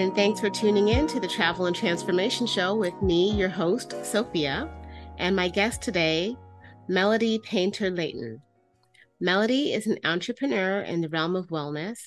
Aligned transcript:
And 0.00 0.14
thanks 0.14 0.40
for 0.40 0.48
tuning 0.48 0.88
in 0.88 1.06
to 1.08 1.20
the 1.20 1.28
Travel 1.28 1.66
and 1.66 1.76
Transformation 1.76 2.46
Show 2.46 2.74
with 2.74 2.94
me, 3.02 3.32
your 3.32 3.50
host, 3.50 3.94
Sophia, 4.02 4.66
and 5.18 5.36
my 5.36 5.50
guest 5.50 5.82
today, 5.82 6.34
Melody 6.88 7.38
Painter 7.40 7.90
Layton. 7.90 8.40
Melody 9.20 9.74
is 9.74 9.86
an 9.86 9.98
entrepreneur 10.02 10.80
in 10.80 11.02
the 11.02 11.10
realm 11.10 11.36
of 11.36 11.48
wellness. 11.48 11.98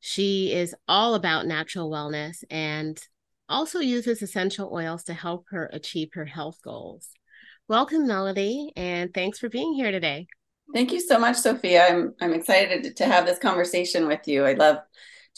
She 0.00 0.52
is 0.52 0.74
all 0.88 1.14
about 1.14 1.46
natural 1.46 1.88
wellness 1.88 2.42
and 2.50 3.00
also 3.48 3.78
uses 3.78 4.22
essential 4.22 4.68
oils 4.74 5.04
to 5.04 5.14
help 5.14 5.44
her 5.50 5.70
achieve 5.72 6.08
her 6.14 6.24
health 6.24 6.58
goals. 6.64 7.10
Welcome, 7.68 8.08
Melody, 8.08 8.72
and 8.74 9.14
thanks 9.14 9.38
for 9.38 9.48
being 9.48 9.72
here 9.72 9.92
today. 9.92 10.26
Thank 10.74 10.90
you 10.90 10.98
so 11.00 11.16
much, 11.16 11.36
Sophia. 11.36 11.86
I'm 11.86 12.12
I'm 12.20 12.34
excited 12.34 12.96
to 12.96 13.06
have 13.06 13.24
this 13.24 13.38
conversation 13.38 14.08
with 14.08 14.26
you. 14.26 14.44
I 14.44 14.54
love 14.54 14.78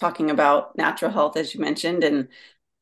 talking 0.00 0.30
about 0.30 0.76
natural 0.76 1.10
health 1.10 1.36
as 1.36 1.54
you 1.54 1.60
mentioned 1.60 2.02
and 2.02 2.28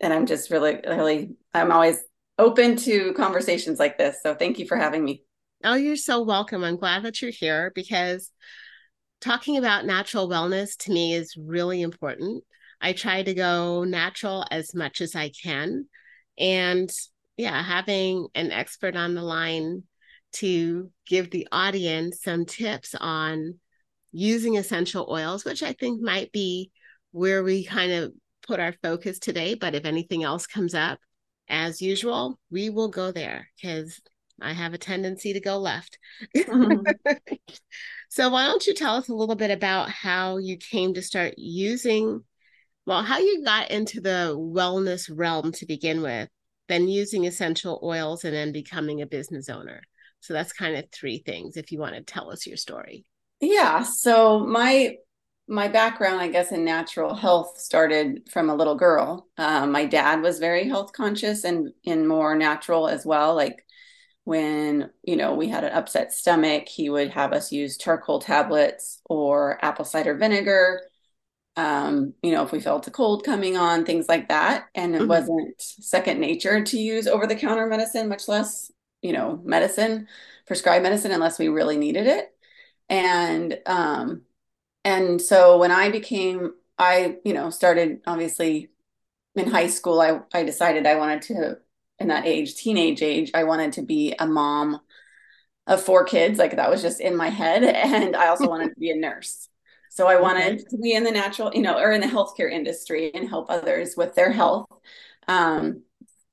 and 0.01 0.13
i'm 0.13 0.27
just 0.27 0.51
really 0.51 0.79
really 0.87 1.37
i'm 1.53 1.73
always 1.73 2.01
open 2.41 2.75
to 2.75 3.13
conversations 3.13 3.79
like 3.79 3.99
this. 3.99 4.23
So 4.23 4.35
thank 4.35 4.59
you 4.59 4.67
for 4.67 4.77
having 4.77 5.05
me. 5.05 5.23
Oh 5.63 5.75
you're 5.75 5.97
so 5.97 6.23
welcome. 6.23 6.65
I'm 6.65 6.77
glad 6.77 7.03
that 7.03 7.21
you're 7.21 7.31
here 7.31 7.71
because 7.75 8.33
talking 9.21 9.59
about 9.59 9.85
natural 9.85 10.29
wellness 10.29 10.77
to 10.79 10.93
me 10.93 11.15
is 11.15 11.37
really 11.37 11.83
important. 11.83 12.43
I 12.81 12.95
try 12.95 13.23
to 13.23 13.35
go 13.35 13.85
natural 13.85 14.47
as 14.51 14.75
much 14.75 15.03
as 15.03 15.15
i 15.15 15.29
can. 15.29 15.87
And 16.39 16.91
yeah 17.37 17.63
having 17.63 18.29
an 18.35 18.51
expert 18.51 18.97
on 18.97 19.15
the 19.15 19.23
line 19.23 19.83
to 20.33 20.91
give 21.07 21.31
the 21.31 21.47
audience 21.53 22.23
some 22.23 22.47
tips 22.47 22.95
on 22.95 23.59
using 24.13 24.57
essential 24.57 25.07
oils 25.11 25.45
which 25.45 25.63
i 25.63 25.73
think 25.73 26.03
might 26.03 26.31
be 26.33 26.71
where 27.13 27.43
we 27.43 27.65
kind 27.65 27.93
of 27.93 28.13
put 28.47 28.61
our 28.61 28.75
focus 28.83 29.19
today. 29.19 29.55
But 29.55 29.75
if 29.75 29.85
anything 29.85 30.25
else 30.25 30.47
comes 30.47 30.75
up, 30.75 30.99
as 31.49 31.83
usual, 31.83 32.39
we 32.51 32.71
will 32.71 32.89
go 32.89 33.11
there 33.13 33.49
because 33.57 34.01
I 34.41 34.53
have 34.53 34.73
a 34.73 34.79
tendency 34.79 35.33
to 35.33 35.41
go 35.41 35.59
left. 35.59 35.99
Mm-hmm. 36.35 37.13
so, 38.09 38.31
why 38.31 38.47
don't 38.47 38.67
you 38.67 38.75
tell 38.75 38.95
us 38.95 39.09
a 39.09 39.15
little 39.15 39.35
bit 39.35 39.51
about 39.51 39.91
how 39.91 40.39
you 40.39 40.57
came 40.57 40.95
to 40.95 41.03
start 41.03 41.35
using, 41.37 42.23
well, 42.87 43.03
how 43.03 43.19
you 43.19 43.45
got 43.45 43.71
into 43.71 44.01
the 44.01 44.35
wellness 44.37 45.11
realm 45.13 45.53
to 45.53 45.67
begin 45.67 46.03
with, 46.03 46.29
then 46.69 46.89
using 46.89 47.27
essential 47.27 47.81
oils, 47.83 48.25
and 48.25 48.35
then 48.35 48.53
becoming 48.53 49.03
a 49.03 49.07
business 49.07 49.49
owner? 49.49 49.83
So, 50.21 50.33
that's 50.33 50.53
kind 50.53 50.77
of 50.77 50.87
three 50.91 51.19
things 51.19 51.57
if 51.57 51.73
you 51.73 51.79
want 51.79 51.97
to 51.97 52.03
tell 52.03 52.31
us 52.31 52.47
your 52.47 52.57
story. 52.57 53.05
Yeah. 53.41 53.83
So, 53.83 54.41
my 54.41 54.97
my 55.51 55.67
background, 55.67 56.21
I 56.21 56.29
guess, 56.29 56.53
in 56.53 56.65
natural 56.65 57.15
health 57.15 57.59
started 57.59 58.29
from 58.31 58.49
a 58.49 58.55
little 58.55 58.77
girl. 58.77 59.27
Um, 59.37 59.73
my 59.73 59.85
dad 59.85 60.23
was 60.23 60.39
very 60.39 60.69
health 60.69 60.93
conscious 60.93 61.43
and 61.43 61.73
in 61.83 62.07
more 62.07 62.37
natural 62.37 62.89
as 62.89 63.05
well. 63.05 63.35
Like 63.35 63.67
when 64.25 64.91
you 65.03 65.17
know 65.17 65.35
we 65.35 65.49
had 65.49 65.65
an 65.65 65.73
upset 65.73 66.13
stomach, 66.13 66.69
he 66.69 66.89
would 66.89 67.11
have 67.11 67.33
us 67.33 67.51
use 67.51 67.77
charcoal 67.77 68.21
tablets 68.21 69.01
or 69.07 69.63
apple 69.65 69.85
cider 69.85 70.15
vinegar. 70.15 70.83
Um, 71.57 72.15
you 72.23 72.31
know, 72.31 72.45
if 72.45 72.53
we 72.53 72.61
felt 72.61 72.87
a 72.87 72.93
cold 72.93 73.25
coming 73.25 73.57
on, 73.57 73.85
things 73.85 74.09
like 74.09 74.29
that, 74.29 74.69
and 74.77 74.95
it 74.95 75.01
mm-hmm. 75.01 75.09
wasn't 75.09 75.61
second 75.61 76.21
nature 76.21 76.63
to 76.63 76.79
use 76.79 77.09
over 77.09 77.27
the 77.27 77.35
counter 77.35 77.67
medicine, 77.67 78.09
much 78.09 78.29
less 78.29 78.71
you 79.03 79.13
know 79.13 79.41
medicine, 79.45 80.07
prescribed 80.47 80.85
medicine, 80.85 81.11
unless 81.11 81.41
we 81.41 81.49
really 81.49 81.77
needed 81.77 82.07
it. 82.07 82.33
And 82.89 83.59
um, 83.67 84.23
and 84.85 85.21
so 85.21 85.59
when 85.59 85.71
I 85.71 85.91
became, 85.91 86.53
I, 86.79 87.19
you 87.25 87.35
know, 87.35 87.51
started 87.51 88.01
obviously 88.07 88.71
in 89.35 89.51
high 89.51 89.69
school, 89.69 90.01
I, 90.01 90.21
I 90.33 90.45
decided 90.45 90.87
I 90.87 90.97
wanted 90.97 91.23
to, 91.23 91.59
in 91.99 92.09
that 92.09 92.27
age, 92.27 92.57
teenage 92.57 93.03
age, 93.03 93.31
I 93.35 93.45
wanted 93.45 93.75
to 93.75 93.83
be 93.83 94.15
a 94.19 94.27
mom 94.27 94.81
of 95.67 95.83
four 95.83 96.05
kids. 96.05 96.39
Like 96.39 96.57
that 96.57 96.71
was 96.71 96.83
just 96.83 97.01
in 97.01 97.17
my 97.17 97.29
head. 97.29 97.63
And 97.75 98.17
I 98.17 98.29
also 98.29 98.49
wanted 98.49 98.71
to 98.71 98.81
be 98.81 98.91
a 98.91 98.97
nurse. 98.97 99.49
So 99.91 100.07
I 100.07 100.21
wanted 100.21 100.61
to 100.71 100.79
be 100.79 100.95
in 100.95 101.05
the 101.05 101.11
natural, 101.11 101.53
you 101.55 101.63
know, 101.63 101.79
or 101.79 101.93
in 101.93 102.01
the 102.01 102.07
healthcare 102.07 102.51
industry 102.51 103.11
and 103.15 103.29
help 103.29 103.51
others 103.51 103.95
with 103.97 104.15
their 104.15 104.33
health. 104.33 104.67
Um, 105.29 105.83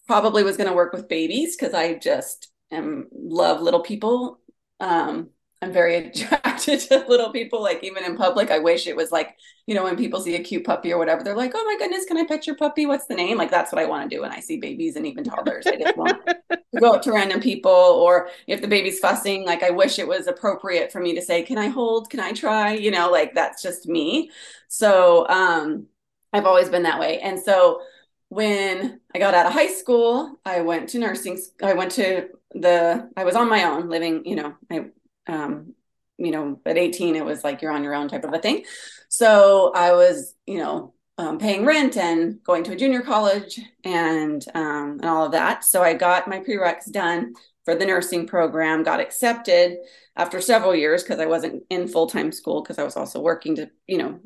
probably 0.07 0.43
was 0.43 0.57
going 0.57 0.69
to 0.69 0.75
work 0.75 0.93
with 0.93 1.09
babies 1.09 1.55
because 1.57 1.73
I 1.73 1.95
just 1.95 2.49
am 2.71 3.07
love 3.13 3.61
little 3.61 3.81
people. 3.81 4.39
Um, 4.79 5.31
I'm 5.61 5.71
very 5.71 5.95
attracted 6.07 6.79
to 6.81 7.05
little 7.07 7.31
people, 7.31 7.61
like 7.61 7.83
even 7.83 8.03
in 8.03 8.15
public. 8.15 8.51
I 8.51 8.59
wish 8.59 8.87
it 8.87 8.95
was 8.95 9.11
like, 9.11 9.37
you 9.65 9.75
know, 9.75 9.83
when 9.83 9.97
people 9.97 10.21
see 10.21 10.35
a 10.35 10.43
cute 10.43 10.63
puppy 10.63 10.93
or 10.93 10.97
whatever, 10.97 11.23
they're 11.23 11.35
like, 11.35 11.51
oh 11.55 11.65
my 11.65 11.77
goodness, 11.77 12.05
can 12.05 12.17
I 12.17 12.25
pet 12.25 12.47
your 12.47 12.55
puppy? 12.55 12.85
What's 12.85 13.07
the 13.07 13.15
name? 13.15 13.37
Like, 13.37 13.51
that's 13.51 13.71
what 13.71 13.81
I 13.81 13.85
want 13.85 14.09
to 14.09 14.15
do 14.15 14.21
when 14.21 14.31
I 14.31 14.39
see 14.39 14.57
babies 14.57 14.95
and 14.95 15.05
even 15.05 15.23
toddlers. 15.23 15.67
I 15.67 15.77
just 15.77 15.97
want 15.97 16.19
to 16.51 16.79
go 16.79 16.93
up 16.93 17.01
to 17.03 17.11
random 17.11 17.39
people, 17.41 17.71
or 17.71 18.29
if 18.47 18.61
the 18.61 18.67
baby's 18.67 18.99
fussing, 18.99 19.45
like, 19.45 19.63
I 19.63 19.71
wish 19.71 19.99
it 19.99 20.07
was 20.07 20.27
appropriate 20.27 20.91
for 20.91 21.01
me 21.01 21.15
to 21.15 21.21
say, 21.21 21.43
can 21.43 21.57
I 21.57 21.67
hold? 21.67 22.09
Can 22.09 22.19
I 22.19 22.31
try? 22.33 22.73
You 22.73 22.91
know, 22.91 23.09
like 23.09 23.33
that's 23.33 23.61
just 23.61 23.87
me. 23.87 24.31
So 24.67 25.27
um, 25.27 25.87
I've 26.33 26.45
always 26.45 26.69
been 26.69 26.83
that 26.83 26.99
way. 26.99 27.19
And 27.19 27.39
so 27.39 27.81
when 28.29 28.99
I 29.15 29.19
got 29.19 29.33
out 29.33 29.45
of 29.45 29.53
high 29.53 29.67
school, 29.67 30.39
I 30.45 30.61
went 30.61 30.89
to 30.89 30.99
nursing. 30.99 31.39
I 31.63 31.73
went 31.73 31.91
to 31.93 32.29
the, 32.53 33.09
I 33.15 33.23
was 33.23 33.35
on 33.35 33.49
my 33.49 33.63
own 33.63 33.89
living, 33.89 34.25
you 34.25 34.35
know, 34.35 34.55
I 34.69 34.87
um, 35.27 35.73
you 36.17 36.31
know, 36.31 36.59
at 36.65 36.77
18, 36.77 37.15
it 37.15 37.25
was 37.25 37.43
like 37.43 37.61
you're 37.61 37.71
on 37.71 37.83
your 37.83 37.93
own 37.93 38.07
type 38.07 38.23
of 38.23 38.33
a 38.33 38.39
thing. 38.39 38.65
So 39.09 39.71
I 39.75 39.93
was, 39.93 40.33
you 40.45 40.57
know, 40.57 40.93
um, 41.19 41.39
paying 41.39 41.65
rent 41.65 41.97
and 41.97 42.43
going 42.43 42.63
to 42.65 42.73
a 42.73 42.75
junior 42.75 43.01
college 43.01 43.59
and 43.83 44.43
um, 44.53 44.99
and 45.01 45.05
all 45.05 45.25
of 45.25 45.31
that. 45.31 45.63
So 45.63 45.81
I 45.81 45.93
got 45.93 46.27
my 46.27 46.39
prereqs 46.39 46.91
done 46.91 47.33
for 47.65 47.75
the 47.75 47.85
nursing 47.85 48.27
program, 48.27 48.83
got 48.83 48.99
accepted 48.99 49.77
after 50.15 50.39
several 50.39 50.75
years 50.75 51.03
because 51.03 51.19
I 51.19 51.25
wasn't 51.25 51.63
in 51.69 51.87
full 51.87 52.07
time 52.07 52.31
school 52.31 52.61
because 52.61 52.77
I 52.77 52.83
was 52.83 52.95
also 52.95 53.19
working 53.19 53.55
to, 53.55 53.69
you 53.87 53.97
know, 53.97 54.19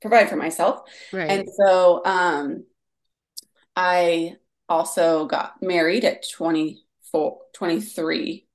provide 0.00 0.28
for 0.28 0.36
myself. 0.36 0.82
Right. 1.12 1.30
And 1.30 1.48
so 1.52 2.02
um, 2.04 2.64
I 3.74 4.36
also 4.68 5.26
got 5.26 5.60
married 5.62 6.04
at 6.04 6.24
24, 6.30 7.38
23 7.54 8.46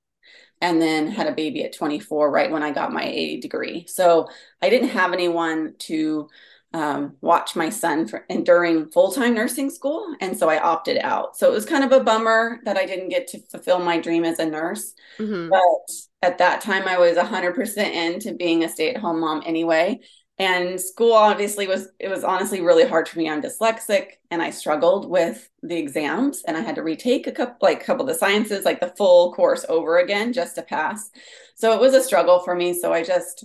and 0.60 0.80
then 0.80 1.06
had 1.06 1.26
a 1.26 1.34
baby 1.34 1.64
at 1.64 1.74
24 1.74 2.30
right 2.30 2.50
when 2.50 2.62
i 2.62 2.70
got 2.70 2.92
my 2.92 3.04
a 3.04 3.40
degree. 3.40 3.86
So 3.88 4.28
i 4.62 4.70
didn't 4.70 4.88
have 4.90 5.12
anyone 5.12 5.74
to 5.80 6.28
um, 6.72 7.16
watch 7.22 7.56
my 7.56 7.70
son 7.70 8.06
for, 8.06 8.26
and 8.28 8.44
during 8.44 8.90
full-time 8.90 9.34
nursing 9.34 9.70
school 9.70 10.14
and 10.20 10.36
so 10.36 10.48
i 10.48 10.58
opted 10.58 10.98
out. 10.98 11.36
So 11.36 11.48
it 11.48 11.52
was 11.54 11.64
kind 11.64 11.84
of 11.84 11.92
a 11.92 12.04
bummer 12.04 12.60
that 12.64 12.76
i 12.76 12.84
didn't 12.86 13.08
get 13.08 13.28
to 13.28 13.40
fulfill 13.50 13.78
my 13.78 13.98
dream 13.98 14.24
as 14.24 14.38
a 14.38 14.46
nurse 14.46 14.92
mm-hmm. 15.18 15.48
but 15.48 15.94
at 16.22 16.38
that 16.38 16.60
time 16.60 16.86
i 16.88 16.98
was 16.98 17.16
100% 17.16 17.94
into 17.94 18.34
being 18.34 18.64
a 18.64 18.68
stay-at-home 18.68 19.20
mom 19.20 19.42
anyway 19.46 20.00
and 20.38 20.78
school 20.78 21.12
obviously 21.12 21.66
was 21.66 21.88
it 21.98 22.08
was 22.08 22.22
honestly 22.22 22.60
really 22.60 22.86
hard 22.86 23.08
for 23.08 23.18
me. 23.18 23.28
I'm 23.28 23.42
dyslexic 23.42 24.12
and 24.30 24.42
i 24.42 24.50
struggled 24.50 25.08
with 25.08 25.48
the 25.62 25.76
exams 25.76 26.42
and 26.46 26.56
i 26.56 26.60
had 26.60 26.74
to 26.74 26.82
retake 26.82 27.26
a 27.26 27.32
couple 27.32 27.56
like 27.62 27.82
a 27.82 27.84
couple 27.84 28.06
of 28.06 28.12
the 28.12 28.18
sciences 28.18 28.64
like 28.64 28.80
the 28.80 28.94
full 28.98 29.32
course 29.32 29.64
over 29.68 29.98
again 29.98 30.32
just 30.32 30.54
to 30.56 30.62
pass. 30.62 31.10
So 31.54 31.72
it 31.72 31.80
was 31.80 31.94
a 31.94 32.02
struggle 32.02 32.40
for 32.40 32.54
me. 32.54 32.74
So 32.74 32.92
i 32.92 33.02
just 33.02 33.44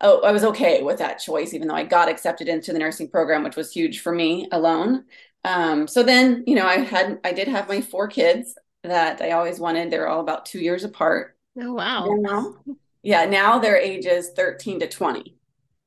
oh, 0.00 0.20
i 0.22 0.30
was 0.32 0.44
okay 0.44 0.82
with 0.82 0.98
that 0.98 1.18
choice 1.18 1.52
even 1.52 1.68
though 1.68 1.74
i 1.74 1.84
got 1.84 2.08
accepted 2.08 2.48
into 2.48 2.72
the 2.72 2.78
nursing 2.78 3.08
program 3.08 3.42
which 3.42 3.56
was 3.56 3.72
huge 3.72 4.00
for 4.00 4.12
me 4.12 4.48
alone. 4.52 5.04
Um, 5.44 5.88
so 5.88 6.02
then 6.02 6.44
you 6.46 6.54
know 6.54 6.66
i 6.66 6.78
had 6.78 7.18
i 7.24 7.32
did 7.32 7.48
have 7.48 7.68
my 7.68 7.80
four 7.80 8.06
kids 8.08 8.54
that 8.84 9.20
i 9.20 9.32
always 9.32 9.58
wanted. 9.58 9.90
They're 9.90 10.08
all 10.08 10.20
about 10.20 10.46
two 10.46 10.60
years 10.60 10.84
apart. 10.84 11.36
Oh 11.60 11.72
wow. 11.74 12.06
Now, 12.08 12.54
yeah 13.02 13.24
now 13.24 13.58
they're 13.58 13.76
ages 13.76 14.30
13 14.36 14.80
to 14.80 14.88
20 14.88 15.39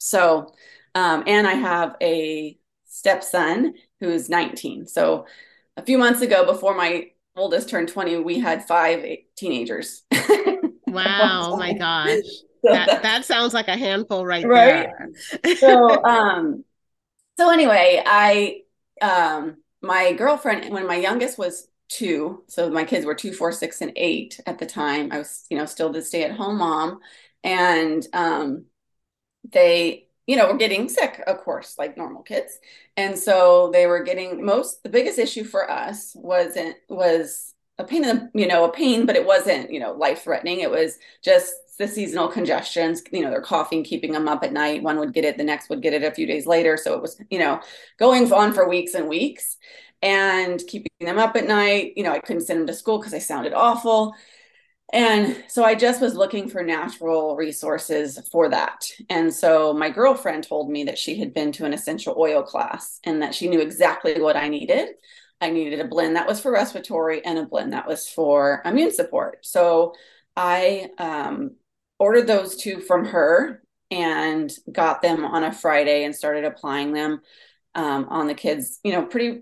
so, 0.03 0.53
um, 0.95 1.23
and 1.27 1.47
I 1.47 1.53
have 1.53 1.95
a 2.01 2.57
stepson 2.85 3.73
who's 4.01 4.29
19. 4.29 4.85
So, 4.85 5.25
a 5.77 5.81
few 5.81 5.97
months 5.97 6.21
ago, 6.21 6.45
before 6.45 6.75
my 6.75 7.11
oldest 7.37 7.69
turned 7.69 7.87
20, 7.87 8.17
we 8.17 8.37
had 8.37 8.67
five 8.67 9.03
teenagers. 9.37 10.03
wow, 10.87 11.55
my 11.57 11.73
gosh. 11.73 12.19
So 12.65 12.73
that, 12.73 13.01
that 13.01 13.25
sounds 13.25 13.53
like 13.53 13.69
a 13.69 13.77
handful 13.77 14.25
right, 14.25 14.45
right? 14.45 14.89
there. 15.41 15.55
so, 15.55 16.03
um, 16.03 16.65
so 17.37 17.49
anyway, 17.49 18.03
I, 18.05 18.61
um, 19.01 19.57
my 19.81 20.11
girlfriend, 20.13 20.71
when 20.71 20.85
my 20.85 20.97
youngest 20.97 21.37
was 21.37 21.67
two, 21.87 22.43
so 22.47 22.69
my 22.69 22.83
kids 22.83 23.05
were 23.05 23.15
two, 23.15 23.31
four, 23.31 23.53
six, 23.53 23.81
and 23.81 23.93
eight 23.95 24.39
at 24.45 24.59
the 24.59 24.65
time, 24.65 25.13
I 25.13 25.19
was, 25.19 25.45
you 25.49 25.57
know, 25.57 25.65
still 25.65 25.91
the 25.91 26.01
stay 26.01 26.23
at 26.23 26.35
home 26.35 26.57
mom. 26.57 26.99
And, 27.43 28.05
um, 28.13 28.65
they 29.51 30.07
you 30.27 30.35
know 30.35 30.47
were 30.51 30.57
getting 30.57 30.87
sick 30.89 31.21
of 31.27 31.37
course 31.39 31.77
like 31.77 31.97
normal 31.97 32.21
kids 32.21 32.59
and 32.97 33.17
so 33.17 33.69
they 33.73 33.85
were 33.85 34.03
getting 34.03 34.43
most 34.43 34.83
the 34.83 34.89
biggest 34.89 35.19
issue 35.19 35.43
for 35.43 35.69
us 35.69 36.13
wasn't 36.15 36.75
was 36.89 37.53
a 37.77 37.83
pain 37.83 38.05
in 38.05 38.15
the 38.33 38.39
you 38.39 38.47
know 38.47 38.63
a 38.65 38.71
pain 38.71 39.05
but 39.05 39.15
it 39.15 39.25
wasn't 39.25 39.71
you 39.71 39.79
know 39.79 39.93
life 39.93 40.23
threatening 40.23 40.59
it 40.59 40.71
was 40.71 40.97
just 41.23 41.53
the 41.79 41.87
seasonal 41.87 42.27
congestions. 42.27 43.01
You 43.11 43.21
know, 43.23 43.29
they're 43.29 43.41
coughing, 43.41 43.83
keeping 43.83 44.11
them 44.11 44.27
up 44.27 44.43
at 44.43 44.53
night. 44.53 44.83
One 44.83 44.99
would 44.99 45.13
get 45.13 45.25
it, 45.25 45.37
the 45.37 45.43
next 45.43 45.69
would 45.69 45.81
get 45.81 45.93
it 45.93 46.03
a 46.03 46.11
few 46.11 46.27
days 46.27 46.45
later. 46.45 46.77
So 46.77 46.93
it 46.93 47.01
was, 47.01 47.19
you 47.29 47.39
know, 47.39 47.61
going 47.97 48.31
on 48.31 48.53
for 48.53 48.67
weeks 48.67 48.93
and 48.93 49.07
weeks 49.07 49.57
and 50.01 50.61
keeping 50.67 50.91
them 50.99 51.17
up 51.17 51.35
at 51.35 51.47
night. 51.47 51.93
You 51.95 52.03
know, 52.03 52.11
I 52.11 52.19
couldn't 52.19 52.43
send 52.43 52.59
them 52.59 52.67
to 52.67 52.73
school 52.73 52.99
because 52.99 53.13
I 53.13 53.19
sounded 53.19 53.53
awful. 53.53 54.13
And 54.93 55.43
so 55.47 55.63
I 55.63 55.73
just 55.73 56.01
was 56.01 56.13
looking 56.13 56.47
for 56.47 56.63
natural 56.63 57.35
resources 57.35 58.19
for 58.31 58.47
that. 58.49 58.85
And 59.09 59.33
so 59.33 59.73
my 59.73 59.89
girlfriend 59.89 60.47
told 60.47 60.69
me 60.69 60.83
that 60.83 60.99
she 60.99 61.17
had 61.17 61.33
been 61.33 61.51
to 61.53 61.65
an 61.65 61.73
essential 61.73 62.15
oil 62.15 62.43
class 62.43 62.99
and 63.03 63.19
that 63.23 63.33
she 63.33 63.49
knew 63.49 63.59
exactly 63.59 64.21
what 64.21 64.37
I 64.37 64.49
needed. 64.49 64.89
I 65.41 65.49
needed 65.49 65.79
a 65.79 65.87
blend 65.87 66.15
that 66.15 66.27
was 66.27 66.39
for 66.39 66.51
respiratory 66.51 67.25
and 67.25 67.39
a 67.39 67.45
blend 67.45 67.73
that 67.73 67.87
was 67.87 68.07
for 68.07 68.61
immune 68.65 68.91
support. 68.91 69.43
So 69.43 69.95
I 70.37 70.91
um, 70.99 71.55
ordered 71.97 72.27
those 72.27 72.55
two 72.55 72.79
from 72.79 73.05
her 73.05 73.63
and 73.89 74.53
got 74.71 75.01
them 75.01 75.25
on 75.25 75.43
a 75.43 75.51
Friday 75.51 76.03
and 76.03 76.15
started 76.15 76.45
applying 76.45 76.93
them 76.93 77.21
um, 77.73 78.05
on 78.09 78.27
the 78.27 78.35
kids, 78.35 78.79
you 78.83 78.91
know, 78.91 79.07
pretty, 79.07 79.41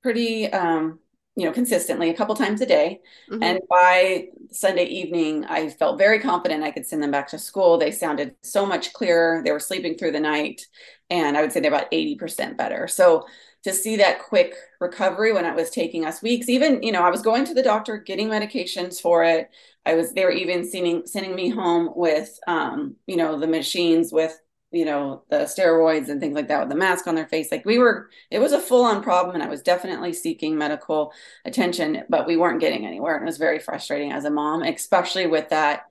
pretty 0.00 0.46
um, 0.52 1.00
you 1.34 1.46
know, 1.46 1.52
consistently 1.52 2.10
a 2.10 2.14
couple 2.14 2.34
times 2.34 2.60
a 2.60 2.66
day. 2.66 3.00
Mm-hmm. 3.30 3.42
And 3.42 3.60
by 3.68 4.28
Sunday 4.50 4.84
evening, 4.84 5.46
I 5.46 5.70
felt 5.70 5.98
very 5.98 6.18
confident 6.20 6.62
I 6.62 6.70
could 6.70 6.86
send 6.86 7.02
them 7.02 7.10
back 7.10 7.28
to 7.28 7.38
school. 7.38 7.78
They 7.78 7.90
sounded 7.90 8.34
so 8.42 8.66
much 8.66 8.92
clearer. 8.92 9.42
They 9.42 9.52
were 9.52 9.60
sleeping 9.60 9.96
through 9.96 10.12
the 10.12 10.20
night. 10.20 10.66
And 11.08 11.36
I 11.36 11.40
would 11.40 11.52
say 11.52 11.60
they're 11.60 11.72
about 11.72 11.90
80% 11.90 12.58
better. 12.58 12.86
So 12.86 13.26
to 13.64 13.72
see 13.72 13.96
that 13.96 14.22
quick 14.22 14.54
recovery 14.80 15.32
when 15.32 15.46
it 15.46 15.54
was 15.54 15.70
taking 15.70 16.04
us 16.04 16.20
weeks, 16.20 16.48
even, 16.48 16.82
you 16.82 16.92
know, 16.92 17.02
I 17.02 17.10
was 17.10 17.22
going 17.22 17.44
to 17.46 17.54
the 17.54 17.62
doctor, 17.62 17.96
getting 17.96 18.28
medications 18.28 19.00
for 19.00 19.24
it. 19.24 19.50
I 19.86 19.94
was, 19.94 20.12
they 20.12 20.24
were 20.24 20.32
even 20.32 20.68
sending, 20.68 21.06
sending 21.06 21.34
me 21.34 21.48
home 21.48 21.90
with, 21.94 22.38
um, 22.46 22.96
you 23.06 23.16
know, 23.16 23.38
the 23.38 23.46
machines 23.46 24.12
with 24.12 24.38
you 24.72 24.84
know 24.84 25.22
the 25.30 25.38
steroids 25.38 26.08
and 26.08 26.20
things 26.20 26.34
like 26.34 26.48
that 26.48 26.60
with 26.60 26.68
the 26.68 26.74
mask 26.74 27.06
on 27.06 27.14
their 27.14 27.26
face 27.26 27.52
like 27.52 27.64
we 27.64 27.78
were 27.78 28.08
it 28.30 28.38
was 28.38 28.52
a 28.52 28.60
full 28.60 28.84
on 28.84 29.02
problem 29.02 29.34
and 29.34 29.44
i 29.44 29.48
was 29.48 29.62
definitely 29.62 30.12
seeking 30.12 30.56
medical 30.56 31.12
attention 31.44 32.02
but 32.08 32.26
we 32.26 32.36
weren't 32.36 32.60
getting 32.60 32.86
anywhere 32.86 33.14
and 33.14 33.22
it 33.22 33.26
was 33.26 33.38
very 33.38 33.58
frustrating 33.58 34.10
as 34.10 34.24
a 34.24 34.30
mom 34.30 34.62
especially 34.62 35.26
with 35.26 35.48
that 35.50 35.84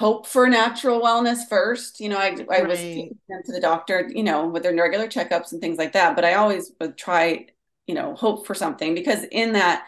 hope 0.00 0.26
for 0.26 0.48
natural 0.48 1.00
wellness 1.00 1.46
first 1.48 2.00
you 2.00 2.08
know 2.08 2.16
i, 2.16 2.28
I 2.50 2.62
right. 2.62 2.68
was 2.68 2.78
to 2.78 3.52
the 3.52 3.60
doctor 3.60 4.10
you 4.12 4.22
know 4.22 4.48
with 4.48 4.62
their 4.62 4.74
regular 4.74 5.06
checkups 5.06 5.52
and 5.52 5.60
things 5.60 5.78
like 5.78 5.92
that 5.92 6.16
but 6.16 6.24
i 6.24 6.34
always 6.34 6.72
would 6.80 6.96
try 6.96 7.46
you 7.86 7.94
know 7.94 8.14
hope 8.14 8.46
for 8.46 8.54
something 8.54 8.94
because 8.94 9.24
in 9.30 9.52
that 9.52 9.86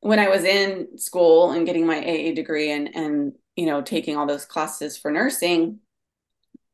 when 0.00 0.18
i 0.18 0.28
was 0.28 0.44
in 0.44 0.98
school 0.98 1.52
and 1.52 1.66
getting 1.66 1.86
my 1.86 1.98
aa 1.98 2.34
degree 2.34 2.70
and 2.70 2.94
and 2.94 3.32
you 3.56 3.66
know 3.66 3.80
taking 3.80 4.16
all 4.16 4.26
those 4.26 4.44
classes 4.44 4.96
for 4.96 5.10
nursing 5.10 5.80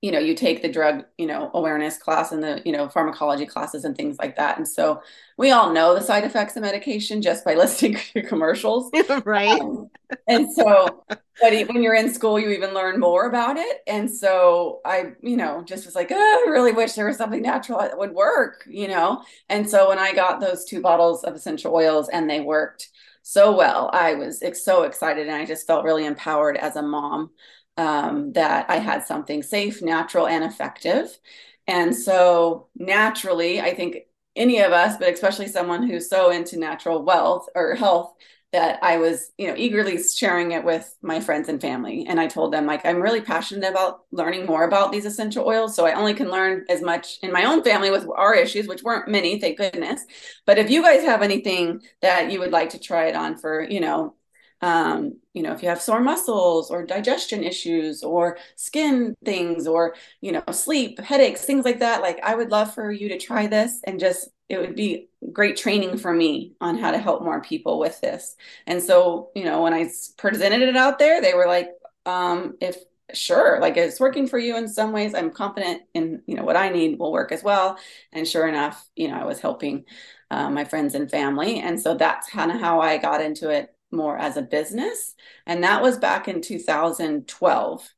you 0.02 0.12
know 0.12 0.19
you 0.19 0.34
take 0.34 0.62
the 0.62 0.69
drug 0.69 1.04
you 1.16 1.26
know 1.26 1.50
awareness 1.54 1.96
class 1.96 2.31
and 2.31 2.43
the 2.43 2.60
you 2.64 2.72
know 2.72 2.88
pharmacology 2.88 3.46
classes 3.46 3.84
and 3.84 3.96
things 3.96 4.19
like 4.19 4.37
that. 4.37 4.58
And 4.58 4.69
so 4.69 5.02
we 5.38 5.50
all 5.50 5.72
know 5.72 5.94
the 5.94 6.02
side 6.02 6.25
effects 6.25 6.56
of 6.56 6.62
medication 6.62 7.22
just 7.22 7.44
by 7.44 7.54
listening 7.56 7.96
to 8.12 8.22
commercials. 8.22 8.90
Right. 9.25 9.60
Um, 9.60 9.88
and 10.28 10.52
so 10.52 11.04
but 11.08 11.52
when 11.69 11.82
you're 11.82 11.94
in 11.94 12.12
school 12.12 12.38
you 12.38 12.50
even 12.50 12.75
learn 12.75 13.00
more 13.00 13.26
about 13.26 13.56
it. 13.56 13.78
And 13.87 14.10
so 14.10 14.81
i 14.84 15.12
you 15.22 15.37
know 15.37 15.62
just 15.64 15.87
was 15.87 15.94
like 15.94 16.08
oh, 16.12 16.44
i 16.46 16.50
really 16.50 16.72
wish 16.72 16.92
there 16.92 17.06
was 17.06 17.16
something 17.16 17.42
natural 17.42 17.78
that 17.78 17.99
would 17.99 18.12
work 18.12 18.64
you 18.69 18.88
know? 18.88 19.22
And 19.49 19.69
so 19.69 19.88
when 19.88 19.99
i 19.99 20.12
got 20.12 20.40
those 20.40 20.64
two 20.64 20.81
bottles 20.81 21.25
of 21.25 21.34
essential 21.34 21.75
oils 21.75 22.08
and 22.08 22.28
they 22.28 22.40
worked 22.40 22.88
so 23.22 23.56
well 23.56 23.90
i 23.92 24.14
was 24.14 24.40
so 24.62 24.84
excited 24.84 25.26
and 25.26 25.34
i 25.34 25.44
just 25.44 25.66
felt 25.66 25.84
really 25.84 26.06
empowered 26.06 26.56
as 26.56 26.76
a 26.76 26.82
mom 26.82 27.31
um, 27.76 28.32
that 28.32 28.70
I 28.70 28.78
had 28.78 29.05
something 29.06 29.43
safe, 29.43 29.82
natural, 29.82 30.26
and 30.26 30.44
effective. 30.44 31.19
And 31.67 31.94
so 31.94 32.69
naturally, 32.76 33.61
I 33.61 33.75
think 33.75 33.99
any 34.34 34.61
of 34.61 34.73
us, 34.73 34.96
but 34.99 35.12
especially 35.12 35.49
someone 35.49 35.88
who's 35.88 36.08
so 36.08 36.31
into 36.31 36.58
natural 36.58 37.02
wealth 37.02 37.49
or 37.55 37.75
health, 37.75 38.12
that 38.52 38.78
I 38.82 38.99
was, 38.99 39.32
you 39.37 39.49
know, 39.49 39.55
eagerly 39.56 40.00
sharing 40.02 40.52
it 40.52 40.64
with 40.64 40.96
my 41.02 41.20
friends 41.20 41.49
and 41.49 41.61
family. 41.61 42.06
And 42.08 42.20
I 42.20 42.26
told 42.28 42.52
them, 42.52 42.64
like, 42.64 42.87
I'm 42.87 43.02
really 43.02 43.20
passionate 43.20 43.69
about 43.69 44.05
learning 44.12 44.46
more 44.46 44.64
about 44.64 44.93
these 44.93 45.05
essential 45.05 45.46
oils. 45.46 45.75
So 45.75 45.84
I 45.84 45.94
only 45.94 46.14
can 46.14 46.31
learn 46.31 46.64
as 46.70 46.81
much 46.81 47.19
in 47.23 47.32
my 47.32 47.44
own 47.44 47.64
family 47.64 47.90
with 47.90 48.06
our 48.17 48.34
issues, 48.34 48.69
which 48.69 48.82
weren't 48.82 49.08
many, 49.08 49.40
thank 49.40 49.58
goodness. 49.58 50.05
But 50.46 50.58
if 50.58 50.70
you 50.70 50.81
guys 50.81 51.02
have 51.02 51.23
anything 51.23 51.82
that 52.02 52.31
you 52.31 52.38
would 52.38 52.52
like 52.52 52.70
to 52.70 52.78
try 52.78 53.06
it 53.06 53.17
on 53.17 53.37
for, 53.37 53.62
you 53.62 53.81
know, 53.81 54.14
um, 54.62 55.19
you 55.35 55.43
know, 55.43 55.53
if 55.53 55.62
you 55.62 55.69
have 55.69 55.82
sore 55.82 56.00
muscles 56.00 56.70
or 56.70 56.85
digestion 56.85 57.44
issues 57.44 58.03
or 58.03 58.38
skin 58.56 59.14
things 59.25 59.67
or, 59.67 59.94
you 60.20 60.32
know, 60.32 60.43
sleep, 60.50 60.99
headaches, 61.00 61.44
things 61.44 61.64
like 61.64 61.81
that, 61.81 62.00
like 62.00 62.19
I 62.23 62.35
would 62.35 62.50
love 62.50 62.73
for 62.75 62.91
you 62.91 63.08
to 63.11 63.19
try 63.19 63.47
this 63.47 63.81
and 63.85 64.00
just, 64.00 64.29
it 64.49 64.58
would 64.58 64.75
be 64.75 65.08
great 65.32 65.56
training 65.56 65.99
for 65.99 66.12
me 66.12 66.55
on 66.61 66.79
how 66.79 66.91
to 66.91 66.99
help 66.99 67.23
more 67.23 67.43
people 67.43 67.79
with 67.79 68.00
this. 68.00 68.37
And 68.67 68.82
so, 68.82 69.31
you 69.35 69.44
know, 69.44 69.62
when 69.62 69.75
I 69.75 69.91
presented 70.17 70.62
it 70.62 70.76
out 70.76 70.99
there, 70.99 71.20
they 71.20 71.35
were 71.35 71.47
like, 71.47 71.69
um, 72.06 72.56
if 72.61 72.76
sure 73.14 73.61
like 73.61 73.76
it's 73.76 74.00
working 74.00 74.26
for 74.26 74.38
you 74.38 74.56
in 74.56 74.67
some 74.67 74.93
ways. 74.93 75.14
I'm 75.14 75.31
confident 75.31 75.82
in 75.94 76.23
you 76.26 76.35
know 76.35 76.43
what 76.43 76.56
i 76.56 76.69
need 76.70 76.99
will 76.99 77.12
work 77.12 77.31
as 77.31 77.43
well. 77.43 77.79
And 78.12 78.26
sure 78.26 78.49
enough 78.49 78.85
you 78.97 79.09
know 79.09 79.14
i 79.17 79.25
was 79.25 79.38
helping 79.38 79.85
uh, 80.31 80.50
my 80.50 80.64
friends 80.64 80.94
and 80.94 81.09
family. 81.11 81.61
And 81.61 81.81
so 81.81 81.94
that's 81.94 82.29
kind 82.29 82.50
of 82.50 82.61
how 82.61 82.81
i 82.81 82.99
got 82.99 83.20
into 83.20 83.50
it 83.50 83.75
more 83.96 84.19
as 84.19 84.37
a 84.37 84.43
business. 84.43 85.14
And 85.46 85.64
that 85.64 85.82
was 85.82 85.98
back 85.98 86.28
in 86.28 86.40
2012. 86.40 87.88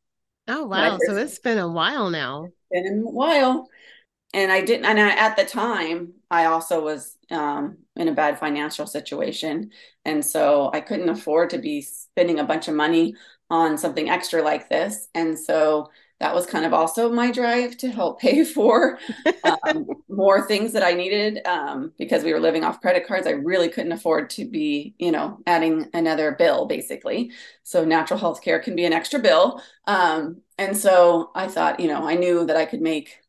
Oh, 0.48 0.66
wow. 0.66 0.98
So 1.04 1.16
it's 1.16 1.38
been 1.38 1.58
a 1.58 1.70
while 1.70 2.10
now. 2.10 2.48
Been 2.70 3.04
a 3.06 3.10
while. 3.10 3.68
And 4.34 4.52
I 4.52 4.60
didn't, 4.60 4.84
and 4.84 5.00
I, 5.00 5.10
at 5.10 5.36
the 5.36 5.44
time, 5.44 6.12
I 6.30 6.46
also 6.46 6.82
was 6.82 7.16
um, 7.30 7.78
in 7.96 8.08
a 8.08 8.14
bad 8.14 8.38
financial 8.38 8.86
situation. 8.86 9.70
And 10.04 10.24
so 10.24 10.70
I 10.72 10.80
couldn't 10.80 11.08
afford 11.08 11.50
to 11.50 11.58
be 11.58 11.82
spending 11.82 12.38
a 12.38 12.44
bunch 12.44 12.68
of 12.68 12.74
money 12.74 13.14
on 13.50 13.78
something 13.78 14.08
extra 14.10 14.42
like 14.42 14.68
this. 14.68 15.08
And 15.14 15.38
so 15.38 15.90
that 16.20 16.34
was 16.34 16.46
kind 16.46 16.64
of 16.64 16.74
also 16.74 17.12
my 17.12 17.30
drive 17.30 17.76
to 17.78 17.90
help 17.90 18.20
pay 18.20 18.44
for 18.54 18.98
um, 19.44 19.86
more 20.08 20.46
things 20.46 20.72
that 20.72 20.82
I 20.82 20.92
needed 20.92 21.46
um, 21.46 21.92
because 21.98 22.24
we 22.24 22.32
were 22.32 22.40
living 22.40 22.64
off 22.64 22.80
credit 22.80 23.06
cards. 23.06 23.26
I 23.26 23.30
really 23.32 23.68
couldn't 23.68 23.92
afford 23.92 24.30
to 24.30 24.44
be, 24.44 24.94
you 24.98 25.12
know, 25.12 25.38
adding 25.46 25.88
another 25.94 26.32
bill 26.32 26.66
basically. 26.66 27.32
So 27.62 27.84
natural 27.84 28.18
health 28.18 28.42
care 28.42 28.58
can 28.58 28.75
be 28.75 28.84
an 28.84 28.92
extra 28.92 29.20
bill. 29.20 29.62
Um, 29.87 30.42
and 30.58 30.76
so 30.76 31.30
I 31.34 31.46
thought, 31.48 31.80
you 31.80 31.88
know, 31.88 32.08
I 32.08 32.14
knew 32.14 32.46
that 32.46 32.56
I 32.56 32.64
could 32.64 32.80
make 32.80 33.20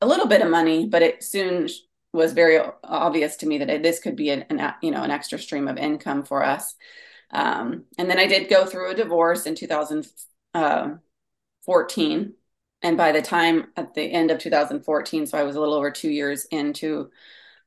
a 0.00 0.06
little 0.06 0.26
bit 0.26 0.42
of 0.42 0.50
money, 0.50 0.86
but 0.86 1.02
it 1.02 1.22
soon 1.22 1.68
was 2.12 2.32
very 2.32 2.58
obvious 2.84 3.36
to 3.36 3.46
me 3.46 3.58
that 3.58 3.82
this 3.82 4.00
could 4.00 4.16
be 4.16 4.30
an, 4.30 4.44
an 4.50 4.74
you 4.82 4.90
know, 4.90 5.02
an 5.02 5.10
extra 5.10 5.38
stream 5.38 5.68
of 5.68 5.78
income 5.78 6.24
for 6.24 6.44
us. 6.44 6.74
Um, 7.30 7.84
and 7.98 8.10
then 8.10 8.18
I 8.18 8.26
did 8.26 8.50
go 8.50 8.66
through 8.66 8.90
a 8.90 8.94
divorce 8.94 9.46
in 9.46 9.54
2000. 9.54 10.06
Uh, 10.54 10.90
14 11.64 12.34
and 12.82 12.96
by 12.96 13.12
the 13.12 13.22
time 13.22 13.66
at 13.76 13.94
the 13.94 14.02
end 14.02 14.30
of 14.30 14.38
2014 14.38 15.26
so 15.26 15.38
i 15.38 15.42
was 15.42 15.56
a 15.56 15.60
little 15.60 15.74
over 15.74 15.90
two 15.90 16.10
years 16.10 16.46
into 16.46 17.10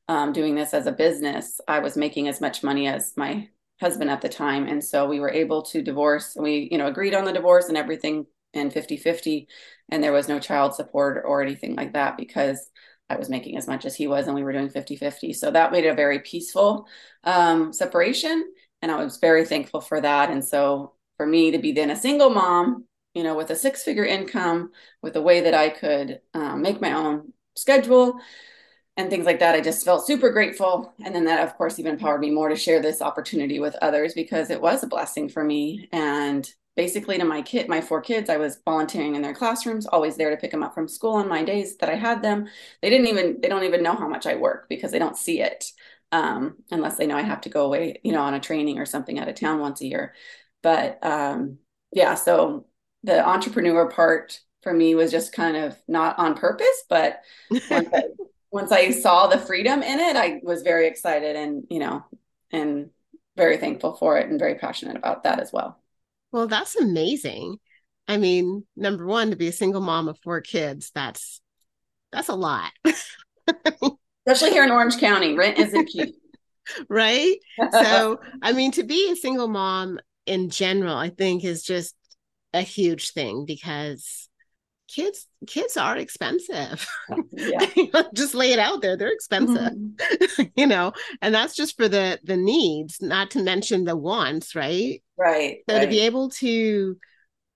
um, 0.08 0.32
doing 0.32 0.54
this 0.54 0.74
as 0.74 0.86
a 0.86 0.92
business 0.92 1.60
i 1.66 1.78
was 1.78 1.96
making 1.96 2.28
as 2.28 2.40
much 2.40 2.62
money 2.62 2.86
as 2.86 3.14
my 3.16 3.48
husband 3.80 4.10
at 4.10 4.20
the 4.20 4.28
time. 4.28 4.66
And 4.66 4.82
so 4.82 5.06
we 5.06 5.20
were 5.20 5.30
able 5.30 5.62
to 5.62 5.82
divorce 5.82 6.36
we 6.38 6.68
you 6.70 6.78
know 6.78 6.86
agreed 6.86 7.14
on 7.14 7.24
the 7.24 7.32
divorce 7.32 7.68
and 7.68 7.76
everything 7.76 8.26
in 8.52 8.70
50 8.70 8.96
50 8.96 9.48
and 9.90 10.02
there 10.02 10.12
was 10.12 10.28
no 10.28 10.38
child 10.38 10.74
support 10.74 11.22
or 11.26 11.42
anything 11.42 11.76
like 11.76 11.92
that 11.92 12.16
because 12.16 12.70
i 13.10 13.16
was 13.16 13.28
making 13.28 13.58
as 13.58 13.66
much 13.66 13.84
as 13.84 13.94
he 13.94 14.06
was 14.06 14.26
and 14.26 14.34
we 14.34 14.42
were 14.42 14.52
doing 14.52 14.70
50 14.70 14.96
50 14.96 15.34
so 15.34 15.50
that 15.50 15.72
made 15.72 15.84
a 15.84 15.94
very 15.94 16.20
peaceful 16.20 16.86
um, 17.24 17.72
separation. 17.72 18.44
And 18.82 18.90
i 18.90 19.02
was 19.02 19.18
very 19.18 19.44
thankful 19.44 19.80
for 19.80 20.00
that. 20.00 20.30
And 20.30 20.44
so 20.44 20.94
for 21.16 21.26
me 21.26 21.50
to 21.50 21.58
be 21.58 21.72
then 21.72 21.90
a 21.90 21.96
single 21.96 22.30
mom 22.30 22.84
you 23.16 23.24
know, 23.24 23.34
with 23.34 23.50
a 23.50 23.56
six 23.56 23.82
figure 23.82 24.04
income, 24.04 24.72
with 25.02 25.16
a 25.16 25.22
way 25.22 25.40
that 25.40 25.54
I 25.54 25.70
could 25.70 26.20
um, 26.34 26.62
make 26.62 26.82
my 26.82 26.92
own 26.92 27.32
schedule 27.56 28.20
and 28.96 29.10
things 29.10 29.26
like 29.26 29.40
that. 29.40 29.54
I 29.54 29.60
just 29.60 29.84
felt 29.84 30.06
super 30.06 30.30
grateful. 30.30 30.92
And 31.04 31.14
then 31.14 31.24
that, 31.26 31.46
of 31.46 31.56
course, 31.56 31.78
even 31.78 31.94
empowered 31.94 32.20
me 32.20 32.30
more 32.30 32.48
to 32.48 32.56
share 32.56 32.80
this 32.82 33.02
opportunity 33.02 33.58
with 33.60 33.76
others 33.82 34.14
because 34.14 34.50
it 34.50 34.60
was 34.60 34.82
a 34.82 34.86
blessing 34.86 35.28
for 35.28 35.44
me. 35.44 35.88
And 35.92 36.48
basically, 36.76 37.18
to 37.18 37.24
my 37.24 37.42
kid, 37.42 37.68
my 37.68 37.80
four 37.80 38.00
kids, 38.02 38.30
I 38.30 38.36
was 38.36 38.58
volunteering 38.64 39.14
in 39.14 39.22
their 39.22 39.34
classrooms, 39.34 39.86
always 39.86 40.16
there 40.16 40.30
to 40.30 40.36
pick 40.36 40.50
them 40.50 40.62
up 40.62 40.74
from 40.74 40.88
school 40.88 41.14
on 41.14 41.28
my 41.28 41.44
days 41.44 41.76
that 41.78 41.90
I 41.90 41.94
had 41.96 42.22
them. 42.22 42.48
They 42.82 42.90
didn't 42.90 43.08
even, 43.08 43.40
they 43.40 43.48
don't 43.48 43.64
even 43.64 43.82
know 43.82 43.94
how 43.94 44.08
much 44.08 44.26
I 44.26 44.36
work 44.36 44.68
because 44.68 44.92
they 44.92 44.98
don't 44.98 45.16
see 45.16 45.40
it 45.40 45.72
um, 46.12 46.56
unless 46.70 46.96
they 46.96 47.06
know 47.06 47.16
I 47.16 47.22
have 47.22 47.42
to 47.42 47.48
go 47.48 47.64
away, 47.66 48.00
you 48.02 48.12
know, 48.12 48.22
on 48.22 48.34
a 48.34 48.40
training 48.40 48.78
or 48.78 48.86
something 48.86 49.18
out 49.18 49.28
of 49.28 49.34
town 49.34 49.60
once 49.60 49.80
a 49.80 49.86
year. 49.86 50.14
But 50.62 51.04
um, 51.04 51.58
yeah, 51.92 52.14
so 52.14 52.66
the 53.06 53.26
entrepreneur 53.26 53.88
part 53.88 54.40
for 54.62 54.72
me 54.72 54.96
was 54.96 55.12
just 55.12 55.32
kind 55.32 55.56
of 55.56 55.76
not 55.86 56.18
on 56.18 56.34
purpose, 56.34 56.84
but 56.90 57.20
once, 57.50 57.88
I, 57.92 58.02
once 58.50 58.72
I 58.72 58.90
saw 58.90 59.28
the 59.28 59.38
freedom 59.38 59.82
in 59.82 60.00
it, 60.00 60.16
I 60.16 60.40
was 60.42 60.62
very 60.62 60.88
excited 60.88 61.36
and, 61.36 61.64
you 61.70 61.78
know, 61.78 62.04
and 62.50 62.90
very 63.36 63.58
thankful 63.58 63.94
for 63.94 64.18
it 64.18 64.28
and 64.28 64.40
very 64.40 64.56
passionate 64.56 64.96
about 64.96 65.22
that 65.22 65.38
as 65.38 65.52
well. 65.52 65.80
Well, 66.32 66.48
that's 66.48 66.74
amazing. 66.74 67.58
I 68.08 68.16
mean, 68.16 68.66
number 68.76 69.06
one, 69.06 69.30
to 69.30 69.36
be 69.36 69.48
a 69.48 69.52
single 69.52 69.80
mom 69.80 70.08
of 70.08 70.18
four 70.18 70.40
kids, 70.40 70.90
that's 70.92 71.40
that's 72.12 72.28
a 72.28 72.34
lot. 72.34 72.72
Especially 74.26 74.50
here 74.50 74.64
in 74.64 74.70
Orange 74.70 74.98
County, 74.98 75.34
rent 75.34 75.58
isn't 75.58 75.88
cheap. 75.88 76.16
right? 76.88 77.36
So, 77.70 78.18
I 78.42 78.52
mean, 78.52 78.72
to 78.72 78.82
be 78.82 79.10
a 79.12 79.16
single 79.16 79.48
mom 79.48 80.00
in 80.26 80.50
general, 80.50 80.96
I 80.96 81.10
think 81.10 81.44
is 81.44 81.62
just 81.62 81.94
a 82.56 82.62
huge 82.62 83.10
thing 83.10 83.44
because 83.44 84.28
kids 84.88 85.26
kids 85.46 85.76
are 85.76 85.96
expensive 85.96 86.88
yeah. 87.32 88.02
just 88.14 88.34
lay 88.34 88.52
it 88.52 88.58
out 88.58 88.80
there 88.80 88.96
they're 88.96 89.12
expensive 89.12 89.72
mm-hmm. 89.72 90.42
you 90.56 90.66
know 90.66 90.92
and 91.20 91.34
that's 91.34 91.56
just 91.56 91.76
for 91.76 91.88
the 91.88 92.18
the 92.22 92.36
needs 92.36 93.02
not 93.02 93.30
to 93.30 93.42
mention 93.42 93.84
the 93.84 93.96
wants 93.96 94.54
right 94.54 95.02
right 95.18 95.58
so 95.68 95.76
right. 95.76 95.82
to 95.82 95.88
be 95.88 96.00
able 96.00 96.28
to 96.28 96.96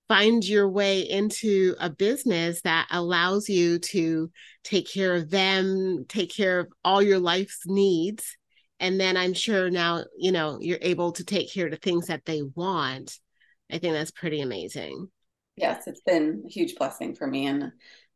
find 0.09 0.45
your 0.45 0.69
way 0.69 1.03
into 1.03 1.77
a 1.79 1.89
business 1.89 2.63
that 2.63 2.89
allows 2.91 3.49
you 3.49 3.79
to 3.79 4.29
take 4.65 4.91
care 4.91 5.15
of 5.15 5.31
them 5.31 6.05
take 6.09 6.35
care 6.35 6.61
of 6.61 6.69
all 6.85 7.01
your 7.01 7.21
life's 7.21 7.61
needs 7.65 8.37
and 8.81 8.99
then 8.99 9.17
i'm 9.17 9.35
sure 9.35 9.71
now 9.71 10.03
you 10.19 10.33
know 10.33 10.59
you're 10.61 10.79
able 10.83 11.13
to 11.13 11.25
take 11.25 11.53
care 11.53 11.67
of 11.67 11.71
the 11.71 11.77
things 11.77 12.09
that 12.09 12.25
they 12.25 12.43
want 12.43 13.21
i 13.73 13.79
think 13.79 13.95
that's 13.95 14.11
pretty 14.11 14.41
amazing. 14.41 15.09
Yes 15.57 15.87
it's 15.87 16.01
been 16.01 16.45
a 16.47 16.49
huge 16.49 16.77
blessing 16.77 17.15
for 17.15 17.27
me. 17.27 17.47
And 17.47 17.73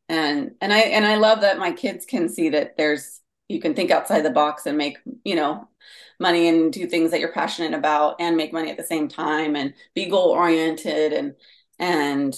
and 0.07 0.51
and 0.61 0.71
i 0.71 0.79
and 0.79 1.05
i 1.05 1.15
love 1.15 1.41
that 1.41 1.57
my 1.57 1.71
kids 1.71 2.05
can 2.05 2.29
see 2.29 2.49
that 2.49 2.77
there's 2.77 3.21
you 3.47 3.59
can 3.59 3.73
think 3.73 3.91
outside 3.91 4.21
the 4.21 4.31
box 4.31 4.65
and 4.65 4.77
make 4.77 4.97
you 5.23 5.35
know 5.35 5.67
money 6.19 6.47
and 6.47 6.71
do 6.71 6.87
things 6.87 7.11
that 7.11 7.19
you're 7.19 7.31
passionate 7.31 7.73
about 7.73 8.15
and 8.19 8.37
make 8.37 8.53
money 8.53 8.71
at 8.71 8.77
the 8.77 8.83
same 8.83 9.07
time 9.07 9.55
and 9.55 9.73
be 9.93 10.05
goal 10.05 10.29
oriented 10.29 11.13
and 11.13 11.35
and 11.79 12.35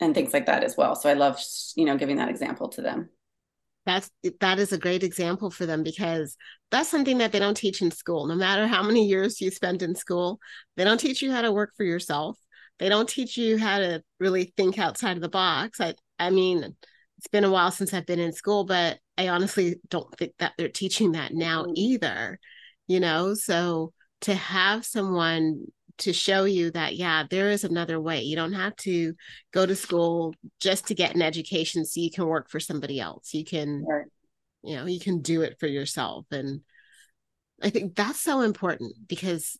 and 0.00 0.14
things 0.14 0.32
like 0.32 0.46
that 0.46 0.64
as 0.64 0.76
well. 0.76 0.94
So 0.96 1.10
i 1.10 1.14
love 1.14 1.38
you 1.76 1.84
know 1.84 1.96
giving 1.96 2.16
that 2.16 2.30
example 2.30 2.68
to 2.70 2.82
them. 2.82 3.10
That's 3.86 4.10
that 4.40 4.58
is 4.58 4.72
a 4.72 4.78
great 4.78 5.02
example 5.02 5.50
for 5.50 5.66
them 5.66 5.82
because 5.82 6.36
that's 6.70 6.88
something 6.88 7.18
that 7.18 7.32
they 7.32 7.38
don't 7.38 7.56
teach 7.56 7.82
in 7.82 7.90
school. 7.90 8.26
No 8.26 8.34
matter 8.34 8.66
how 8.66 8.82
many 8.82 9.06
years 9.06 9.40
you 9.40 9.50
spend 9.50 9.82
in 9.82 9.94
school 9.94 10.38
they 10.76 10.84
don't 10.84 11.00
teach 11.00 11.22
you 11.22 11.32
how 11.32 11.42
to 11.42 11.52
work 11.52 11.72
for 11.76 11.84
yourself 11.84 12.38
they 12.80 12.88
don't 12.88 13.08
teach 13.08 13.36
you 13.36 13.58
how 13.58 13.78
to 13.78 14.02
really 14.18 14.52
think 14.56 14.78
outside 14.78 15.16
of 15.16 15.22
the 15.22 15.28
box. 15.28 15.80
I 15.80 15.94
i 16.18 16.30
mean 16.30 16.74
it's 17.18 17.28
been 17.28 17.44
a 17.44 17.50
while 17.50 17.70
since 17.70 17.94
i've 17.94 18.06
been 18.06 18.18
in 18.18 18.32
school 18.32 18.64
but 18.64 18.98
i 19.18 19.28
honestly 19.28 19.76
don't 19.88 20.16
think 20.18 20.32
that 20.38 20.52
they're 20.58 20.68
teaching 20.68 21.12
that 21.12 21.32
now 21.32 21.62
mm-hmm. 21.62 21.72
either 21.76 22.38
you 22.90 22.98
know? 22.98 23.34
So 23.34 23.92
to 24.22 24.34
have 24.34 24.84
someone 24.84 25.66
to 25.98 26.12
show 26.12 26.44
you 26.44 26.70
that 26.72 26.96
yeah 26.96 27.24
there 27.30 27.50
is 27.50 27.62
another 27.62 28.00
way. 28.00 28.22
You 28.22 28.34
don't 28.34 28.54
have 28.54 28.74
to 28.76 29.14
go 29.52 29.64
to 29.64 29.76
school 29.76 30.34
just 30.58 30.88
to 30.88 30.94
get 30.94 31.14
an 31.14 31.22
education 31.22 31.84
so 31.84 32.00
you 32.00 32.10
can 32.10 32.26
work 32.26 32.50
for 32.50 32.58
somebody 32.58 32.98
else. 32.98 33.32
You 33.32 33.44
can 33.44 33.84
right. 33.86 34.06
you 34.64 34.74
know 34.74 34.86
you 34.86 34.98
can 34.98 35.20
do 35.20 35.42
it 35.42 35.56
for 35.60 35.68
yourself. 35.68 36.26
And 36.32 36.62
i 37.62 37.70
think 37.70 37.94
that's 37.94 38.20
so 38.20 38.40
important 38.40 38.94
because 39.06 39.56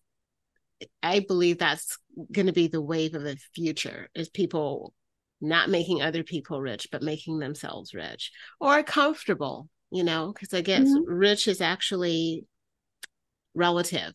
i 1.02 1.20
believe 1.20 1.58
that's 1.58 1.98
going 2.32 2.46
to 2.46 2.52
be 2.52 2.68
the 2.68 2.80
wave 2.80 3.14
of 3.14 3.22
the 3.22 3.36
future 3.54 4.08
is 4.14 4.28
people 4.28 4.92
not 5.40 5.70
making 5.70 6.02
other 6.02 6.22
people 6.22 6.60
rich 6.60 6.88
but 6.92 7.02
making 7.02 7.38
themselves 7.38 7.94
rich 7.94 8.30
or 8.60 8.82
comfortable 8.82 9.68
you 9.90 10.04
know 10.04 10.32
because 10.32 10.52
i 10.54 10.60
guess 10.60 10.88
mm-hmm. 10.88 11.12
rich 11.12 11.48
is 11.48 11.60
actually 11.60 12.44
relative 13.54 14.14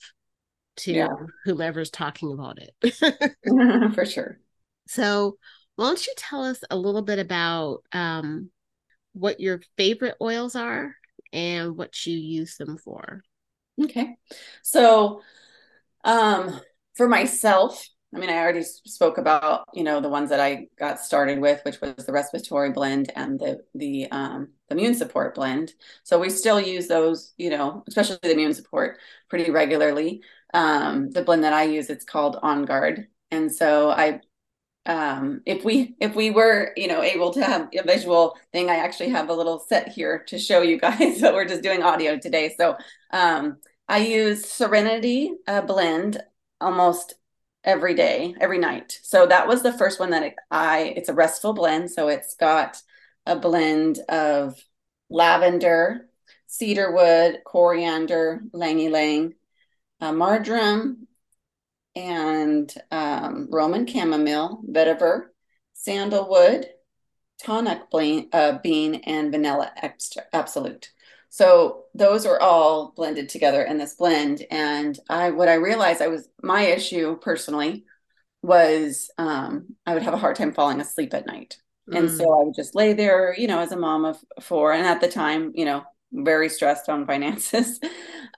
to 0.77 0.93
yeah. 0.93 1.07
whomever's 1.45 1.89
talking 1.89 2.31
about 2.31 2.59
it. 2.59 3.93
For 3.93 4.05
sure. 4.05 4.39
So, 4.87 5.37
why 5.75 5.87
don't 5.87 6.05
you 6.05 6.13
tell 6.17 6.43
us 6.43 6.59
a 6.69 6.77
little 6.77 7.01
bit 7.01 7.19
about 7.19 7.79
um, 7.91 8.49
what 9.13 9.39
your 9.39 9.61
favorite 9.77 10.15
oils 10.21 10.55
are 10.55 10.95
and 11.33 11.75
what 11.75 12.05
you 12.05 12.17
use 12.17 12.57
them 12.57 12.77
for? 12.77 13.21
Okay. 13.81 14.15
So, 14.63 15.21
um, 16.05 16.59
for 16.95 17.07
myself, 17.09 17.85
I 18.13 18.19
mean, 18.19 18.29
I 18.29 18.37
already 18.37 18.63
spoke 18.63 19.17
about 19.17 19.65
you 19.73 19.83
know 19.83 19.99
the 19.99 20.09
ones 20.09 20.29
that 20.29 20.39
I 20.39 20.67
got 20.79 21.01
started 21.01 21.39
with, 21.41 21.59
which 21.65 21.81
was 21.81 22.05
the 22.05 22.13
respiratory 22.13 22.71
blend 22.71 23.11
and 23.15 23.37
the 23.39 23.59
the 23.73 24.09
um, 24.11 24.49
the 24.69 24.75
immune 24.75 24.95
support 24.95 25.35
blend. 25.35 25.73
So 26.03 26.17
we 26.19 26.29
still 26.29 26.61
use 26.61 26.87
those, 26.87 27.33
you 27.37 27.49
know, 27.49 27.83
especially 27.87 28.19
the 28.21 28.31
immune 28.31 28.53
support, 28.53 28.99
pretty 29.29 29.51
regularly 29.51 30.21
um, 30.55 31.11
the 31.11 31.21
blend 31.21 31.43
that 31.43 31.53
I 31.53 31.63
use, 31.63 31.89
it's 31.89 32.05
called 32.05 32.37
On 32.41 32.63
Guard. 32.63 33.07
And 33.29 33.53
so 33.53 33.89
I, 33.89 34.21
um, 34.85 35.41
if 35.45 35.65
we 35.65 35.95
if 35.99 36.15
we 36.15 36.29
were 36.29 36.71
you 36.77 36.87
know 36.87 37.01
able 37.01 37.33
to 37.33 37.43
have 37.43 37.69
a 37.73 37.83
visual 37.83 38.37
thing, 38.53 38.69
I 38.69 38.75
actually 38.77 39.09
have 39.09 39.29
a 39.29 39.33
little 39.33 39.59
set 39.59 39.89
here 39.89 40.23
to 40.27 40.39
show 40.39 40.61
you 40.61 40.79
guys. 40.79 41.21
but 41.21 41.33
we're 41.33 41.45
just 41.45 41.63
doing 41.63 41.83
audio 41.83 42.17
today. 42.17 42.55
So 42.57 42.77
um, 43.11 43.57
I 43.87 43.99
use 43.99 44.45
Serenity 44.45 45.33
uh, 45.47 45.61
blend 45.61 46.21
almost 46.59 47.15
every 47.63 47.93
day, 47.93 48.35
every 48.39 48.57
night. 48.57 48.99
So 49.03 49.25
that 49.27 49.47
was 49.47 49.63
the 49.63 49.73
first 49.73 49.99
one 49.99 50.11
that 50.11 50.35
I. 50.49 50.93
It's 50.95 51.09
a 51.09 51.13
restful 51.13 51.53
blend, 51.53 51.91
so 51.91 52.07
it's 52.07 52.35
got 52.35 52.81
a 53.25 53.35
blend 53.35 53.99
of 54.09 54.59
lavender, 55.09 56.09
cedarwood, 56.47 57.41
coriander, 57.45 58.41
ylang 58.53 58.79
ylang, 58.79 59.33
uh, 60.01 60.11
marjoram 60.11 61.07
and 61.95 62.73
um, 62.91 63.47
Roman 63.51 63.87
chamomile, 63.87 64.61
vetiver, 64.69 65.27
sandalwood, 65.73 66.67
tonka 67.43 67.83
bean, 67.91 68.29
uh, 68.33 68.59
bean, 68.63 68.95
and 69.05 69.31
vanilla 69.31 69.71
absolute. 70.33 70.91
So 71.35 71.83
those 71.93 72.25
are 72.25 72.39
all 72.39 72.93
blended 72.95 73.27
together 73.27 73.61
in 73.61 73.77
this 73.77 73.95
blend. 73.95 74.45
And 74.49 74.97
I, 75.09 75.31
what 75.31 75.49
I 75.49 75.55
realized, 75.55 76.01
I 76.01 76.07
was 76.07 76.29
my 76.41 76.61
issue 76.61 77.17
personally 77.17 77.83
was 78.41 79.11
um, 79.17 79.75
I 79.85 79.95
would 79.95 80.03
have 80.03 80.13
a 80.13 80.17
hard 80.17 80.37
time 80.37 80.53
falling 80.53 80.79
asleep 80.79 81.13
at 81.13 81.27
night. 81.27 81.57
Mm. 81.89 81.97
And 81.97 82.09
so 82.09 82.23
I 82.23 82.45
would 82.45 82.55
just 82.55 82.73
lay 82.73 82.93
there, 82.93 83.35
you 83.37 83.47
know, 83.47 83.59
as 83.59 83.73
a 83.73 83.77
mom 83.77 84.05
of 84.05 84.17
four. 84.39 84.71
And 84.71 84.87
at 84.87 85.01
the 85.01 85.09
time, 85.09 85.51
you 85.55 85.65
know, 85.65 85.83
very 86.13 86.47
stressed 86.47 86.87
on 86.87 87.05
finances, 87.05 87.81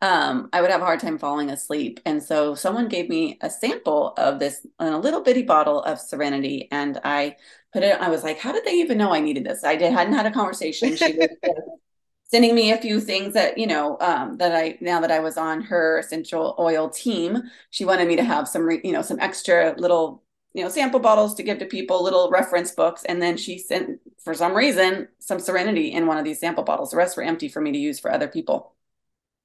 um, 0.01 0.49
I 0.51 0.61
would 0.61 0.71
have 0.71 0.81
a 0.81 0.85
hard 0.85 0.99
time 0.99 1.19
falling 1.19 1.51
asleep. 1.51 1.99
And 2.03 2.23
so 2.23 2.55
someone 2.55 2.87
gave 2.87 3.09
me 3.09 3.37
a 3.41 3.49
sample 3.51 4.15
of 4.17 4.39
this 4.39 4.65
in 4.79 4.87
a 4.87 4.99
little 4.99 5.21
bitty 5.21 5.43
bottle 5.43 5.83
of 5.83 5.99
Serenity, 5.99 6.67
and 6.71 6.99
I 7.03 7.35
put 7.73 7.83
it. 7.83 8.01
I 8.01 8.09
was 8.09 8.23
like, 8.23 8.39
"How 8.39 8.53
did 8.53 8.65
they 8.65 8.73
even 8.79 8.97
know 8.97 9.13
I 9.13 9.19
needed 9.19 9.45
this?" 9.45 9.63
I 9.63 9.75
did 9.75 9.93
hadn't 9.93 10.15
had 10.15 10.25
a 10.25 10.31
conversation. 10.31 10.95
She 10.95 11.15
was 11.15 11.29
sending 12.27 12.53
me 12.55 12.71
a 12.71 12.77
few 12.77 12.99
things 12.99 13.33
that 13.33 13.57
you 13.57 13.67
know 13.67 13.97
um, 13.99 14.37
that 14.37 14.53
I 14.53 14.77
now 14.81 14.99
that 15.01 15.11
I 15.11 15.19
was 15.19 15.37
on 15.37 15.61
her 15.63 15.99
essential 15.99 16.55
oil 16.59 16.89
team. 16.89 17.43
She 17.71 17.85
wanted 17.85 18.07
me 18.07 18.15
to 18.17 18.23
have 18.23 18.47
some 18.47 18.69
you 18.83 18.91
know 18.91 19.01
some 19.01 19.19
extra 19.19 19.75
little 19.77 20.23
you 20.53 20.63
know 20.63 20.69
sample 20.69 20.99
bottles 20.99 21.35
to 21.35 21.43
give 21.43 21.59
to 21.59 21.65
people 21.65 22.03
little 22.03 22.29
reference 22.29 22.71
books. 22.71 23.03
And 23.05 23.21
then 23.21 23.37
she 23.37 23.57
sent 23.57 23.99
for 24.23 24.33
some 24.33 24.53
reason 24.55 25.07
some 25.19 25.39
serenity 25.39 25.91
in 25.91 26.07
one 26.07 26.17
of 26.17 26.25
these 26.25 26.39
sample 26.39 26.63
bottles. 26.63 26.91
The 26.91 26.97
rest 26.97 27.17
were 27.17 27.23
empty 27.23 27.47
for 27.49 27.61
me 27.61 27.71
to 27.71 27.77
use 27.79 27.99
for 27.99 28.11
other 28.11 28.27
people. 28.27 28.73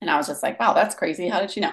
And 0.01 0.11
i 0.11 0.17
was 0.17 0.27
just 0.27 0.43
like 0.43 0.59
wow 0.61 0.73
that's 0.75 0.95
crazy. 0.95 1.29
How 1.29 1.41
did 1.41 1.51
she 1.51 1.61
know? 1.61 1.73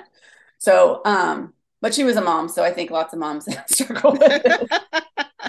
So 0.60 1.02
um 1.06 1.54
but 1.82 1.94
she 1.94 2.04
was 2.04 2.18
a 2.18 2.22
mom 2.22 2.50
so 2.50 2.64
i 2.64 2.72
think 2.72 2.92
lots 2.92 3.14
of 3.14 3.20
moms 3.20 3.48
struggle 3.68 4.14
with 4.14 4.24
it. 4.24 4.72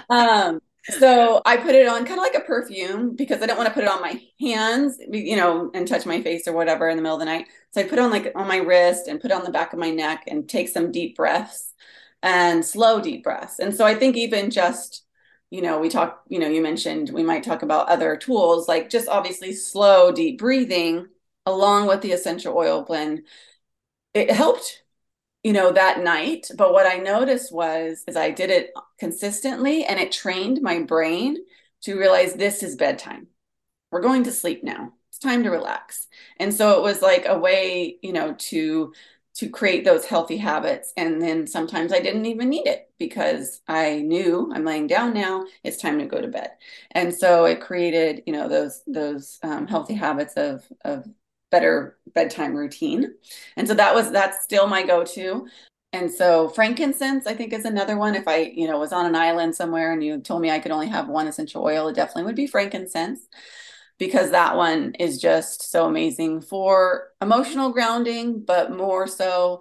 Um 0.09 0.61
so 1.01 1.41
i 1.45 1.57
put 1.57 1.75
it 1.75 1.87
on 1.87 2.05
kind 2.05 2.19
of 2.19 2.23
like 2.23 2.35
a 2.35 2.45
perfume 2.45 3.15
because 3.15 3.41
i 3.41 3.45
don't 3.45 3.57
want 3.57 3.67
to 3.67 3.73
put 3.73 3.83
it 3.83 3.89
on 3.89 4.01
my 4.01 4.21
hands 4.39 4.97
you 5.11 5.35
know 5.35 5.71
and 5.73 5.87
touch 5.87 6.05
my 6.05 6.21
face 6.21 6.47
or 6.47 6.53
whatever 6.53 6.89
in 6.89 6.95
the 6.97 7.01
middle 7.03 7.15
of 7.15 7.19
the 7.19 7.25
night 7.25 7.47
so 7.71 7.81
i 7.81 7.83
put 7.83 7.97
it 7.97 8.01
on 8.01 8.11
like 8.11 8.31
on 8.35 8.47
my 8.47 8.57
wrist 8.57 9.07
and 9.07 9.19
put 9.21 9.31
on 9.31 9.43
the 9.43 9.51
back 9.51 9.73
of 9.73 9.79
my 9.79 9.89
neck 9.89 10.23
and 10.27 10.47
take 10.47 10.69
some 10.69 10.91
deep 10.91 11.15
breaths 11.15 11.73
and 12.23 12.63
slow 12.63 13.01
deep 13.01 13.23
breaths. 13.23 13.57
And 13.59 13.73
so 13.75 13.85
I 13.85 13.95
think 13.95 14.15
even 14.15 14.51
just, 14.51 15.03
you 15.49 15.61
know, 15.61 15.79
we 15.79 15.89
talk, 15.89 16.21
you 16.29 16.37
know, 16.39 16.47
you 16.47 16.61
mentioned 16.61 17.09
we 17.09 17.23
might 17.23 17.43
talk 17.43 17.63
about 17.63 17.89
other 17.89 18.15
tools 18.15 18.67
like 18.67 18.91
just 18.91 19.09
obviously 19.09 19.53
slow 19.53 20.11
deep 20.11 20.37
breathing 20.39 21.07
along 21.47 21.87
with 21.87 22.01
the 22.01 22.11
essential 22.11 22.55
oil 22.55 22.83
blend. 22.83 23.23
It 24.13 24.31
helped, 24.31 24.80
you 25.43 25.53
know, 25.53 25.71
that 25.71 26.03
night. 26.03 26.47
But 26.55 26.73
what 26.73 26.85
I 26.85 26.97
noticed 26.97 27.51
was 27.51 28.03
is 28.07 28.15
I 28.15 28.31
did 28.31 28.49
it 28.49 28.71
consistently 28.99 29.85
and 29.85 29.99
it 29.99 30.11
trained 30.11 30.61
my 30.61 30.81
brain 30.81 31.37
to 31.81 31.97
realize 31.97 32.33
this 32.33 32.63
is 32.63 32.75
bedtime. 32.75 33.27
We're 33.91 34.01
going 34.01 34.23
to 34.23 34.31
sleep 34.31 34.63
now. 34.63 34.93
It's 35.09 35.19
time 35.19 35.43
to 35.43 35.49
relax. 35.49 36.07
And 36.39 36.53
so 36.53 36.77
it 36.77 36.83
was 36.83 37.01
like 37.01 37.25
a 37.27 37.37
way, 37.37 37.97
you 38.01 38.13
know, 38.13 38.33
to 38.33 38.93
to 39.33 39.47
create 39.49 39.85
those 39.85 40.05
healthy 40.05 40.35
habits. 40.37 40.91
And 40.97 41.21
then 41.21 41.47
sometimes 41.47 41.93
I 41.93 41.99
didn't 42.01 42.25
even 42.25 42.49
need 42.49 42.67
it 42.67 42.91
because 42.99 43.61
I 43.67 44.01
knew 44.01 44.51
I'm 44.53 44.65
laying 44.65 44.87
down 44.87 45.13
now. 45.13 45.45
It's 45.63 45.77
time 45.77 45.99
to 45.99 46.05
go 46.05 46.19
to 46.19 46.27
bed. 46.27 46.51
And 46.91 47.13
so 47.15 47.45
it 47.45 47.61
created, 47.61 48.23
you 48.27 48.33
know, 48.33 48.49
those 48.49 48.81
those 48.87 49.39
um, 49.43 49.67
healthy 49.67 49.93
habits 49.93 50.33
of 50.35 50.65
of 50.83 51.07
better 51.51 51.97
bedtime 52.13 52.55
routine. 52.55 53.13
And 53.57 53.67
so 53.67 53.73
that 53.75 53.93
was 53.93 54.11
that's 54.11 54.43
still 54.43 54.67
my 54.67 54.83
go-to. 54.83 55.47
and 55.93 56.11
so 56.11 56.47
frankincense, 56.49 57.27
I 57.27 57.33
think, 57.33 57.51
is 57.53 57.65
another 57.65 57.97
one. 57.97 58.15
If 58.15 58.27
I, 58.27 58.37
you 58.55 58.67
know, 58.67 58.79
was 58.79 58.93
on 58.93 59.05
an 59.05 59.15
island 59.15 59.55
somewhere 59.55 59.91
and 59.91 60.03
you 60.03 60.21
told 60.21 60.41
me 60.41 60.49
I 60.49 60.59
could 60.59 60.71
only 60.71 60.87
have 60.87 61.09
one 61.09 61.27
essential 61.27 61.63
oil, 61.63 61.89
it 61.89 61.95
definitely 61.95 62.23
would 62.23 62.35
be 62.35 62.47
frankincense 62.47 63.27
because 63.99 64.31
that 64.31 64.55
one 64.55 64.93
is 64.99 65.19
just 65.19 65.69
so 65.69 65.85
amazing 65.85 66.41
for 66.41 67.09
emotional 67.21 67.71
grounding, 67.71 68.41
but 68.43 68.71
more 68.71 69.05
so 69.05 69.59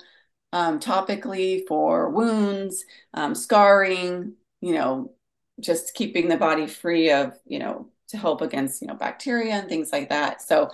um, 0.52 0.80
topically 0.80 1.62
for 1.68 2.10
wounds, 2.10 2.84
um, 3.14 3.34
scarring, 3.34 4.34
you 4.60 4.74
know, 4.74 5.12
just 5.60 5.94
keeping 5.94 6.28
the 6.28 6.36
body 6.36 6.66
free 6.66 7.10
of, 7.10 7.34
you 7.46 7.58
know, 7.58 7.88
to 8.08 8.16
help 8.16 8.40
against, 8.40 8.80
you 8.82 8.88
know, 8.88 8.94
bacteria 8.94 9.54
and 9.54 9.68
things 9.68 9.92
like 9.92 10.08
that. 10.08 10.42
So 10.42 10.70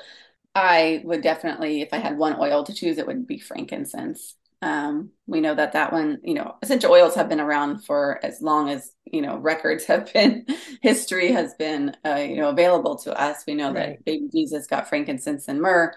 I 0.56 1.02
would 1.04 1.20
definitely, 1.20 1.82
if 1.82 1.90
I 1.92 1.98
had 1.98 2.16
one 2.16 2.36
oil 2.40 2.64
to 2.64 2.72
choose, 2.72 2.96
it 2.96 3.06
would 3.06 3.26
be 3.26 3.38
frankincense. 3.38 4.36
Um, 4.62 5.10
we 5.26 5.42
know 5.42 5.54
that 5.54 5.72
that 5.72 5.92
one, 5.92 6.18
you 6.25 6.32
know, 6.32 6.56
essential 6.62 6.90
oils 6.90 7.14
have 7.14 7.28
been 7.28 7.40
around 7.40 7.84
for 7.84 8.18
as 8.25 8.40
long 8.40 8.70
as 8.70 8.90
you 9.04 9.20
know 9.20 9.36
records 9.36 9.84
have 9.84 10.10
been, 10.14 10.46
history 10.80 11.30
has 11.30 11.52
been, 11.54 11.94
uh, 12.06 12.14
you 12.14 12.36
know, 12.36 12.48
available 12.48 12.96
to 13.00 13.20
us. 13.20 13.44
We 13.46 13.54
know 13.54 13.66
right. 13.66 13.98
that 13.98 14.04
baby 14.06 14.30
Jesus 14.32 14.66
got 14.66 14.88
frankincense 14.88 15.46
and 15.46 15.60
myrrh, 15.60 15.92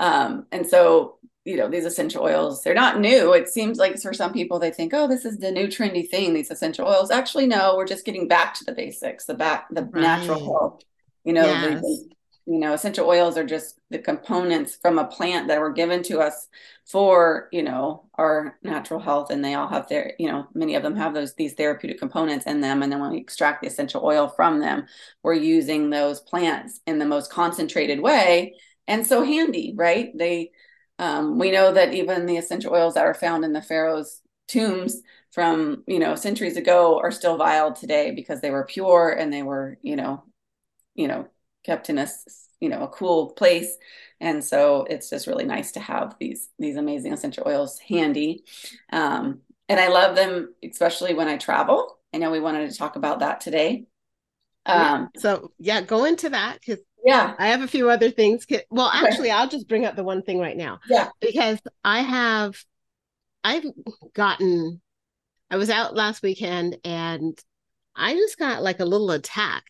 um, 0.00 0.46
and 0.50 0.66
so 0.66 1.18
you 1.44 1.56
know 1.56 1.68
these 1.68 1.84
essential 1.84 2.22
oils 2.22 2.62
they're 2.62 2.72
not 2.72 3.00
new 3.00 3.32
it 3.32 3.48
seems 3.48 3.76
like 3.76 4.00
for 4.00 4.12
some 4.12 4.32
people 4.32 4.60
they 4.60 4.70
think 4.70 4.94
oh 4.94 5.08
this 5.08 5.24
is 5.24 5.38
the 5.38 5.50
new 5.50 5.66
trendy 5.66 6.08
thing 6.08 6.32
these 6.32 6.52
essential 6.52 6.86
oils 6.86 7.10
actually 7.10 7.48
no 7.48 7.74
we're 7.76 7.84
just 7.84 8.04
getting 8.04 8.28
back 8.28 8.54
to 8.54 8.62
the 8.62 8.70
basics 8.70 9.24
the 9.24 9.34
back 9.34 9.66
the 9.72 9.82
right. 9.82 10.02
natural 10.02 10.80
you 11.24 11.32
know 11.32 11.44
yes 11.44 11.82
you 12.46 12.58
know 12.58 12.72
essential 12.72 13.06
oils 13.08 13.36
are 13.36 13.44
just 13.44 13.78
the 13.90 13.98
components 13.98 14.76
from 14.80 14.98
a 14.98 15.06
plant 15.06 15.48
that 15.48 15.60
were 15.60 15.72
given 15.72 16.02
to 16.04 16.20
us 16.20 16.48
for 16.86 17.48
you 17.52 17.62
know 17.62 18.08
our 18.14 18.58
natural 18.62 19.00
health. 19.00 19.30
And 19.30 19.44
they 19.44 19.54
all 19.54 19.68
have 19.68 19.88
their 19.88 20.14
you 20.18 20.28
know 20.28 20.46
many 20.54 20.74
of 20.74 20.82
them 20.82 20.96
have 20.96 21.14
those 21.14 21.34
these 21.34 21.54
therapeutic 21.54 21.98
components 21.98 22.46
in 22.46 22.60
them. 22.60 22.82
And 22.82 22.90
then 22.90 23.00
when 23.00 23.12
we 23.12 23.18
extract 23.18 23.62
the 23.62 23.68
essential 23.68 24.04
oil 24.04 24.28
from 24.28 24.60
them 24.60 24.86
we're 25.22 25.34
using 25.34 25.90
those 25.90 26.20
plants 26.20 26.80
in 26.86 26.98
the 26.98 27.06
most 27.06 27.30
concentrated 27.30 28.00
way. 28.00 28.54
And 28.88 29.06
so 29.06 29.24
handy 29.24 29.74
right? 29.76 30.16
They 30.16 30.50
um, 30.98 31.38
we 31.38 31.50
know 31.50 31.72
that 31.72 31.94
even 31.94 32.26
the 32.26 32.36
essential 32.36 32.72
oils 32.74 32.94
that 32.94 33.06
are 33.06 33.14
found 33.14 33.44
in 33.44 33.52
the 33.52 33.62
pharaoh's 33.62 34.20
tombs 34.48 35.00
from 35.30 35.82
you 35.86 35.98
know 35.98 36.14
centuries 36.14 36.56
ago 36.56 37.00
are 37.02 37.10
still 37.10 37.36
vial 37.36 37.72
today 37.72 38.10
because 38.10 38.40
they 38.40 38.50
were 38.50 38.64
pure 38.64 39.10
and 39.10 39.32
they 39.32 39.42
were 39.42 39.78
you 39.82 39.96
know 39.96 40.24
you 40.94 41.08
know 41.08 41.26
kept 41.64 41.90
in 41.90 41.98
a 41.98 42.08
you 42.60 42.68
know 42.68 42.82
a 42.82 42.88
cool 42.88 43.30
place. 43.30 43.76
And 44.20 44.44
so 44.44 44.86
it's 44.88 45.10
just 45.10 45.26
really 45.26 45.44
nice 45.44 45.72
to 45.72 45.80
have 45.80 46.16
these 46.20 46.48
these 46.58 46.76
amazing 46.76 47.12
essential 47.12 47.44
oils 47.46 47.78
handy. 47.78 48.44
Um, 48.92 49.40
and 49.68 49.80
i 49.80 49.88
love 49.88 50.16
them 50.16 50.54
especially 50.62 51.14
when 51.14 51.28
i 51.28 51.36
travel. 51.36 51.98
I 52.14 52.18
know 52.18 52.30
we 52.30 52.40
wanted 52.40 52.70
to 52.70 52.76
talk 52.76 52.96
about 52.96 53.20
that 53.20 53.40
today. 53.40 53.86
Um, 54.64 55.10
so 55.16 55.50
yeah 55.58 55.80
go 55.80 56.04
into 56.04 56.30
that 56.30 56.58
because 56.60 56.82
yeah. 57.04 57.34
I 57.36 57.48
have 57.48 57.62
a 57.62 57.66
few 57.66 57.90
other 57.90 58.10
things. 58.10 58.46
Well 58.70 58.90
actually 58.92 59.30
i'll 59.30 59.48
just 59.48 59.68
bring 59.68 59.84
up 59.84 59.96
the 59.96 60.04
one 60.04 60.22
thing 60.22 60.38
right 60.38 60.56
now. 60.56 60.78
Yeah. 60.88 61.08
Because 61.20 61.58
i 61.84 62.00
have 62.00 62.56
i've 63.44 63.64
gotten 64.14 64.80
i 65.50 65.56
was 65.56 65.68
out 65.68 65.96
last 65.96 66.22
weekend 66.22 66.76
and 66.84 67.36
i 67.96 68.14
just 68.14 68.38
got 68.38 68.62
like 68.62 68.78
a 68.78 68.84
little 68.84 69.10
attack 69.10 69.64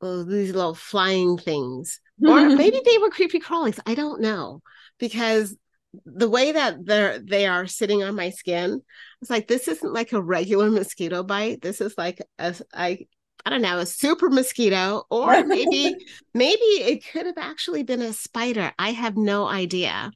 oh, 0.00 0.22
these 0.22 0.52
little 0.52 0.74
flying 0.74 1.38
things. 1.38 2.00
Or 2.26 2.48
maybe 2.48 2.80
they 2.84 2.98
were 2.98 3.10
creepy 3.10 3.40
crawlies. 3.40 3.78
I 3.86 3.94
don't 3.94 4.20
know. 4.20 4.62
Because 4.98 5.56
the 6.04 6.28
way 6.28 6.52
that 6.52 6.84
they're 6.84 7.18
they 7.18 7.46
are 7.46 7.66
sitting 7.66 8.02
on 8.02 8.14
my 8.14 8.30
skin, 8.30 8.82
it's 9.20 9.30
like 9.30 9.48
this 9.48 9.68
isn't 9.68 9.92
like 9.92 10.12
a 10.12 10.22
regular 10.22 10.70
mosquito 10.70 11.22
bite. 11.22 11.62
This 11.62 11.80
is 11.80 11.94
like 11.96 12.22
a 12.38 12.54
I 12.74 13.06
I 13.44 13.50
don't 13.50 13.62
know, 13.62 13.78
a 13.78 13.86
super 13.86 14.28
mosquito, 14.28 15.04
or 15.10 15.44
maybe 15.44 15.94
maybe 16.34 16.60
it 16.60 17.04
could 17.10 17.26
have 17.26 17.38
actually 17.38 17.82
been 17.82 18.02
a 18.02 18.12
spider. 18.12 18.72
I 18.78 18.92
have 18.92 19.16
no 19.16 19.46
idea. 19.46 20.10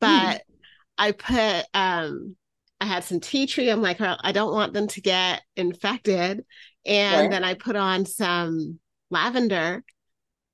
But 0.00 0.42
hmm. 0.46 0.54
I 0.98 1.12
put 1.12 1.66
um 1.74 2.36
I 2.80 2.86
had 2.86 3.04
some 3.04 3.20
tea 3.20 3.46
tree. 3.46 3.70
I'm 3.70 3.82
like, 3.82 4.00
I 4.00 4.32
don't 4.32 4.52
want 4.52 4.74
them 4.74 4.86
to 4.88 5.00
get 5.00 5.42
infected. 5.56 6.44
And 6.84 7.32
then 7.32 7.42
I 7.42 7.54
put 7.54 7.74
on 7.74 8.04
some 8.04 8.78
lavender. 9.10 9.84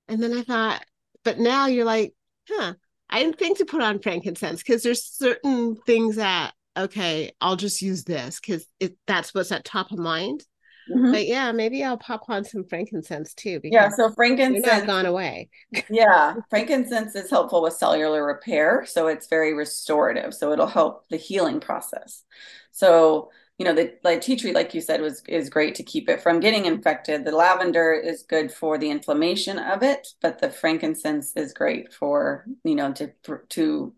And 0.08 0.22
then 0.22 0.32
I 0.32 0.42
thought, 0.42 0.84
but 1.24 1.38
now 1.38 1.66
you're 1.66 1.84
like, 1.84 2.14
huh, 2.48 2.74
I 3.08 3.22
didn't 3.22 3.38
think 3.38 3.58
to 3.58 3.64
put 3.64 3.82
on 3.82 4.00
frankincense 4.00 4.62
because 4.62 4.82
there's 4.82 5.04
certain 5.04 5.76
things 5.76 6.16
that, 6.16 6.52
okay, 6.76 7.32
I'll 7.40 7.56
just 7.56 7.82
use 7.82 8.04
this 8.04 8.40
because 8.40 8.66
it 8.80 8.96
that's 9.06 9.34
what's 9.34 9.52
at 9.52 9.64
top 9.64 9.92
of 9.92 9.98
mind. 9.98 10.44
Mm-hmm. 10.90 11.12
But 11.12 11.26
yeah, 11.26 11.52
maybe 11.52 11.84
I'll 11.84 11.96
pop 11.98 12.22
on 12.28 12.44
some 12.44 12.64
frankincense 12.64 13.34
too. 13.34 13.60
Yeah, 13.62 13.88
so 13.90 14.10
frankincense 14.10 14.86
gone 14.86 15.06
away. 15.06 15.48
yeah, 15.90 16.34
frankincense 16.50 17.14
is 17.14 17.30
helpful 17.30 17.62
with 17.62 17.74
cellular 17.74 18.24
repair, 18.24 18.84
so 18.86 19.06
it's 19.06 19.28
very 19.28 19.54
restorative. 19.54 20.34
So 20.34 20.52
it'll 20.52 20.66
help 20.66 21.08
the 21.08 21.16
healing 21.16 21.60
process. 21.60 22.24
So 22.72 23.30
you 23.58 23.64
know 23.64 23.74
the 23.74 23.94
like 24.02 24.20
tea 24.20 24.36
tree 24.36 24.52
like 24.52 24.74
you 24.74 24.80
said 24.80 25.00
was 25.00 25.22
is 25.28 25.50
great 25.50 25.74
to 25.74 25.82
keep 25.82 26.08
it 26.08 26.20
from 26.20 26.40
getting 26.40 26.64
infected 26.66 27.24
the 27.24 27.30
lavender 27.30 27.92
is 27.92 28.22
good 28.22 28.50
for 28.50 28.78
the 28.78 28.90
inflammation 28.90 29.58
of 29.58 29.82
it 29.82 30.08
but 30.20 30.40
the 30.40 30.50
frankincense 30.50 31.32
is 31.36 31.52
great 31.52 31.92
for 31.92 32.44
you 32.64 32.74
know 32.74 32.92
to 32.92 33.12
to 33.48 33.92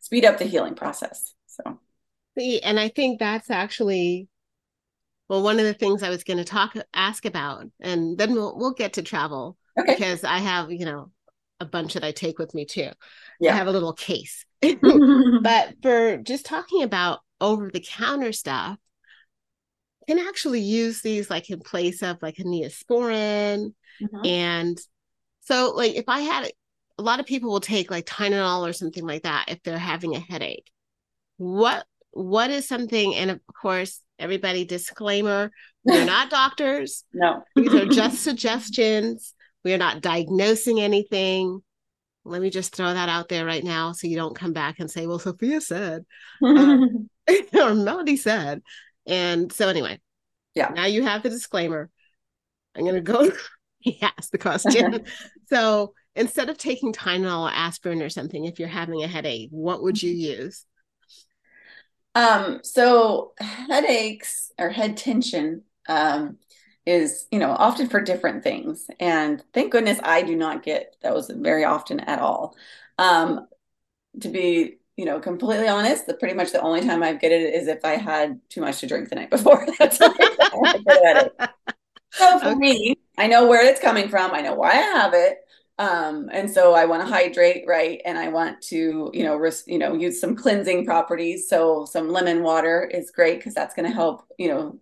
speed 0.00 0.24
up 0.24 0.38
the 0.38 0.44
healing 0.44 0.74
process 0.74 1.34
so 1.46 1.78
see 2.38 2.60
and 2.60 2.78
i 2.78 2.88
think 2.88 3.18
that's 3.18 3.50
actually 3.50 4.28
well 5.28 5.42
one 5.42 5.58
of 5.58 5.66
the 5.66 5.74
things 5.74 6.02
i 6.02 6.10
was 6.10 6.24
going 6.24 6.38
to 6.38 6.44
talk 6.44 6.74
ask 6.94 7.24
about 7.24 7.66
and 7.80 8.16
then 8.18 8.32
we'll 8.32 8.56
we'll 8.56 8.72
get 8.72 8.94
to 8.94 9.02
travel 9.02 9.56
okay. 9.78 9.94
because 9.94 10.24
i 10.24 10.38
have 10.38 10.70
you 10.70 10.84
know 10.84 11.10
a 11.60 11.64
bunch 11.64 11.94
that 11.94 12.04
i 12.04 12.12
take 12.12 12.38
with 12.38 12.54
me 12.54 12.64
too 12.64 12.88
yeah. 13.40 13.52
i 13.52 13.56
have 13.56 13.66
a 13.66 13.72
little 13.72 13.92
case 13.92 14.46
but 15.42 15.74
for 15.82 16.16
just 16.18 16.46
talking 16.46 16.82
about 16.82 17.20
over 17.40 17.70
the 17.70 17.84
counter 17.86 18.32
stuff 18.32 18.78
can 20.06 20.18
actually 20.18 20.60
use 20.60 21.02
these 21.02 21.30
like 21.30 21.50
in 21.50 21.60
place 21.60 22.02
of 22.02 22.22
like 22.22 22.38
a 22.38 22.44
neosporin. 22.44 23.74
Mm-hmm. 24.02 24.26
And 24.26 24.80
so 25.40 25.72
like 25.74 25.94
if 25.94 26.08
I 26.08 26.20
had 26.20 26.50
a 26.98 27.02
lot 27.02 27.20
of 27.20 27.26
people 27.26 27.50
will 27.50 27.60
take 27.60 27.90
like 27.90 28.06
Tylenol 28.06 28.68
or 28.68 28.72
something 28.72 29.06
like 29.06 29.22
that 29.22 29.46
if 29.48 29.62
they're 29.62 29.78
having 29.78 30.14
a 30.14 30.20
headache. 30.20 30.70
What 31.36 31.84
what 32.12 32.50
is 32.50 32.68
something 32.68 33.14
and 33.14 33.30
of 33.30 33.40
course 33.46 34.00
everybody 34.18 34.64
disclaimer 34.64 35.50
we're 35.82 36.04
not 36.04 36.30
doctors 36.30 37.04
no 37.12 37.42
these 37.56 37.74
are 37.74 37.86
just 37.86 38.22
suggestions 38.22 39.34
we 39.64 39.72
are 39.72 39.78
not 39.78 40.02
diagnosing 40.02 40.78
anything 40.78 41.60
let 42.24 42.40
me 42.40 42.50
just 42.50 42.76
throw 42.76 42.92
that 42.92 43.08
out 43.08 43.28
there 43.28 43.44
right 43.46 43.64
now 43.64 43.92
so 43.92 44.06
you 44.06 44.16
don't 44.16 44.36
come 44.36 44.52
back 44.52 44.78
and 44.78 44.90
say 44.90 45.06
well 45.06 45.18
sophia 45.18 45.60
said 45.60 46.04
um, 46.44 47.08
or 47.54 47.74
melody 47.74 48.16
said 48.16 48.62
and 49.06 49.52
so 49.52 49.68
anyway, 49.68 50.00
yeah. 50.54 50.70
Now 50.74 50.86
you 50.86 51.02
have 51.02 51.22
the 51.22 51.30
disclaimer. 51.30 51.90
I'm 52.76 52.84
gonna 52.84 53.00
go 53.00 53.30
ask 54.02 54.30
the 54.30 54.38
question. 54.38 55.04
so 55.48 55.94
instead 56.14 56.48
of 56.48 56.58
taking 56.58 56.92
Tylenol 56.92 57.48
or 57.48 57.54
aspirin 57.54 58.02
or 58.02 58.10
something, 58.10 58.44
if 58.44 58.58
you're 58.58 58.68
having 58.68 59.02
a 59.02 59.08
headache, 59.08 59.48
what 59.50 59.82
would 59.82 60.02
you 60.02 60.12
mm-hmm. 60.12 60.42
use? 60.42 60.64
Um, 62.14 62.60
so 62.62 63.32
headaches 63.38 64.52
or 64.58 64.68
head 64.68 64.98
tension 64.98 65.62
um, 65.88 66.36
is, 66.84 67.26
you 67.30 67.38
know, 67.38 67.50
often 67.50 67.88
for 67.88 68.02
different 68.02 68.42
things. 68.42 68.86
And 69.00 69.42
thank 69.54 69.72
goodness 69.72 69.98
I 70.02 70.22
do 70.22 70.36
not 70.36 70.62
get 70.62 70.96
those 71.02 71.30
very 71.30 71.64
often 71.64 72.00
at 72.00 72.18
all. 72.18 72.54
Um, 72.98 73.46
to 74.20 74.28
be 74.28 74.76
you 74.96 75.04
know, 75.04 75.20
completely 75.20 75.68
honest, 75.68 76.06
the 76.06 76.14
pretty 76.14 76.34
much 76.34 76.52
the 76.52 76.60
only 76.60 76.82
time 76.82 77.02
I've 77.02 77.20
get 77.20 77.32
it 77.32 77.54
is 77.54 77.68
if 77.68 77.84
I 77.84 77.96
had 77.96 78.40
too 78.50 78.60
much 78.60 78.80
to 78.80 78.86
drink 78.86 79.08
the 79.08 79.16
night 79.16 79.30
before. 79.30 79.66
That's 79.78 80.00
So 82.10 82.38
for 82.40 82.54
okay. 82.54 82.54
me, 82.54 82.96
I 83.18 83.26
know 83.26 83.46
where 83.48 83.64
it's 83.64 83.80
coming 83.80 84.08
from. 84.08 84.32
I 84.32 84.40
know 84.42 84.54
why 84.54 84.70
I 84.70 84.74
have 84.74 85.14
it. 85.14 85.38
Um, 85.78 86.28
and 86.32 86.50
so 86.50 86.74
I 86.74 86.84
want 86.84 87.02
to 87.02 87.08
hydrate, 87.08 87.64
right? 87.66 88.00
And 88.04 88.18
I 88.18 88.28
want 88.28 88.60
to, 88.64 89.10
you 89.14 89.24
know, 89.24 89.36
ris- 89.36 89.64
you 89.66 89.78
know, 89.78 89.94
use 89.94 90.20
some 90.20 90.36
cleansing 90.36 90.84
properties. 90.84 91.48
So 91.48 91.86
some 91.86 92.10
lemon 92.10 92.42
water 92.42 92.84
is 92.84 93.10
great 93.10 93.38
because 93.38 93.54
that's 93.54 93.74
going 93.74 93.88
to 93.88 93.94
help, 93.94 94.24
you 94.38 94.48
know, 94.48 94.78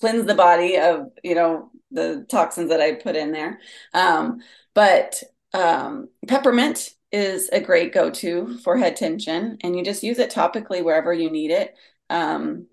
cleanse 0.00 0.26
the 0.26 0.34
body 0.34 0.78
of, 0.78 1.12
you 1.22 1.34
know, 1.34 1.70
the 1.90 2.26
toxins 2.28 2.70
that 2.70 2.80
I 2.80 2.94
put 2.94 3.16
in 3.16 3.32
there. 3.32 3.60
Um, 3.92 4.40
but 4.74 5.22
um, 5.52 6.08
peppermint 6.26 6.90
is 7.14 7.48
a 7.52 7.60
great 7.60 7.94
go-to 7.94 8.58
for 8.58 8.76
head 8.76 8.96
tension 8.96 9.56
and 9.62 9.76
you 9.76 9.84
just 9.84 10.02
use 10.02 10.18
it 10.18 10.32
topically 10.32 10.82
wherever 10.82 11.12
you 11.12 11.30
need 11.30 11.52
it. 11.52 11.74
Um, 12.10 12.66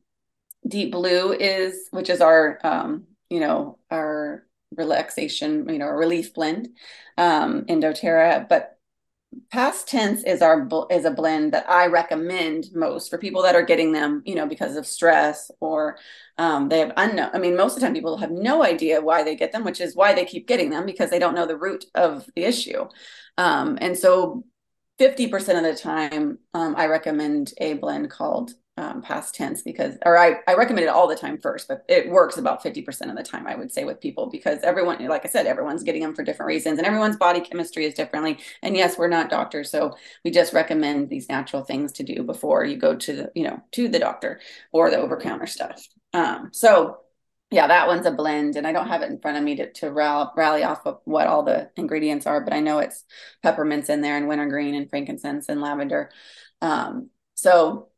deep 0.68 0.92
blue 0.92 1.32
is 1.34 1.88
which 1.92 2.10
is 2.10 2.22
our 2.22 2.60
um, 2.64 3.06
you 3.30 3.40
know 3.40 3.78
our 3.90 4.46
relaxation 4.76 5.68
you 5.70 5.78
know 5.78 5.88
relief 5.88 6.34
blend 6.34 6.70
um, 7.18 7.66
in 7.68 7.80
doTERRA 7.82 8.48
but 8.48 8.78
PastTense 9.54 10.26
is 10.26 10.41
our 10.41 10.67
is 10.89 11.06
a 11.06 11.12
blend 11.12 11.54
that 11.54 11.70
I 11.70 11.88
recommend 11.88 12.67
most 12.74 13.10
for 13.10 13.17
people 13.17 13.41
that 13.44 13.56
are 13.56 13.63
getting 13.63 13.91
them, 13.91 14.22
you 14.26 14.36
know, 14.36 14.46
because 14.46 14.76
of 14.76 14.86
stress 14.86 15.52
or 15.60 15.98
um, 16.38 16.70
they 16.70 16.80
have 16.80 16.94
unknown. 16.98 17.30
I 17.34 17.39
mean, 17.39 17.56
most 17.56 17.74
of 17.74 17.80
the 17.80 17.86
time 17.86 17.94
people 17.94 18.17
have 18.17 18.32
no 18.32 18.63
idea 18.63 19.02
why 19.02 19.24
they 19.24 19.36
get 19.36 19.52
them, 19.52 19.63
which 19.63 19.82
is 19.82 19.96
why 19.96 20.13
they 20.13 20.26
keep 20.26 20.48
getting 20.48 20.70
them 20.70 20.86
because 20.86 21.10
they 21.10 21.20
don't 21.20 21.36
know 21.36 21.46
the 21.46 21.58
root 21.58 21.86
of 21.96 22.30
the 22.36 22.44
issue. 22.44 22.86
Um, 23.38 23.78
and 23.82 23.98
so, 23.98 24.44
fifty 24.98 25.28
percent 25.28 25.65
of 25.65 25.74
the 25.76 25.80
time, 25.82 26.39
um, 26.54 26.76
I 26.78 26.88
recommend 26.88 27.54
a 27.58 27.74
blend 27.74 28.10
called 28.10 28.52
um, 28.78 29.02
PastTense 29.02 29.64
because, 29.64 29.98
or 30.06 30.18
I, 30.18 30.38
I 30.48 30.56
recommend 30.56 30.86
it 30.86 30.90
all 30.90 31.08
the 31.08 31.16
time 31.16 31.38
first, 31.38 31.68
but 31.68 31.84
it 31.90 32.10
works 32.10 32.38
about 32.38 32.64
50% 32.64 33.10
of 33.10 33.18
the 33.18 33.24
time, 33.24 33.46
I 33.46 33.56
would 33.56 33.72
say, 33.72 33.84
with 33.84 34.00
people 34.00 34.28
because 34.28 34.60
everyone, 34.64 35.06
like 35.08 35.26
I 35.26 35.30
said, 35.30 35.46
everyone's 35.46 35.84
getting 35.84 36.02
them 36.02 36.16
for 36.16 36.24
different 36.24 36.48
reasons 36.48 36.78
and 36.78 36.88
everyone's 36.88 37.18
body 37.18 37.42
chemistry 37.42 37.86
is 37.86 37.94
differently. 37.94 38.40
And 38.64 38.76
yes, 38.76 38.98
we're 38.98 39.08
not 39.08 39.30
doctors. 39.30 39.70
So 39.70 39.96
we 40.24 40.32
just 40.32 40.54
recommend 40.54 41.10
these 41.10 41.30
natural 41.30 41.64
things 41.64 41.92
to 41.94 42.04
do 42.04 42.24
before 42.24 42.64
you 42.64 42.78
go 42.78 42.96
to 42.96 43.14
the, 43.14 43.32
you 43.36 43.44
know, 43.44 43.62
to 43.74 43.90
the 43.90 44.00
doctor 44.00 44.40
or 44.72 44.90
the 44.90 44.98
over 44.98 45.18
counter 45.18 45.48
stuff. 45.48 45.86
Um, 46.14 46.50
so 46.54 46.98
yeah, 47.52 47.68
that 47.68 47.88
one's 47.88 48.06
a 48.06 48.12
blend, 48.12 48.56
and 48.56 48.66
I 48.66 48.72
don't 48.72 48.88
have 48.88 49.02
it 49.02 49.12
in 49.12 49.20
front 49.20 49.38
of 49.38 49.44
me 49.44 49.58
to, 49.58 49.70
to 49.74 49.92
rally, 49.92 50.64
off 50.64 50.86
of 50.86 51.02
what 51.04 51.28
all 51.28 51.44
the 51.44 51.70
ingredients 51.76 52.26
are, 52.26 52.40
but 52.40 52.54
I 52.54 52.62
know 52.62 52.80
it's 52.80 53.04
peppermints 53.44 53.90
in 53.90 54.00
there 54.00 54.16
and 54.16 54.30
wintergreen 54.30 54.74
and 54.74 54.90
frankincense 54.90 55.50
and 55.50 55.60
lavender. 55.60 56.12
Um, 56.62 57.10
so 57.36 57.91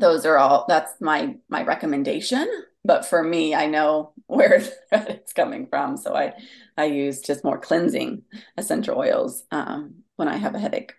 those 0.00 0.26
are 0.26 0.38
all 0.38 0.64
that's 0.68 0.92
my 1.00 1.36
my 1.48 1.62
recommendation. 1.62 2.48
But 2.84 3.04
for 3.04 3.22
me 3.22 3.54
i 3.54 3.66
know 3.66 4.12
where 4.26 4.62
it's 4.92 5.32
coming 5.32 5.66
from. 5.66 5.96
So 5.96 6.14
i 6.14 6.34
i 6.76 6.84
use 6.84 7.20
just 7.20 7.44
more 7.44 7.58
cleansing 7.58 8.22
essential 8.56 8.98
oils 8.98 9.44
um, 9.50 10.02
when 10.16 10.28
i 10.28 10.36
have 10.36 10.54
a 10.54 10.58
headache. 10.58 10.92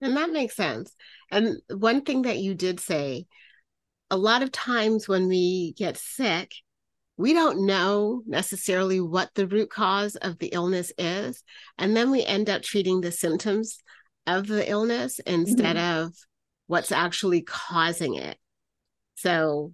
And 0.00 0.16
that 0.16 0.30
makes 0.30 0.56
sense. 0.56 0.94
And 1.30 1.58
one 1.68 2.02
thing 2.02 2.22
that 2.22 2.38
you 2.38 2.54
did 2.54 2.80
say 2.80 3.26
a 4.10 4.16
lot 4.16 4.42
of 4.42 4.52
times 4.52 5.08
when 5.08 5.28
we 5.28 5.74
get 5.76 5.96
sick 5.96 6.52
we 7.16 7.34
don't 7.34 7.64
know 7.66 8.22
necessarily 8.26 9.00
what 9.00 9.30
the 9.34 9.46
root 9.46 9.70
cause 9.70 10.16
of 10.16 10.38
the 10.38 10.48
illness 10.48 10.92
is. 10.98 11.44
And 11.78 11.96
then 11.96 12.10
we 12.10 12.24
end 12.24 12.48
up 12.48 12.62
treating 12.62 13.00
the 13.00 13.12
symptoms 13.12 13.78
of 14.26 14.46
the 14.46 14.68
illness 14.68 15.18
instead 15.20 15.76
mm-hmm. 15.76 16.06
of 16.06 16.14
what's 16.66 16.92
actually 16.92 17.42
causing 17.42 18.14
it 18.14 18.38
so 19.22 19.72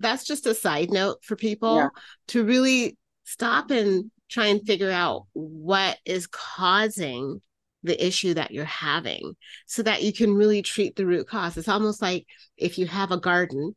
that's 0.00 0.24
just 0.24 0.46
a 0.46 0.54
side 0.54 0.90
note 0.90 1.18
for 1.22 1.34
people 1.34 1.76
yeah. 1.76 1.88
to 2.28 2.44
really 2.44 2.98
stop 3.24 3.70
and 3.70 4.10
try 4.28 4.46
and 4.46 4.66
figure 4.66 4.90
out 4.90 5.26
what 5.32 5.98
is 6.04 6.26
causing 6.26 7.40
the 7.82 8.06
issue 8.06 8.34
that 8.34 8.50
you're 8.50 8.64
having 8.64 9.34
so 9.66 9.82
that 9.82 10.02
you 10.02 10.12
can 10.12 10.34
really 10.34 10.60
treat 10.60 10.94
the 10.94 11.06
root 11.06 11.26
cause. 11.26 11.56
It's 11.56 11.68
almost 11.68 12.02
like 12.02 12.26
if 12.58 12.78
you 12.78 12.86
have 12.86 13.10
a 13.10 13.20
garden 13.20 13.74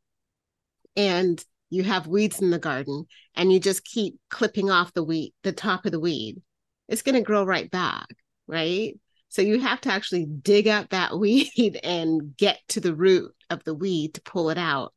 and 0.97 1.43
you 1.69 1.84
have 1.84 2.08
weeds 2.08 2.41
in 2.41 2.51
the 2.51 2.60
garden 2.60 3.06
and 3.36 3.51
you 3.51 3.60
just 3.60 3.86
keep 3.86 4.19
clipping 4.30 4.69
off 4.69 4.93
the 4.93 5.04
weed, 5.04 5.34
the 5.43 5.54
top 5.54 5.86
of 5.86 5.91
the 5.91 5.99
weed, 5.99 6.41
it's 6.89 7.01
going 7.01 7.15
to 7.15 7.21
grow 7.21 7.43
right 7.43 7.71
back, 7.71 8.08
right? 8.47 8.99
So 9.30 9.41
you 9.41 9.60
have 9.60 9.82
to 9.82 9.91
actually 9.91 10.25
dig 10.25 10.67
up 10.67 10.89
that 10.89 11.17
weed 11.19 11.80
and 11.84 12.36
get 12.38 12.60
to 12.69 12.82
the 12.82 12.95
root 12.95 13.32
of 13.49 13.63
the 13.63 13.73
weed 13.73 14.15
to 14.15 14.21
pull 14.21 14.49
it 14.49 14.58
out 14.58 14.93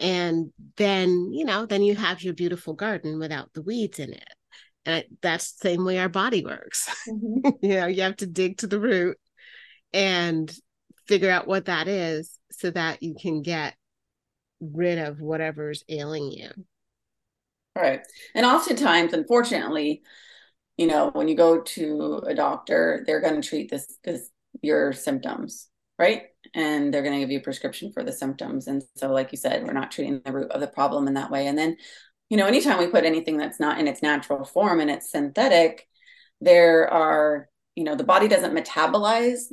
and 0.00 0.52
then 0.76 1.32
you 1.32 1.44
know 1.44 1.66
then 1.66 1.82
you 1.82 1.94
have 1.94 2.22
your 2.22 2.34
beautiful 2.34 2.74
garden 2.74 3.18
without 3.18 3.52
the 3.52 3.62
weeds 3.62 3.98
in 3.98 4.12
it 4.12 4.34
and 4.86 5.04
that's 5.20 5.52
the 5.52 5.68
same 5.68 5.84
way 5.84 5.98
our 5.98 6.08
body 6.08 6.44
works 6.44 6.88
mm-hmm. 7.08 7.50
you 7.62 7.76
know 7.76 7.86
you 7.86 8.02
have 8.02 8.16
to 8.16 8.26
dig 8.26 8.58
to 8.58 8.66
the 8.66 8.80
root 8.80 9.16
and 9.92 10.52
figure 11.06 11.30
out 11.30 11.46
what 11.46 11.66
that 11.66 11.88
is 11.88 12.38
so 12.50 12.70
that 12.70 13.02
you 13.02 13.14
can 13.20 13.42
get 13.42 13.74
rid 14.60 14.98
of 14.98 15.20
whatever's 15.20 15.84
ailing 15.88 16.30
you 16.30 16.50
right 17.76 18.00
and 18.34 18.44
oftentimes 18.44 19.12
unfortunately 19.12 20.02
you 20.76 20.86
know 20.86 21.10
when 21.10 21.28
you 21.28 21.36
go 21.36 21.60
to 21.60 22.22
a 22.26 22.34
doctor 22.34 23.02
they're 23.06 23.20
going 23.20 23.40
to 23.40 23.48
treat 23.48 23.70
this 23.70 23.98
this 24.04 24.30
your 24.62 24.92
symptoms 24.92 25.70
right? 26.00 26.22
And 26.54 26.92
they're 26.92 27.02
going 27.02 27.14
to 27.14 27.20
give 27.20 27.30
you 27.30 27.38
a 27.38 27.42
prescription 27.42 27.92
for 27.92 28.02
the 28.02 28.12
symptoms. 28.12 28.66
And 28.66 28.82
so, 28.96 29.12
like 29.12 29.32
you 29.32 29.38
said, 29.38 29.64
we're 29.64 29.72
not 29.72 29.90
treating 29.90 30.20
the 30.24 30.32
root 30.32 30.50
of 30.50 30.60
the 30.60 30.66
problem 30.66 31.06
in 31.06 31.14
that 31.14 31.30
way. 31.30 31.46
And 31.46 31.56
then, 31.56 31.76
you 32.28 32.36
know, 32.36 32.46
anytime 32.46 32.78
we 32.78 32.88
put 32.88 33.04
anything 33.04 33.36
that's 33.36 33.60
not 33.60 33.78
in 33.78 33.88
its 33.88 34.02
natural 34.02 34.44
form 34.44 34.80
and 34.80 34.90
it's 34.90 35.10
synthetic, 35.10 35.88
there 36.40 36.92
are, 36.92 37.48
you 37.76 37.84
know, 37.84 37.94
the 37.94 38.04
body 38.04 38.28
doesn't 38.28 38.54
metabolize 38.54 39.52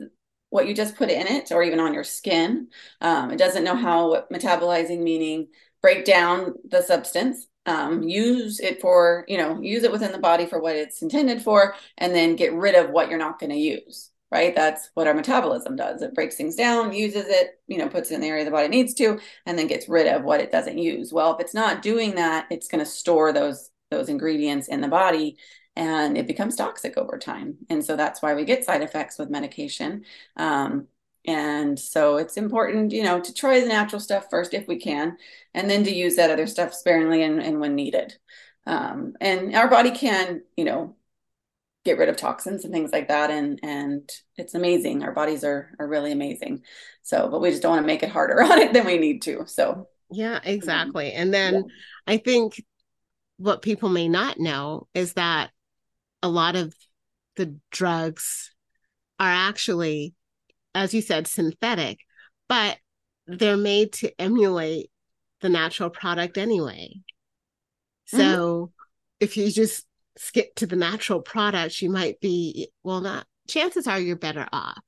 what 0.49 0.67
you 0.67 0.73
just 0.73 0.95
put 0.95 1.09
in 1.09 1.27
it 1.27 1.51
or 1.51 1.61
even 1.61 1.79
on 1.79 1.93
your 1.93 2.03
skin. 2.03 2.69
Um, 3.01 3.31
it 3.31 3.37
doesn't 3.37 3.63
know 3.63 3.75
how 3.75 4.25
metabolizing, 4.31 5.03
meaning 5.03 5.47
break 5.81 6.05
down 6.05 6.53
the 6.67 6.81
substance 6.81 7.47
um, 7.67 8.01
use 8.01 8.59
it 8.59 8.81
for 8.81 9.25
you 9.27 9.37
know 9.37 9.61
use 9.61 9.83
it 9.83 9.91
within 9.91 10.13
the 10.13 10.17
body 10.17 10.45
for 10.45 10.59
what 10.59 10.75
it's 10.75 11.01
intended 11.01 11.41
for 11.41 11.75
and 11.97 12.15
then 12.15 12.37
get 12.37 12.53
rid 12.53 12.75
of 12.75 12.89
what 12.89 13.09
you're 13.09 13.19
not 13.19 13.39
going 13.39 13.49
to 13.51 13.57
use 13.57 14.09
right? 14.31 14.55
That's 14.55 14.89
what 14.93 15.07
our 15.07 15.13
metabolism 15.13 15.75
does. 15.75 16.01
It 16.01 16.13
breaks 16.13 16.35
things 16.35 16.55
down, 16.55 16.93
uses 16.93 17.25
it, 17.27 17.61
you 17.67 17.77
know, 17.77 17.87
puts 17.87 18.11
it 18.11 18.15
in 18.15 18.21
the 18.21 18.27
area 18.27 18.45
the 18.45 18.51
body 18.51 18.67
needs 18.67 18.93
to, 18.95 19.19
and 19.45 19.57
then 19.57 19.67
gets 19.67 19.87
rid 19.87 20.07
of 20.07 20.23
what 20.23 20.41
it 20.41 20.51
doesn't 20.51 20.77
use. 20.77 21.13
Well, 21.13 21.33
if 21.33 21.39
it's 21.39 21.53
not 21.53 21.81
doing 21.81 22.15
that, 22.15 22.47
it's 22.49 22.67
going 22.67 22.83
to 22.83 22.89
store 22.89 23.31
those 23.33 23.69
those 23.89 24.09
ingredients 24.09 24.67
in 24.67 24.81
the 24.81 24.87
body 24.89 25.37
and 25.77 26.17
it 26.17 26.27
becomes 26.27 26.55
toxic 26.55 26.97
over 26.97 27.17
time. 27.17 27.55
And 27.69 27.85
so 27.85 27.95
that's 27.95 28.21
why 28.21 28.33
we 28.33 28.45
get 28.45 28.65
side 28.65 28.81
effects 28.81 29.17
with 29.19 29.29
medication. 29.29 30.03
Um, 30.35 30.87
and 31.25 31.79
so 31.79 32.17
it's 32.17 32.35
important, 32.35 32.93
you 32.93 33.03
know, 33.03 33.19
to 33.19 33.33
try 33.33 33.59
the 33.59 33.67
natural 33.67 33.99
stuff 33.99 34.27
first 34.31 34.53
if 34.53 34.67
we 34.67 34.77
can, 34.79 35.17
and 35.53 35.69
then 35.69 35.83
to 35.83 35.93
use 35.93 36.15
that 36.15 36.31
other 36.31 36.47
stuff 36.47 36.73
sparingly 36.73 37.21
and, 37.21 37.39
and 37.41 37.59
when 37.59 37.75
needed. 37.75 38.17
Um, 38.65 39.13
and 39.21 39.55
our 39.55 39.69
body 39.69 39.91
can, 39.91 40.41
you 40.55 40.65
know, 40.65 40.95
get 41.87 41.97
rid 41.97 42.09
of 42.09 42.17
toxins 42.17 42.63
and 42.63 42.73
things 42.73 42.91
like 42.91 43.07
that 43.07 43.29
and 43.31 43.59
and 43.63 44.09
it's 44.37 44.53
amazing. 44.53 45.03
Our 45.03 45.13
bodies 45.13 45.43
are 45.43 45.71
are 45.79 45.87
really 45.87 46.11
amazing. 46.11 46.63
So 47.01 47.29
but 47.29 47.41
we 47.41 47.49
just 47.49 47.61
don't 47.61 47.71
want 47.71 47.83
to 47.83 47.87
make 47.87 48.03
it 48.03 48.09
harder 48.09 48.41
on 48.43 48.59
it 48.59 48.73
than 48.73 48.85
we 48.85 48.97
need 48.97 49.21
to 49.23 49.45
so. 49.47 49.87
Yeah 50.11 50.39
exactly. 50.43 51.11
And 51.13 51.33
then 51.33 51.53
yeah. 51.53 51.61
i 52.07 52.17
think 52.17 52.61
what 53.37 53.61
people 53.61 53.89
may 53.89 54.07
not 54.07 54.39
know 54.39 54.87
is 54.93 55.13
that 55.13 55.51
a 56.23 56.29
lot 56.29 56.55
of 56.55 56.73
the 57.35 57.57
drugs 57.71 58.53
are 59.19 59.29
actually 59.29 60.15
as 60.73 60.93
you 60.93 61.01
said 61.01 61.27
synthetic 61.27 61.99
but 62.49 62.77
they're 63.27 63.57
made 63.57 63.93
to 63.93 64.11
emulate 64.19 64.89
the 65.41 65.49
natural 65.49 65.89
product 65.89 66.37
anyway. 66.37 66.93
So 68.05 68.17
mm-hmm. 68.17 68.71
if 69.19 69.37
you 69.37 69.51
just 69.51 69.85
skip 70.17 70.55
to 70.55 70.67
the 70.67 70.75
natural 70.75 71.21
products, 71.21 71.81
you 71.81 71.89
might 71.89 72.19
be, 72.19 72.69
well, 72.83 73.01
not, 73.01 73.25
chances 73.47 73.87
are 73.87 73.99
you're 73.99 74.15
better 74.15 74.47
off. 74.51 74.79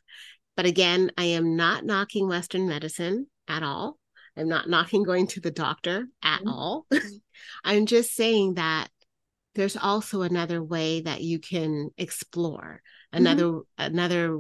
But 0.55 0.65
again, 0.65 1.11
I 1.17 1.25
am 1.25 1.55
not 1.55 1.85
knocking 1.85 2.27
Western 2.27 2.67
medicine 2.67 3.27
at 3.47 3.63
all. 3.63 3.97
I'm 4.35 4.47
not 4.47 4.69
knocking 4.69 5.03
going 5.03 5.27
to 5.27 5.41
the 5.41 5.51
doctor 5.51 6.07
at 6.23 6.39
mm-hmm. 6.39 6.49
all. 6.49 6.85
I'm 7.63 7.85
just 7.85 8.13
saying 8.13 8.55
that 8.55 8.89
there's 9.55 9.77
also 9.77 10.21
another 10.21 10.63
way 10.63 11.01
that 11.01 11.21
you 11.21 11.39
can 11.39 11.89
explore, 11.97 12.81
another, 13.11 13.43
mm-hmm. 13.43 13.83
another, 13.83 14.39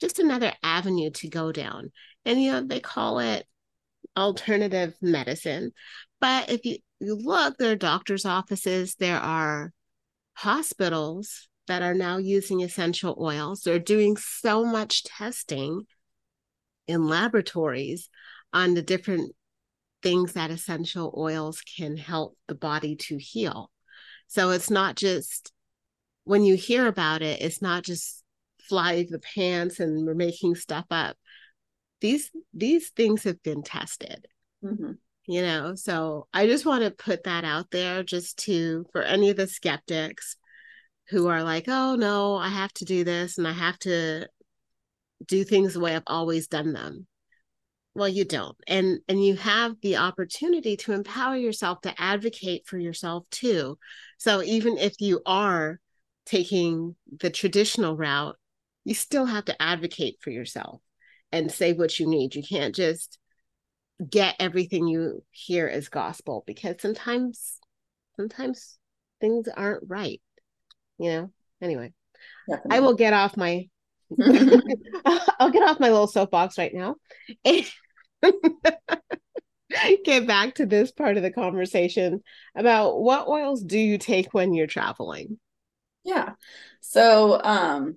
just 0.00 0.18
another 0.18 0.52
avenue 0.62 1.10
to 1.10 1.28
go 1.28 1.52
down. 1.52 1.92
And, 2.24 2.42
you 2.42 2.52
know, 2.52 2.62
they 2.62 2.80
call 2.80 3.20
it 3.20 3.46
alternative 4.16 4.94
medicine. 5.00 5.72
But 6.20 6.50
if 6.50 6.64
you 6.64 6.78
you 7.00 7.14
look, 7.14 7.56
there 7.58 7.72
are 7.72 7.76
doctors' 7.76 8.24
offices, 8.24 8.94
there 8.96 9.18
are 9.18 9.72
hospitals 10.34 11.48
that 11.66 11.82
are 11.82 11.94
now 11.94 12.16
using 12.18 12.62
essential 12.62 13.16
oils. 13.20 13.62
They're 13.62 13.78
doing 13.78 14.16
so 14.16 14.64
much 14.64 15.04
testing 15.04 15.82
in 16.86 17.06
laboratories 17.06 18.08
on 18.52 18.74
the 18.74 18.82
different 18.82 19.32
things 20.02 20.34
that 20.34 20.50
essential 20.50 21.12
oils 21.16 21.62
can 21.62 21.96
help 21.96 22.36
the 22.46 22.54
body 22.54 22.94
to 22.96 23.16
heal. 23.18 23.70
So 24.28 24.50
it's 24.50 24.70
not 24.70 24.94
just 24.96 25.52
when 26.24 26.44
you 26.44 26.54
hear 26.54 26.86
about 26.86 27.22
it, 27.22 27.42
it's 27.42 27.60
not 27.60 27.82
just 27.82 28.22
fly 28.60 29.06
the 29.08 29.18
pants 29.18 29.80
and 29.80 30.06
we're 30.06 30.14
making 30.14 30.54
stuff 30.54 30.86
up. 30.90 31.16
These 32.00 32.30
these 32.52 32.90
things 32.90 33.24
have 33.24 33.42
been 33.42 33.62
tested. 33.62 34.26
Mm-hmm 34.62 34.92
you 35.26 35.42
know? 35.42 35.74
So 35.74 36.26
i 36.32 36.46
just 36.46 36.66
want 36.66 36.84
to 36.84 36.90
put 36.90 37.24
that 37.24 37.44
out 37.44 37.70
there 37.70 38.02
just 38.02 38.38
to 38.44 38.86
for 38.92 39.02
any 39.02 39.30
of 39.30 39.36
the 39.36 39.46
skeptics 39.46 40.36
who 41.08 41.28
are 41.28 41.42
like 41.42 41.64
oh 41.68 41.94
no 41.96 42.36
i 42.36 42.48
have 42.48 42.72
to 42.74 42.84
do 42.84 43.04
this 43.04 43.38
and 43.38 43.46
i 43.46 43.52
have 43.52 43.78
to 43.78 44.26
do 45.26 45.44
things 45.44 45.74
the 45.74 45.80
way 45.80 45.94
i've 45.94 46.02
always 46.06 46.46
done 46.48 46.72
them. 46.72 47.06
Well 47.94 48.08
you 48.08 48.24
don't. 48.24 48.56
And 48.66 49.00
and 49.08 49.24
you 49.24 49.36
have 49.36 49.76
the 49.82 49.96
opportunity 49.96 50.76
to 50.78 50.92
empower 50.92 51.36
yourself 51.36 51.80
to 51.82 52.00
advocate 52.00 52.66
for 52.66 52.78
yourself 52.78 53.24
too. 53.30 53.78
So 54.18 54.42
even 54.42 54.76
if 54.78 54.94
you 55.00 55.22
are 55.26 55.80
taking 56.26 56.96
the 57.20 57.30
traditional 57.30 57.96
route 57.96 58.36
you 58.86 58.94
still 58.94 59.26
have 59.26 59.44
to 59.46 59.60
advocate 59.60 60.18
for 60.20 60.30
yourself 60.30 60.80
and 61.32 61.50
say 61.50 61.72
what 61.72 61.98
you 61.98 62.06
need. 62.06 62.36
You 62.36 62.42
can't 62.42 62.74
just 62.74 63.18
get 64.08 64.36
everything 64.38 64.86
you 64.86 65.22
hear 65.30 65.66
as 65.66 65.88
gospel 65.88 66.44
because 66.46 66.76
sometimes 66.80 67.58
sometimes 68.16 68.78
things 69.20 69.48
aren't 69.48 69.84
right. 69.86 70.20
You 70.98 71.10
know? 71.10 71.30
Anyway. 71.62 71.92
Definitely. 72.48 72.76
I 72.76 72.80
will 72.80 72.94
get 72.94 73.12
off 73.12 73.36
my 73.36 73.68
I'll 74.20 75.50
get 75.50 75.62
off 75.62 75.80
my 75.80 75.90
little 75.90 76.06
soapbox 76.06 76.58
right 76.58 76.72
now. 76.72 76.96
and 77.44 77.64
get 80.04 80.26
back 80.26 80.54
to 80.56 80.66
this 80.66 80.92
part 80.92 81.16
of 81.16 81.22
the 81.22 81.32
conversation 81.32 82.22
about 82.54 83.00
what 83.00 83.28
oils 83.28 83.62
do 83.62 83.78
you 83.78 83.98
take 83.98 84.32
when 84.32 84.54
you're 84.54 84.66
traveling? 84.66 85.38
Yeah. 86.04 86.32
So 86.80 87.40
um 87.42 87.96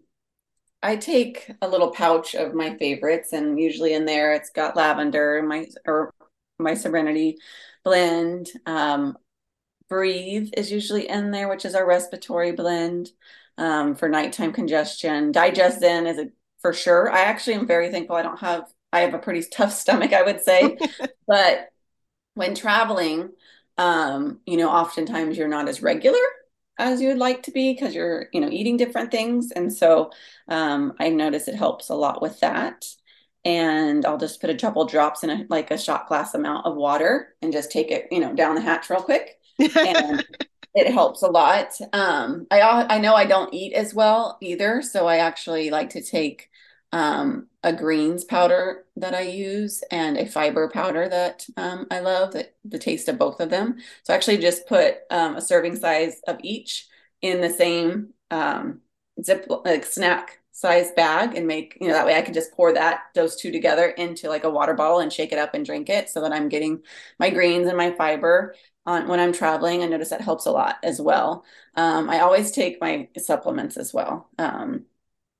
I 0.82 0.96
take 0.96 1.52
a 1.62 1.68
little 1.68 1.92
pouch 1.92 2.36
of 2.36 2.54
my 2.54 2.78
favorites, 2.78 3.34
and 3.34 3.60
usually 3.60 3.94
in 3.94 4.06
there 4.06 4.34
it's 4.34 4.50
got 4.50 4.76
lavender, 4.76 5.42
my 5.44 5.68
or 5.86 6.14
my 6.58 6.74
Serenity 6.74 7.38
blend. 7.84 8.50
Um, 8.66 9.18
Breathe 9.90 10.52
is 10.56 10.72
usually 10.72 11.10
in 11.10 11.32
there, 11.32 11.50
which 11.50 11.66
is 11.66 11.76
our 11.76 11.86
respiratory 11.86 12.52
blend 12.52 13.10
um, 13.58 13.96
for 13.96 14.08
nighttime 14.08 14.54
congestion. 14.54 15.34
DigestZen 15.34 16.08
is 16.08 16.20
a, 16.20 16.28
for 16.62 16.74
sure. 16.74 17.12
I 17.12 17.22
actually 17.22 17.56
am 17.56 17.68
very 17.68 17.90
thankful. 17.92 18.16
I 18.16 18.22
don't 18.22 18.40
have. 18.40 18.72
I 18.94 19.02
have 19.02 19.14
a 19.14 19.20
pretty 19.20 19.44
tough 19.44 19.74
stomach, 19.74 20.14
I 20.14 20.24
would 20.24 20.42
say, 20.42 20.78
but 21.28 21.70
when 22.36 22.56
traveling, 22.56 23.32
um, 23.78 24.40
you 24.46 24.58
know, 24.58 24.70
oftentimes 24.70 25.38
you're 25.38 25.48
not 25.48 25.68
as 25.68 25.82
regular 25.82 26.20
as 26.80 27.02
you 27.02 27.10
would 27.10 27.18
like 27.18 27.44
to 27.44 27.52
be 27.52 27.74
because 27.74 27.94
you're 27.96 28.28
you 28.34 28.42
know 28.42 28.50
eating 28.50 28.78
different 28.78 29.12
things. 29.12 29.52
And 29.52 29.72
so 29.74 30.12
um, 30.48 30.94
i 31.00 31.10
notice 31.10 31.48
it 31.48 31.56
helps 31.56 31.90
a 31.90 31.96
lot 31.96 32.22
with 32.22 32.40
that. 32.42 32.86
And 33.46 34.06
i'll 34.06 34.18
just 34.18 34.42
put 34.42 34.50
a 34.50 34.58
couple 34.58 34.86
drops 34.86 35.24
in 35.24 35.30
a 35.30 35.46
like 35.50 35.72
a 35.72 35.78
shot 35.78 36.08
glass 36.08 36.34
amount 36.34 36.66
of 36.66 36.76
water 36.76 37.36
and 37.42 37.54
just 37.54 37.72
take 37.72 37.92
it 37.92 38.08
you 38.12 38.20
know 38.20 38.34
down 38.34 38.56
the 38.56 38.62
hatch 38.62 38.90
real 38.90 39.02
quick. 39.02 39.40
And 39.60 40.26
it 40.76 40.92
helps 40.94 41.22
a 41.24 41.28
lot. 41.28 41.74
Um, 41.94 42.48
i 42.52 42.62
i 42.62 43.00
know 43.00 43.16
i 43.16 43.26
don't 43.26 43.54
eat 43.54 43.74
as 43.74 43.94
well 43.94 44.38
either. 44.42 44.82
So 44.82 45.08
i 45.08 45.18
actually 45.18 45.70
like 45.70 45.92
to 45.92 46.02
take 46.04 46.50
um, 46.92 47.49
a 47.64 47.74
greens 47.74 48.24
powder 48.24 48.86
that 48.96 49.14
I 49.14 49.22
use 49.22 49.84
and 49.92 50.18
a 50.18 50.26
fiber 50.26 50.70
powder 50.70 51.10
that 51.10 51.46
um, 51.58 51.88
I 51.92 52.00
love, 52.00 52.34
that 52.34 52.56
the 52.64 52.80
taste 52.80 53.10
of 53.10 53.18
both 53.18 53.40
of 53.42 53.50
them. 53.50 53.78
So 54.04 54.14
I 54.14 54.16
actually 54.16 54.38
just 54.38 54.68
put 54.68 54.96
um, 55.12 55.36
a 55.36 55.42
serving 55.42 55.76
size 55.76 56.22
of 56.28 56.38
each 56.42 56.88
in 57.22 57.42
the 57.42 57.50
same 57.50 58.10
um, 58.32 58.82
zip 59.22 59.46
like 59.66 59.86
snack 59.86 60.40
size 60.52 60.92
bag 60.92 61.36
and 61.38 61.48
make 61.48 61.78
you 61.80 61.88
know 61.88 61.94
that 61.94 62.06
way 62.06 62.16
I 62.18 62.22
can 62.22 62.34
just 62.34 62.52
pour 62.54 62.74
that 62.74 63.04
those 63.16 63.36
two 63.38 63.52
together 63.52 63.88
into 63.88 64.28
like 64.28 64.44
a 64.44 64.50
water 64.50 64.74
bottle 64.74 65.00
and 65.00 65.12
shake 65.12 65.32
it 65.32 65.40
up 65.40 65.54
and 65.54 65.66
drink 65.66 65.90
it 65.90 66.10
so 66.10 66.22
that 66.22 66.34
I'm 66.34 66.50
getting 66.50 66.82
my 67.18 67.30
greens 67.30 67.68
and 67.68 67.78
my 67.78 67.92
fiber 67.92 68.56
on 68.86 69.08
when 69.08 69.20
I'm 69.20 69.34
traveling. 69.34 69.84
I 69.84 69.88
notice 69.88 70.10
that 70.10 70.22
helps 70.22 70.46
a 70.46 70.52
lot 70.52 70.78
as 70.84 71.00
well. 71.00 71.46
Um, 71.76 72.10
I 72.10 72.20
always 72.20 72.52
take 72.52 72.82
my 72.82 73.08
supplements 73.18 73.78
as 73.78 73.94
well. 73.94 74.30
Um, 74.38 74.86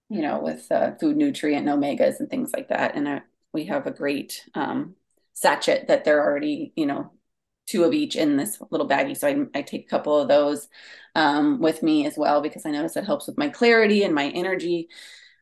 you 0.10 0.22
know, 0.22 0.40
with 0.40 0.72
uh, 0.72 0.96
food 1.00 1.18
nutrient 1.18 1.68
and 1.68 1.82
omegas 1.82 2.20
and 2.20 2.30
things 2.30 2.52
like 2.54 2.70
that. 2.70 2.96
And 2.96 3.08
uh, 3.08 3.20
we 3.54 3.66
have 3.66 3.88
a 3.88 3.92
great 3.92 4.44
um, 4.56 4.96
sachet 5.34 5.86
that 5.88 6.04
they're 6.04 6.24
already, 6.24 6.74
you 6.76 6.86
know, 6.86 7.12
two 7.68 7.84
of 7.84 7.94
each 7.94 8.16
in 8.16 8.36
this 8.36 8.60
little 8.72 8.88
baggie. 8.88 9.16
So 9.16 9.28
I, 9.28 9.46
I 9.58 9.62
take 9.62 9.86
a 9.86 9.90
couple 9.90 10.20
of 10.20 10.28
those 10.28 10.68
um, 11.16 11.60
with 11.60 11.84
me 11.84 12.08
as 12.08 12.18
well 12.18 12.42
because 12.42 12.66
I 12.66 12.72
notice 12.72 12.98
it 12.98 13.06
helps 13.06 13.28
with 13.28 13.38
my 13.38 13.50
clarity 13.50 14.04
and 14.04 14.16
my 14.16 14.30
energy. 14.30 14.90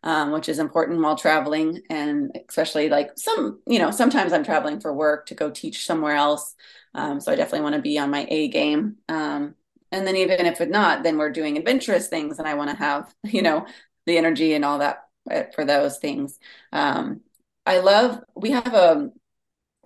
Um, 0.04 0.32
which 0.32 0.48
is 0.48 0.60
important 0.60 1.02
while 1.02 1.16
traveling 1.18 1.82
and 1.90 2.32
especially 2.48 2.88
like 2.88 3.18
some 3.18 3.60
you 3.66 3.80
know 3.80 3.90
sometimes 3.90 4.32
i'm 4.32 4.44
traveling 4.44 4.80
for 4.80 4.94
work 4.94 5.26
to 5.26 5.36
go 5.36 5.50
teach 5.50 5.86
somewhere 5.86 6.16
else 6.16 6.56
um, 6.94 7.20
so 7.20 7.32
i 7.32 7.36
definitely 7.36 7.62
want 7.62 7.76
to 7.76 7.82
be 7.82 7.98
on 7.98 8.12
my 8.12 8.28
a 8.30 8.48
game 8.48 8.98
um, 9.10 9.56
and 9.92 10.06
then 10.06 10.16
even 10.16 10.46
if 10.46 10.62
it's 10.62 10.72
not 10.72 11.02
then 11.02 11.18
we're 11.18 11.32
doing 11.32 11.58
adventurous 11.58 12.08
things 12.08 12.38
and 12.38 12.48
i 12.48 12.54
want 12.54 12.70
to 12.70 12.76
have 12.76 13.14
you 13.24 13.42
know 13.42 13.66
the 14.08 14.18
energy 14.18 14.54
and 14.54 14.66
all 14.66 14.80
that 14.80 15.04
uh, 15.30 15.44
for 15.54 15.66
those 15.66 16.00
things. 16.00 16.40
Um, 16.74 17.22
I 17.66 17.80
love, 17.80 18.20
we 18.36 18.52
have 18.52 18.74
a, 18.74 19.12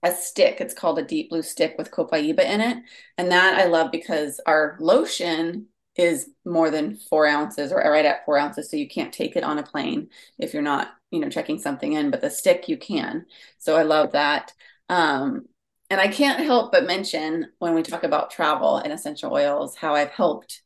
a 0.03 0.11
stick. 0.13 0.61
It's 0.61 0.73
called 0.73 0.99
a 0.99 1.03
deep 1.03 1.29
blue 1.29 1.41
stick 1.41 1.75
with 1.77 1.91
copaiba 1.91 2.39
in 2.45 2.61
it. 2.61 2.77
And 3.17 3.31
that 3.31 3.59
I 3.59 3.65
love 3.65 3.91
because 3.91 4.39
our 4.45 4.77
lotion 4.79 5.67
is 5.95 6.29
more 6.45 6.69
than 6.69 6.95
four 6.95 7.27
ounces 7.27 7.71
or 7.71 7.77
right 7.79 8.05
at 8.05 8.23
four 8.25 8.37
ounces. 8.37 8.69
So 8.71 8.77
you 8.77 8.87
can't 8.87 9.11
take 9.11 9.35
it 9.35 9.43
on 9.43 9.57
a 9.57 9.63
plane 9.63 10.09
if 10.39 10.53
you're 10.53 10.63
not, 10.63 10.89
you 11.11 11.19
know, 11.19 11.29
checking 11.29 11.59
something 11.59 11.93
in, 11.93 12.11
but 12.11 12.21
the 12.21 12.29
stick 12.29 12.69
you 12.69 12.77
can. 12.77 13.25
So 13.57 13.75
I 13.75 13.83
love 13.83 14.13
that. 14.13 14.53
Um, 14.87 15.47
and 15.89 15.99
I 15.99 16.07
can't 16.07 16.39
help 16.39 16.71
but 16.71 16.85
mention 16.85 17.47
when 17.59 17.73
we 17.75 17.81
talk 17.81 18.03
about 18.03 18.31
travel 18.31 18.77
and 18.77 18.93
essential 18.93 19.33
oils, 19.33 19.75
how 19.75 19.93
I've 19.93 20.11
helped 20.11 20.61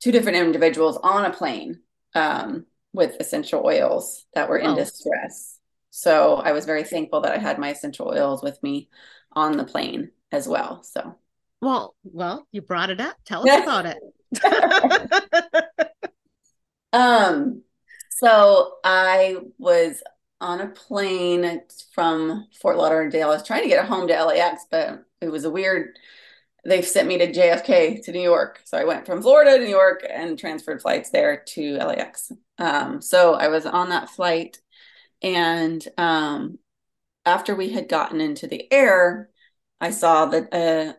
two 0.00 0.12
different 0.12 0.38
individuals 0.38 0.96
on 1.02 1.24
a 1.24 1.32
plane. 1.32 1.80
Um, 2.14 2.64
with 2.96 3.14
essential 3.20 3.62
oils 3.64 4.24
that 4.34 4.48
were 4.48 4.60
oh. 4.60 4.70
in 4.70 4.74
distress. 4.74 5.58
So 5.90 6.36
I 6.36 6.52
was 6.52 6.64
very 6.64 6.82
thankful 6.82 7.20
that 7.20 7.32
I 7.32 7.38
had 7.38 7.58
my 7.58 7.68
essential 7.68 8.08
oils 8.08 8.42
with 8.42 8.60
me 8.62 8.88
on 9.32 9.56
the 9.56 9.64
plane 9.64 10.10
as 10.32 10.48
well. 10.48 10.82
So 10.82 11.14
well, 11.60 11.94
well, 12.02 12.46
you 12.52 12.62
brought 12.62 12.90
it 12.90 13.00
up. 13.00 13.16
Tell 13.24 13.48
us 13.48 13.62
about 13.62 13.86
it. 13.86 13.98
um 16.92 17.62
so 18.10 18.72
I 18.82 19.36
was 19.58 20.02
on 20.40 20.60
a 20.60 20.68
plane 20.68 21.60
from 21.94 22.46
Fort 22.60 22.78
Lauderdale. 22.78 23.28
I 23.28 23.34
was 23.34 23.46
trying 23.46 23.62
to 23.62 23.68
get 23.68 23.86
home 23.86 24.08
to 24.08 24.24
LAX, 24.24 24.64
but 24.70 25.04
it 25.20 25.28
was 25.28 25.44
a 25.44 25.50
weird 25.50 25.98
they've 26.66 26.86
sent 26.86 27.08
me 27.08 27.18
to 27.18 27.32
JFK 27.32 28.02
to 28.04 28.12
New 28.12 28.20
York. 28.20 28.60
So 28.64 28.76
I 28.76 28.84
went 28.84 29.06
from 29.06 29.22
Florida 29.22 29.58
to 29.58 29.64
New 29.64 29.70
York 29.70 30.04
and 30.08 30.38
transferred 30.38 30.82
flights 30.82 31.10
there 31.10 31.42
to 31.48 31.76
LAX. 31.76 32.32
Um, 32.58 33.00
so 33.00 33.34
I 33.34 33.48
was 33.48 33.66
on 33.66 33.90
that 33.90 34.10
flight. 34.10 34.58
And 35.22 35.86
um, 35.96 36.58
after 37.24 37.54
we 37.54 37.70
had 37.70 37.88
gotten 37.88 38.20
into 38.20 38.46
the 38.46 38.70
air, 38.72 39.30
I 39.80 39.90
saw 39.90 40.26
that 40.26 40.52
uh, 40.52 40.92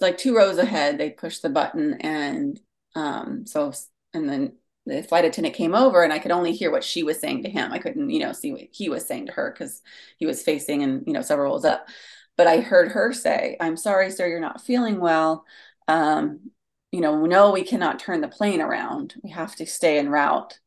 like 0.00 0.18
two 0.18 0.36
rows 0.36 0.58
ahead, 0.58 0.98
they 0.98 1.10
pushed 1.10 1.42
the 1.42 1.50
button. 1.50 1.94
And 2.00 2.60
um, 2.94 3.46
so, 3.46 3.72
and 4.14 4.28
then 4.28 4.52
the 4.86 5.02
flight 5.02 5.24
attendant 5.24 5.54
came 5.54 5.74
over 5.74 6.02
and 6.02 6.12
I 6.12 6.18
could 6.18 6.30
only 6.30 6.52
hear 6.52 6.70
what 6.70 6.84
she 6.84 7.02
was 7.02 7.20
saying 7.20 7.42
to 7.42 7.50
him. 7.50 7.72
I 7.72 7.78
couldn't, 7.78 8.10
you 8.10 8.20
know, 8.20 8.32
see 8.32 8.52
what 8.52 8.62
he 8.72 8.88
was 8.88 9.06
saying 9.06 9.26
to 9.26 9.32
her 9.32 9.50
because 9.50 9.82
he 10.16 10.26
was 10.26 10.42
facing 10.42 10.82
and, 10.82 11.04
you 11.06 11.12
know, 11.12 11.22
several 11.22 11.52
rows 11.52 11.64
up 11.64 11.88
but 12.36 12.46
I 12.46 12.60
heard 12.60 12.92
her 12.92 13.12
say, 13.12 13.56
I'm 13.60 13.76
sorry, 13.76 14.10
sir, 14.10 14.26
you're 14.28 14.40
not 14.40 14.62
feeling 14.62 15.00
well. 15.00 15.44
Um, 15.88 16.50
you 16.92 17.00
know, 17.00 17.24
no, 17.26 17.52
we 17.52 17.62
cannot 17.62 17.98
turn 17.98 18.20
the 18.20 18.28
plane 18.28 18.60
around. 18.60 19.14
We 19.22 19.30
have 19.30 19.54
to 19.56 19.66
stay 19.66 19.98
en 19.98 20.08
route. 20.08 20.58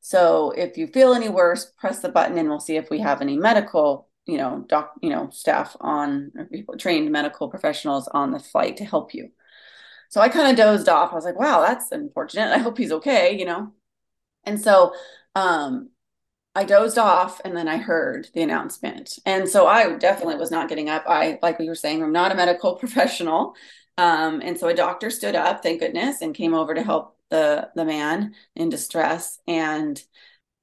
So 0.00 0.50
if 0.52 0.76
you 0.76 0.86
feel 0.86 1.14
any 1.14 1.28
worse, 1.28 1.72
press 1.78 2.00
the 2.00 2.10
button 2.10 2.36
and 2.38 2.48
we'll 2.48 2.60
see 2.60 2.76
if 2.76 2.90
we 2.90 3.00
have 3.00 3.22
any 3.22 3.38
medical, 3.38 4.08
you 4.26 4.36
know, 4.38 4.64
doc, 4.68 4.92
you 5.02 5.10
know, 5.10 5.30
staff 5.30 5.76
on 5.80 6.32
or 6.36 6.44
people 6.46 6.76
trained 6.76 7.10
medical 7.10 7.48
professionals 7.48 8.08
on 8.08 8.30
the 8.30 8.38
flight 8.38 8.76
to 8.78 8.84
help 8.84 9.14
you. 9.14 9.30
So 10.10 10.20
I 10.20 10.28
kind 10.28 10.50
of 10.50 10.56
dozed 10.56 10.88
off. 10.88 11.12
I 11.12 11.14
was 11.16 11.24
like, 11.24 11.38
wow, 11.38 11.60
that's 11.60 11.90
unfortunate. 11.92 12.52
I 12.52 12.58
hope 12.58 12.78
he's 12.78 12.92
okay, 12.92 13.38
you 13.38 13.44
know. 13.46 13.72
And 14.44 14.60
so 14.60 14.94
um 15.34 15.90
I 16.54 16.64
dozed 16.64 16.98
off 16.98 17.40
and 17.44 17.56
then 17.56 17.66
I 17.66 17.78
heard 17.78 18.28
the 18.32 18.42
announcement. 18.42 19.18
And 19.26 19.48
so 19.48 19.66
I 19.66 19.96
definitely 19.96 20.36
was 20.36 20.50
not 20.50 20.68
getting 20.68 20.88
up. 20.88 21.04
I, 21.06 21.38
like 21.42 21.58
we 21.58 21.68
were 21.68 21.74
saying, 21.74 22.02
I'm 22.02 22.12
not 22.12 22.32
a 22.32 22.36
medical 22.36 22.76
professional. 22.78 23.54
Um, 23.96 24.40
and 24.42 24.58
so 24.58 24.68
a 24.68 24.74
doctor 24.74 25.10
stood 25.10 25.34
up, 25.34 25.62
thank 25.62 25.80
goodness, 25.80 26.20
and 26.20 26.34
came 26.34 26.54
over 26.54 26.74
to 26.74 26.82
help 26.82 27.16
the 27.30 27.70
the 27.74 27.84
man 27.84 28.34
in 28.54 28.68
distress. 28.68 29.38
And 29.46 30.02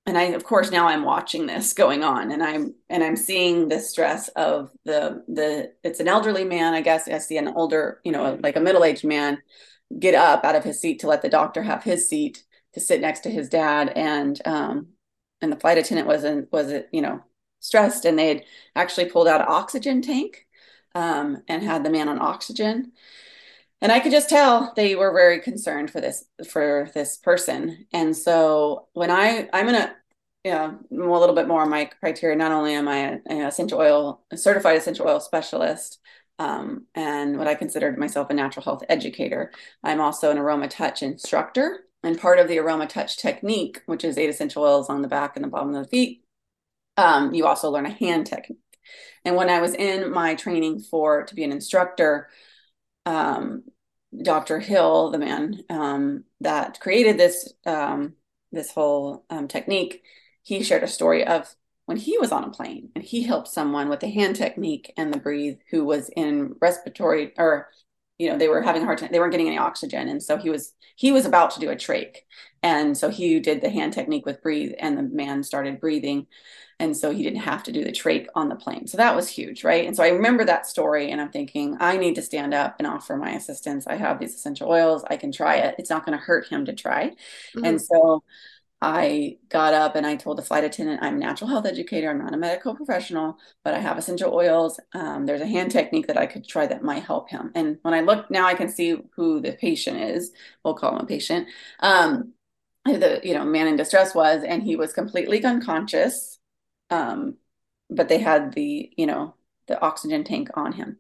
and 0.06 0.18
I, 0.18 0.24
of 0.24 0.44
course, 0.44 0.72
now 0.72 0.88
I'm 0.88 1.04
watching 1.04 1.46
this 1.46 1.74
going 1.74 2.04
on, 2.04 2.32
and 2.32 2.42
I'm 2.44 2.74
and 2.90 3.04
I'm 3.04 3.16
seeing 3.16 3.68
the 3.68 3.80
stress 3.80 4.28
of 4.30 4.72
the 4.84 5.24
the. 5.28 5.74
It's 5.84 6.00
an 6.00 6.08
elderly 6.08 6.44
man, 6.44 6.74
I 6.74 6.82
guess. 6.82 7.08
I 7.08 7.20
see 7.20 7.38
an 7.38 7.48
older, 7.50 8.02
you 8.04 8.12
know, 8.12 8.38
like 8.42 8.56
a 8.56 8.62
middle 8.62 8.84
aged 8.84 9.06
man, 9.06 9.38
get 9.98 10.16
up 10.16 10.44
out 10.44 10.56
of 10.56 10.64
his 10.64 10.82
seat 10.82 11.00
to 11.02 11.08
let 11.08 11.22
the 11.22 11.30
doctor 11.30 11.62
have 11.62 11.84
his 11.84 12.10
seat 12.10 12.44
to 12.74 12.80
sit 12.80 13.02
next 13.02 13.22
to 13.22 13.30
his 13.30 13.48
dad, 13.48 13.90
and 13.96 14.42
um, 14.46 14.88
and 15.42 15.52
the 15.52 15.60
flight 15.60 15.78
attendant 15.78 16.08
wasn't 16.08 16.52
was 16.52 16.70
it 16.72 16.90
you 16.92 17.02
know 17.02 17.22
stressed 17.60 18.06
and 18.06 18.18
they 18.18 18.28
had 18.28 18.44
actually 18.76 19.06
pulled 19.06 19.28
out 19.28 19.42
an 19.42 19.48
oxygen 19.50 20.02
tank 20.02 20.48
um, 20.96 21.44
and 21.48 21.64
had 21.64 21.84
the 21.84 21.90
man 21.90 22.10
on 22.10 22.20
oxygen. 22.22 22.92
And 23.82 23.92
i 23.92 24.00
could 24.00 24.12
just 24.12 24.30
tell 24.30 24.74
they 24.76 24.96
were 24.96 25.12
very 25.14 25.40
concerned 25.40 25.90
for 25.92 26.02
this 26.02 26.26
for 26.50 26.90
this 26.94 27.18
person. 27.18 27.88
And 27.94 28.16
so 28.16 28.88
when 28.94 29.10
i 29.12 29.50
i'm 29.54 29.66
gonna 29.66 29.96
you 30.44 30.52
know 30.52 30.80
a 30.92 31.20
little 31.20 31.36
bit 31.36 31.48
more 31.48 31.62
on 31.62 31.70
my 31.70 31.86
criteria. 31.86 32.36
Not 32.36 32.52
only 32.52 32.74
am 32.74 32.88
i 32.88 33.20
an 33.26 33.42
essential 33.42 33.80
oil 33.80 34.24
a 34.32 34.38
certified 34.38 34.78
essential 34.78 35.08
oil 35.08 35.20
specialist 35.20 36.00
um, 36.40 36.86
and 36.96 37.38
what 37.38 37.48
i 37.48 37.56
considered 37.56 37.98
myself 37.98 38.30
a 38.30 38.34
natural 38.34 38.64
health 38.64 38.84
educator 38.90 39.52
i'm 39.84 40.02
also 40.02 40.32
an 40.32 40.38
AromaTouch 40.38 41.04
instructor 41.04 41.86
and 42.04 42.20
part 42.20 42.40
of 42.40 42.48
the 42.48 42.58
AromaTouch 42.58 43.18
technique, 43.18 43.82
which 43.86 44.04
is 44.04 44.18
eight 44.18 44.30
essential 44.30 44.64
oils 44.64 44.90
on 44.90 45.02
the 45.02 45.08
back 45.08 45.36
and 45.36 45.44
the 45.44 45.50
bottom 45.50 45.74
of 45.76 45.84
the 45.84 45.90
feet, 45.90 46.24
um, 46.98 47.34
you 47.34 47.46
also 47.46 47.70
learn 47.70 47.86
a 47.86 47.92
hand 47.92 48.26
technique. 48.26 48.60
And 49.24 49.36
when 49.36 49.50
I 49.50 49.62
was 49.62 49.74
in 49.74 50.12
my 50.12 50.36
training 50.36 50.80
for 50.80 51.24
to 51.26 51.36
be 51.36 51.44
an 51.44 51.52
instructor, 51.52 52.30
um, 53.06 53.64
Dr. 54.24 54.60
Hill, 54.60 55.12
the 55.12 55.20
man 55.20 55.64
um, 55.70 56.24
that 56.42 56.80
created 56.80 57.18
this 57.18 57.54
um, 57.66 58.14
this 58.52 58.72
whole 58.72 59.24
um, 59.30 59.48
technique, 59.48 60.04
he 60.44 60.64
shared 60.64 60.84
a 60.84 60.88
story 60.88 61.26
of 61.26 61.56
when 61.86 61.98
he 61.98 62.18
was 62.18 62.32
on 62.32 62.44
a 62.44 62.50
plane 62.50 62.90
and 62.96 63.04
he 63.04 63.24
helped 63.24 63.48
someone 63.48 63.90
with 63.90 64.02
the 64.02 64.10
hand 64.10 64.36
technique 64.36 64.94
and 64.98 65.14
the 65.14 65.20
breathe 65.20 65.58
who 65.70 65.86
was 65.86 66.10
in 66.16 66.56
respiratory 66.60 67.34
or 67.38 67.70
you 68.22 68.30
know 68.30 68.38
they 68.38 68.48
were 68.48 68.62
having 68.62 68.84
a 68.84 68.86
hard 68.86 69.00
time 69.00 69.10
they 69.12 69.20
weren't 69.20 69.32
getting 69.32 69.48
any 69.48 69.58
oxygen. 69.58 70.08
And 70.08 70.22
so 70.22 70.38
he 70.38 70.50
was 70.50 70.74
he 70.96 71.12
was 71.12 71.26
about 71.26 71.52
to 71.52 71.60
do 71.60 71.72
a 71.72 71.76
trach. 71.76 72.18
And 72.62 72.96
so 72.96 73.10
he 73.10 73.40
did 73.40 73.62
the 73.62 73.72
hand 73.72 73.94
technique 73.94 74.26
with 74.26 74.44
breathe 74.44 74.74
and 74.78 74.96
the 74.96 75.02
man 75.02 75.42
started 75.44 75.80
breathing. 75.80 76.28
And 76.80 76.96
so 76.96 77.12
he 77.12 77.24
didn't 77.24 77.42
have 77.42 77.64
to 77.64 77.72
do 77.72 77.84
the 77.84 77.92
trach 77.92 78.28
on 78.36 78.50
the 78.50 78.56
plane. 78.56 78.86
So 78.86 78.98
that 78.98 79.16
was 79.16 79.28
huge 79.28 79.64
right? 79.64 79.88
And 79.88 79.96
so 79.96 80.04
i 80.04 80.10
remember 80.10 80.46
that 80.46 80.68
story 80.68 81.10
and 81.12 81.20
i'm 81.20 81.32
thinking 81.32 81.78
i 81.80 81.98
need 81.98 82.16
to 82.16 82.22
stand 82.22 82.54
up 82.54 82.76
and 82.78 82.88
offer 82.88 83.18
my 83.18 83.32
assistance. 83.32 83.88
I 83.88 83.96
have 83.96 84.20
these 84.20 84.36
essential 84.36 84.70
oils. 84.70 85.04
I 85.10 85.18
can 85.18 85.32
try 85.32 85.56
it. 85.56 85.76
It's 85.80 85.90
not 85.90 86.06
going 86.06 86.18
to 86.18 86.24
hurt 86.24 86.48
him 86.48 86.66
to 86.66 86.74
try. 86.74 87.10
Mm-hmm. 87.10 87.66
and 87.66 87.82
so 87.82 88.24
I 88.82 89.38
got 89.50 89.74
up 89.76 89.96
and 89.96 90.08
I 90.08 90.16
told 90.16 90.38
the 90.38 90.42
flight 90.42 90.64
attendant, 90.64 91.04
I'm 91.04 91.16
a 91.16 91.20
natural 91.20 91.50
health 91.50 91.68
educator. 91.68 92.10
I'm 92.10 92.18
not 92.18 92.34
a 92.34 92.38
medical 92.38 92.76
professional, 92.76 93.38
but 93.64 93.76
I 93.76 93.80
have 93.80 93.98
essential 93.98 94.34
oils. 94.34 94.80
Um, 94.94 95.26
there's 95.28 95.42
a 95.42 95.46
hand 95.48 95.72
technique 95.72 96.08
that 96.08 96.18
I 96.18 96.26
could 96.26 96.48
try 96.48 96.66
that 96.66 96.84
might 96.84 97.04
help 97.04 97.30
him. 97.30 97.52
And 97.54 97.78
when 97.84 97.94
I 97.94 98.02
look 98.02 98.32
now, 98.32 98.48
I 98.48 98.56
can 98.56 98.70
see 98.70 98.98
who 99.16 99.40
the 99.40 99.54
patient 99.54 99.98
is. 100.02 100.32
We'll 100.64 100.74
call 100.74 100.96
him 100.96 101.04
a 101.04 101.06
patient. 101.06 101.48
Um, 101.80 102.34
the 102.86 103.22
you 103.24 103.34
know 103.36 103.46
man 103.46 103.68
in 103.68 103.76
distress 103.76 104.16
was, 104.16 104.44
and 104.44 104.64
he 104.64 104.76
was 104.76 104.94
completely 104.94 105.44
unconscious. 105.44 106.40
Um, 106.90 107.38
but 107.90 108.10
they 108.10 108.20
had 108.20 108.54
the 108.54 108.92
you 108.98 109.06
know 109.06 109.36
the 109.68 109.80
oxygen 109.82 110.24
tank 110.24 110.50
on 110.56 110.74
him, 110.74 110.98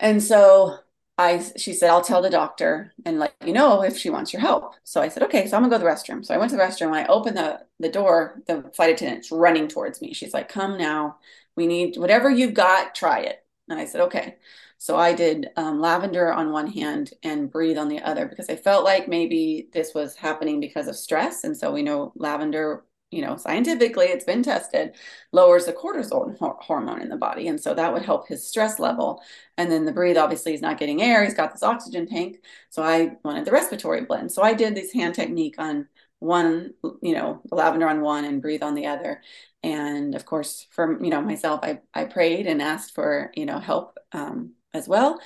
and 0.00 0.22
so 0.22 0.78
I 1.16 1.44
she 1.56 1.72
said, 1.72 1.90
I'll 1.90 2.02
tell 2.02 2.22
the 2.22 2.30
doctor 2.30 2.92
and 3.04 3.18
let 3.20 3.34
you 3.44 3.52
know 3.52 3.82
if 3.82 3.96
she 3.96 4.10
wants 4.10 4.32
your 4.32 4.40
help. 4.42 4.74
So 4.82 5.00
I 5.00 5.08
said, 5.08 5.22
okay, 5.24 5.46
so 5.46 5.56
I'm 5.56 5.62
gonna 5.62 5.70
go 5.70 5.78
to 5.78 5.84
the 5.84 5.90
restroom. 5.90 6.24
So 6.24 6.34
I 6.34 6.38
went 6.38 6.50
to 6.50 6.56
the 6.56 6.62
restroom. 6.62 6.90
When 6.90 7.04
I 7.04 7.06
opened 7.06 7.36
the 7.36 7.60
the 7.78 7.88
door, 7.88 8.42
the 8.46 8.62
flight 8.74 8.90
attendant's 8.94 9.30
running 9.30 9.68
towards 9.68 10.00
me. 10.02 10.12
She's 10.12 10.34
like, 10.34 10.48
come 10.48 10.76
now. 10.76 11.18
We 11.56 11.66
need 11.68 11.96
whatever 11.96 12.30
you've 12.30 12.54
got, 12.54 12.94
try 12.96 13.20
it. 13.20 13.44
And 13.68 13.78
I 13.78 13.84
said, 13.86 14.00
okay. 14.02 14.36
So 14.78 14.96
I 14.96 15.14
did 15.14 15.48
um, 15.56 15.80
lavender 15.80 16.32
on 16.32 16.50
one 16.52 16.66
hand 16.66 17.12
and 17.22 17.50
breathe 17.50 17.78
on 17.78 17.88
the 17.88 18.00
other 18.00 18.26
because 18.26 18.50
I 18.50 18.56
felt 18.56 18.84
like 18.84 19.08
maybe 19.08 19.68
this 19.72 19.94
was 19.94 20.16
happening 20.16 20.60
because 20.60 20.88
of 20.88 20.96
stress. 20.96 21.44
And 21.44 21.56
so 21.56 21.72
we 21.72 21.82
know 21.82 22.12
lavender 22.16 22.84
you 23.14 23.22
know, 23.22 23.36
scientifically 23.36 24.06
it's 24.06 24.24
been 24.24 24.42
tested, 24.42 24.96
lowers 25.32 25.66
the 25.66 25.72
cortisol 25.72 26.36
hormone 26.38 27.00
in 27.00 27.08
the 27.08 27.16
body. 27.16 27.48
And 27.48 27.60
so 27.60 27.74
that 27.74 27.92
would 27.92 28.02
help 28.02 28.26
his 28.26 28.46
stress 28.46 28.78
level. 28.78 29.22
And 29.56 29.70
then 29.70 29.84
the 29.84 29.92
breathe, 29.92 30.16
obviously, 30.16 30.52
he's 30.52 30.60
not 30.62 30.78
getting 30.78 31.00
air. 31.00 31.24
He's 31.24 31.34
got 31.34 31.52
this 31.52 31.62
oxygen 31.62 32.06
tank. 32.06 32.42
So 32.70 32.82
I 32.82 33.16
wanted 33.24 33.44
the 33.44 33.52
respiratory 33.52 34.04
blend. 34.04 34.32
So 34.32 34.42
I 34.42 34.54
did 34.54 34.74
this 34.74 34.92
hand 34.92 35.14
technique 35.14 35.54
on 35.58 35.86
one, 36.18 36.74
you 37.02 37.14
know, 37.14 37.40
the 37.44 37.54
lavender 37.54 37.88
on 37.88 38.00
one 38.00 38.24
and 38.24 38.42
breathe 38.42 38.62
on 38.62 38.74
the 38.74 38.86
other. 38.86 39.22
And 39.62 40.14
of 40.14 40.24
course, 40.24 40.66
for, 40.70 41.02
you 41.02 41.10
know, 41.10 41.20
myself, 41.20 41.60
I, 41.62 41.80
I 41.94 42.04
prayed 42.04 42.46
and 42.46 42.60
asked 42.60 42.94
for, 42.94 43.30
you 43.34 43.46
know, 43.46 43.58
help 43.58 43.98
um, 44.12 44.54
as 44.72 44.88
well. 44.88 45.20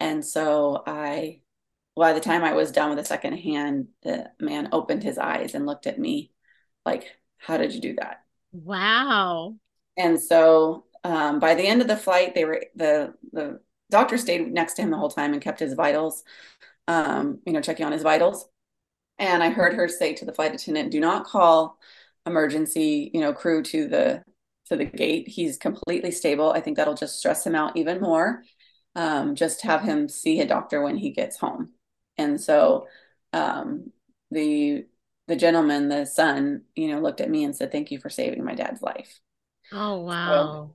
And 0.00 0.24
so 0.24 0.82
I, 0.86 1.40
by 1.96 2.12
the 2.12 2.20
time 2.20 2.42
I 2.42 2.54
was 2.54 2.72
done 2.72 2.88
with 2.90 2.98
the 2.98 3.04
second 3.04 3.36
hand, 3.36 3.88
the 4.02 4.30
man 4.40 4.70
opened 4.72 5.02
his 5.02 5.18
eyes 5.18 5.54
and 5.54 5.66
looked 5.66 5.86
at 5.86 5.98
me 5.98 6.32
like, 6.84 7.16
how 7.44 7.56
did 7.56 7.72
you 7.72 7.80
do 7.80 7.94
that? 7.94 8.22
Wow. 8.52 9.56
And 9.96 10.20
so 10.20 10.84
um, 11.04 11.38
by 11.38 11.54
the 11.54 11.66
end 11.66 11.82
of 11.82 11.88
the 11.88 11.96
flight, 11.96 12.34
they 12.34 12.44
were 12.44 12.64
the 12.74 13.14
the 13.32 13.60
doctor 13.90 14.16
stayed 14.16 14.50
next 14.52 14.74
to 14.74 14.82
him 14.82 14.90
the 14.90 14.96
whole 14.96 15.10
time 15.10 15.32
and 15.32 15.42
kept 15.42 15.60
his 15.60 15.74
vitals, 15.74 16.24
um, 16.88 17.40
you 17.44 17.52
know, 17.52 17.60
checking 17.60 17.84
on 17.84 17.92
his 17.92 18.02
vitals. 18.02 18.48
And 19.18 19.42
I 19.42 19.50
heard 19.50 19.74
her 19.74 19.88
say 19.88 20.14
to 20.14 20.24
the 20.24 20.32
flight 20.32 20.54
attendant, 20.54 20.90
"Do 20.90 21.00
not 21.00 21.26
call 21.26 21.78
emergency, 22.26 23.10
you 23.12 23.20
know, 23.20 23.32
crew 23.32 23.62
to 23.64 23.86
the 23.86 24.24
to 24.66 24.76
the 24.76 24.86
gate. 24.86 25.28
He's 25.28 25.58
completely 25.58 26.10
stable. 26.10 26.50
I 26.50 26.60
think 26.60 26.76
that'll 26.76 26.94
just 26.94 27.18
stress 27.18 27.46
him 27.46 27.54
out 27.54 27.76
even 27.76 28.00
more. 28.00 28.42
Um, 28.96 29.34
just 29.34 29.62
have 29.62 29.82
him 29.82 30.08
see 30.08 30.40
a 30.40 30.46
doctor 30.46 30.80
when 30.82 30.96
he 30.96 31.10
gets 31.10 31.36
home." 31.38 31.72
And 32.16 32.40
so 32.40 32.86
um, 33.32 33.92
the 34.30 34.86
the 35.26 35.36
gentleman, 35.36 35.88
the 35.88 36.04
son, 36.04 36.62
you 36.74 36.88
know, 36.88 37.00
looked 37.00 37.20
at 37.20 37.30
me 37.30 37.44
and 37.44 37.54
said, 37.54 37.72
"Thank 37.72 37.90
you 37.90 37.98
for 37.98 38.10
saving 38.10 38.44
my 38.44 38.54
dad's 38.54 38.82
life." 38.82 39.20
Oh 39.72 40.00
wow. 40.00 40.70
So, 40.70 40.74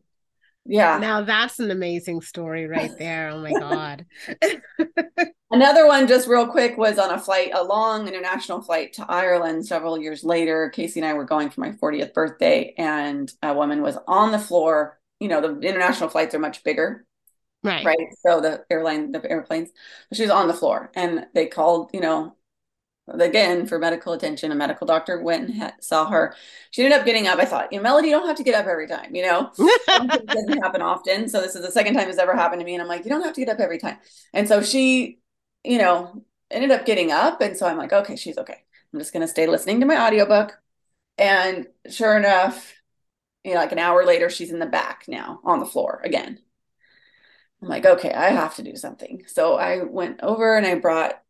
yeah. 0.66 0.98
Now 1.00 1.22
that's 1.22 1.60
an 1.60 1.72
amazing 1.72 2.22
story 2.22 2.68
right 2.68 2.92
there. 2.98 3.30
Oh 3.30 3.40
my 3.40 3.52
god. 3.52 4.06
Another 5.52 5.88
one 5.88 6.08
just 6.08 6.28
real 6.28 6.46
quick 6.48 6.78
was 6.78 7.00
on 7.00 7.12
a 7.12 7.20
flight, 7.20 7.52
a 7.54 7.64
long 7.64 8.08
international 8.08 8.62
flight 8.62 8.94
to 8.94 9.06
Ireland 9.10 9.66
several 9.66 10.00
years 10.00 10.24
later. 10.24 10.70
Casey 10.70 11.00
and 11.00 11.10
I 11.10 11.14
were 11.14 11.26
going 11.26 11.50
for 11.50 11.62
my 11.62 11.72
40th 11.72 12.14
birthday 12.14 12.74
and 12.78 13.32
a 13.42 13.54
woman 13.54 13.82
was 13.82 13.98
on 14.08 14.32
the 14.32 14.38
floor. 14.40 15.00
You 15.20 15.28
know, 15.28 15.42
the 15.42 15.68
international 15.68 16.10
flights 16.10 16.36
are 16.36 16.40
much 16.40 16.64
bigger. 16.64 17.06
Right. 17.64 17.84
Right. 17.84 18.08
So 18.26 18.40
the 18.40 18.64
airline, 18.70 19.12
the 19.12 19.28
airplanes, 19.30 19.70
she 20.14 20.22
was 20.22 20.32
on 20.32 20.48
the 20.48 20.54
floor 20.54 20.92
and 20.96 21.26
they 21.34 21.48
called, 21.48 21.90
you 21.94 22.00
know, 22.00 22.36
again 23.12 23.68
for 23.68 23.80
medical 23.80 24.14
attention. 24.14 24.52
A 24.52 24.56
medical 24.56 24.88
doctor 24.88 25.22
went 25.22 25.50
and 25.50 25.62
ha- 25.62 25.76
saw 25.80 26.10
her. 26.10 26.36
She 26.72 26.84
ended 26.84 27.00
up 27.00 27.06
getting 27.06 27.28
up. 27.28 27.40
I 27.40 27.46
thought, 27.46 27.72
you 27.72 27.80
know, 27.80 27.84
Melody, 27.84 28.10
you 28.10 28.16
don't 28.16 28.28
have 28.28 28.38
to 28.38 28.44
get 28.44 28.56
up 28.56 28.68
every 28.68 28.88
time. 28.88 29.16
You 29.16 29.24
know, 29.24 29.52
it 29.60 30.26
doesn't 30.26 30.62
happen 30.62 30.82
often. 30.82 31.30
So 31.30 31.42
this 31.42 31.56
is 31.56 31.66
the 31.66 31.72
second 31.72 31.96
time 31.96 32.10
it's 32.10 32.18
ever 32.18 32.36
happened 32.36 32.62
to 32.62 32.66
me, 32.66 32.74
and 32.74 32.82
I'm 32.82 32.88
like, 32.88 33.04
you 33.06 33.10
don't 33.10 33.24
have 33.24 33.34
to 33.34 33.42
get 33.46 33.50
up 33.50 33.60
every 33.60 33.80
time. 33.80 33.98
And 34.34 34.48
so 34.48 34.62
she, 34.62 35.20
you 35.64 35.78
know, 35.78 36.24
ended 36.52 36.72
up 36.72 36.86
getting 36.86 37.12
up, 37.12 37.42
and 37.42 37.58
so 37.58 37.68
I'm 37.68 37.78
like, 37.78 37.94
okay, 37.94 38.16
she's 38.16 38.38
okay. 38.38 38.64
I'm 38.94 39.00
just 39.00 39.14
gonna 39.14 39.28
stay 39.28 39.48
listening 39.48 39.80
to 39.82 39.86
my 39.86 40.08
audiobook. 40.08 40.60
And 41.18 41.68
sure 41.90 42.18
enough, 42.18 42.74
you 43.44 43.54
know, 43.54 43.60
like 43.60 43.72
an 43.72 43.80
hour 43.80 44.06
later, 44.06 44.30
she's 44.30 44.52
in 44.52 44.60
the 44.60 44.66
back 44.66 45.06
now 45.08 45.40
on 45.44 45.60
the 45.60 45.66
floor 45.66 46.02
again. 46.04 46.40
I'm 47.62 47.68
like, 47.68 47.86
okay, 47.86 48.12
I 48.14 48.30
have 48.30 48.56
to 48.56 48.64
do 48.64 48.76
something. 48.76 49.24
So 49.28 49.56
I 49.56 49.84
went 49.84 50.22
over 50.24 50.56
and 50.56 50.66
I 50.66 50.76
brought 50.76 51.22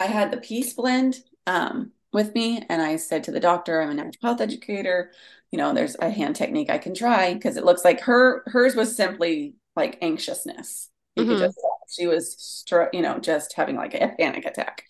I 0.00 0.06
had 0.06 0.30
the 0.30 0.38
peace 0.38 0.72
blend 0.74 1.20
um, 1.46 1.92
with 2.12 2.34
me, 2.34 2.62
and 2.68 2.82
I 2.82 2.96
said 2.96 3.24
to 3.24 3.30
the 3.30 3.40
doctor, 3.40 3.80
"I'm 3.80 3.90
a 3.90 3.94
natural 3.94 4.20
health 4.22 4.40
educator. 4.40 5.12
You 5.50 5.58
know, 5.58 5.72
there's 5.72 5.96
a 5.98 6.10
hand 6.10 6.36
technique 6.36 6.70
I 6.70 6.78
can 6.78 6.94
try 6.94 7.34
because 7.34 7.56
it 7.56 7.64
looks 7.64 7.84
like 7.84 8.00
her 8.02 8.42
hers 8.46 8.74
was 8.74 8.96
simply 8.96 9.54
like 9.74 9.98
anxiousness. 10.02 10.90
You 11.14 11.24
mm-hmm. 11.24 11.32
could 11.32 11.38
just 11.40 11.58
she 11.88 12.06
was, 12.06 12.64
you 12.92 13.02
know, 13.02 13.18
just 13.18 13.54
having 13.54 13.76
like 13.76 13.94
a 13.94 14.14
panic 14.18 14.44
attack. 14.44 14.84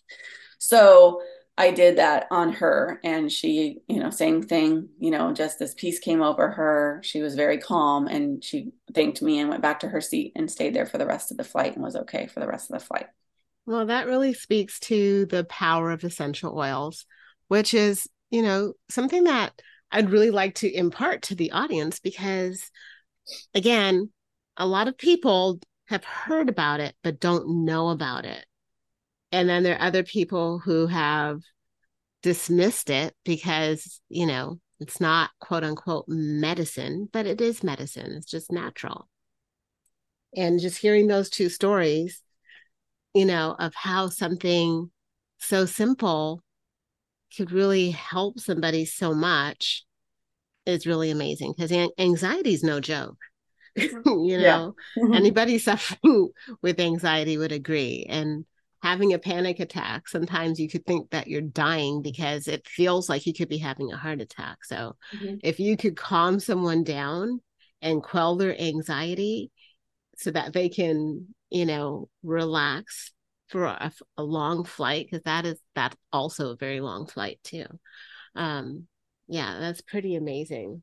So 0.58 1.22
I 1.58 1.70
did 1.70 1.96
that 1.98 2.26
on 2.30 2.52
her, 2.54 3.00
and 3.04 3.30
she, 3.30 3.78
you 3.88 4.00
know, 4.00 4.10
same 4.10 4.42
thing. 4.42 4.88
You 4.98 5.10
know, 5.10 5.32
just 5.32 5.58
this 5.58 5.74
peace 5.74 5.98
came 5.98 6.22
over 6.22 6.50
her. 6.50 7.00
She 7.02 7.22
was 7.22 7.34
very 7.34 7.58
calm, 7.58 8.06
and 8.08 8.42
she 8.42 8.72
thanked 8.92 9.22
me 9.22 9.38
and 9.38 9.48
went 9.48 9.62
back 9.62 9.80
to 9.80 9.88
her 9.88 10.00
seat 10.00 10.32
and 10.36 10.50
stayed 10.50 10.74
there 10.74 10.86
for 10.86 10.98
the 10.98 11.06
rest 11.06 11.30
of 11.30 11.36
the 11.36 11.44
flight 11.44 11.74
and 11.74 11.84
was 11.84 11.96
okay 11.96 12.26
for 12.26 12.40
the 12.40 12.48
rest 12.48 12.70
of 12.70 12.78
the 12.78 12.84
flight. 12.84 13.06
Well, 13.66 13.86
that 13.86 14.06
really 14.06 14.32
speaks 14.32 14.78
to 14.80 15.26
the 15.26 15.44
power 15.44 15.90
of 15.90 16.04
essential 16.04 16.56
oils, 16.56 17.04
which 17.48 17.74
is, 17.74 18.08
you 18.30 18.42
know, 18.42 18.74
something 18.88 19.24
that 19.24 19.60
I'd 19.90 20.10
really 20.10 20.30
like 20.30 20.54
to 20.56 20.72
impart 20.72 21.22
to 21.22 21.34
the 21.34 21.50
audience 21.50 21.98
because, 21.98 22.70
again, 23.54 24.10
a 24.56 24.66
lot 24.66 24.86
of 24.86 24.96
people 24.96 25.58
have 25.88 26.04
heard 26.04 26.48
about 26.48 26.78
it, 26.80 26.94
but 27.02 27.20
don't 27.20 27.64
know 27.64 27.88
about 27.88 28.24
it. 28.24 28.44
And 29.32 29.48
then 29.48 29.64
there 29.64 29.76
are 29.76 29.86
other 29.86 30.04
people 30.04 30.60
who 30.60 30.86
have 30.86 31.40
dismissed 32.22 32.88
it 32.88 33.14
because, 33.24 34.00
you 34.08 34.26
know, 34.26 34.60
it's 34.78 35.00
not 35.00 35.30
quote 35.40 35.64
unquote 35.64 36.04
medicine, 36.06 37.08
but 37.12 37.26
it 37.26 37.40
is 37.40 37.64
medicine. 37.64 38.12
It's 38.12 38.30
just 38.30 38.52
natural. 38.52 39.08
And 40.36 40.60
just 40.60 40.78
hearing 40.78 41.06
those 41.08 41.30
two 41.30 41.48
stories 41.48 42.22
you 43.16 43.24
know, 43.24 43.56
of 43.58 43.74
how 43.74 44.08
something 44.10 44.90
so 45.38 45.64
simple 45.64 46.42
could 47.34 47.50
really 47.50 47.90
help 47.90 48.38
somebody 48.38 48.84
so 48.84 49.14
much 49.14 49.84
is 50.66 50.86
really 50.86 51.10
amazing 51.10 51.54
because 51.56 51.72
anxiety 51.98 52.52
is 52.52 52.62
no 52.62 52.78
joke. 52.78 53.16
you 53.76 54.38
know, 54.38 54.74
anybody 55.14 55.58
suffering 55.58 56.28
with 56.60 56.78
anxiety 56.78 57.38
would 57.38 57.52
agree. 57.52 58.04
And 58.06 58.44
having 58.82 59.14
a 59.14 59.18
panic 59.18 59.60
attack, 59.60 60.08
sometimes 60.08 60.60
you 60.60 60.68
could 60.68 60.84
think 60.84 61.10
that 61.10 61.26
you're 61.26 61.40
dying 61.40 62.02
because 62.02 62.48
it 62.48 62.66
feels 62.66 63.08
like 63.08 63.24
you 63.24 63.32
could 63.32 63.48
be 63.48 63.58
having 63.58 63.92
a 63.92 63.96
heart 63.96 64.20
attack. 64.20 64.62
So, 64.64 64.96
mm-hmm. 65.14 65.36
if 65.42 65.58
you 65.58 65.78
could 65.78 65.96
calm 65.96 66.38
someone 66.38 66.84
down 66.84 67.40
and 67.80 68.02
quell 68.02 68.36
their 68.36 68.60
anxiety 68.60 69.50
so 70.16 70.30
that 70.32 70.52
they 70.52 70.68
can 70.68 71.34
you 71.50 71.66
know, 71.66 72.08
relax 72.22 73.12
for 73.48 73.64
a, 73.64 73.92
a 74.16 74.22
long 74.22 74.64
flight 74.64 75.06
because 75.06 75.22
that 75.24 75.46
is 75.46 75.58
that's 75.74 75.96
also 76.12 76.50
a 76.50 76.56
very 76.56 76.80
long 76.80 77.06
flight 77.06 77.38
too. 77.44 77.66
Um, 78.34 78.86
yeah, 79.28 79.58
that's 79.60 79.80
pretty 79.80 80.16
amazing. 80.16 80.82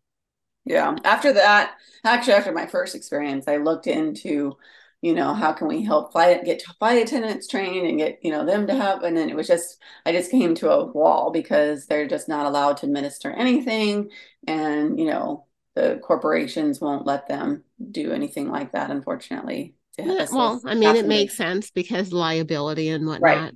Yeah. 0.66 0.96
After 1.04 1.34
that, 1.34 1.76
actually, 2.06 2.34
after 2.34 2.54
my 2.54 2.68
first 2.68 2.96
experience, 2.96 3.48
I 3.48 3.58
looked 3.58 3.88
into, 3.88 4.54
you 5.02 5.14
know, 5.14 5.34
how 5.34 5.52
can 5.52 5.68
we 5.68 5.84
help 5.84 6.14
flight 6.14 6.46
get 6.46 6.64
flight 6.80 7.04
attendants 7.04 7.48
trained 7.48 7.86
and 7.86 7.98
get, 7.98 8.20
you 8.24 8.32
know, 8.32 8.46
them 8.46 8.68
to 8.68 8.76
help, 8.76 9.04
and 9.04 9.16
then 9.18 9.30
it 9.30 9.36
was 9.36 9.48
just, 9.48 9.82
I 10.06 10.14
just 10.14 10.32
came 10.32 10.56
to 10.56 10.72
a 10.72 10.86
wall 10.86 11.32
because 11.32 11.86
they're 11.86 12.08
just 12.08 12.30
not 12.30 12.46
allowed 12.46 12.78
to 12.78 12.86
administer 12.86 13.30
anything. 13.30 14.10
And, 14.48 14.98
you 14.98 15.06
know, 15.06 15.48
the 15.76 16.00
corporations 16.02 16.80
won't 16.80 17.06
let 17.06 17.28
them 17.28 17.64
do 17.92 18.14
anything 18.14 18.50
like 18.50 18.72
that, 18.72 18.92
unfortunately. 18.92 19.76
Yeah, 19.98 20.26
well, 20.32 20.62
I 20.66 20.74
mean, 20.76 20.96
it 20.96 21.06
makes 21.06 21.36
sense 21.36 21.70
because 21.72 22.12
liability 22.12 22.90
and 22.90 23.06
whatnot. 23.06 23.22
Right. 23.22 23.54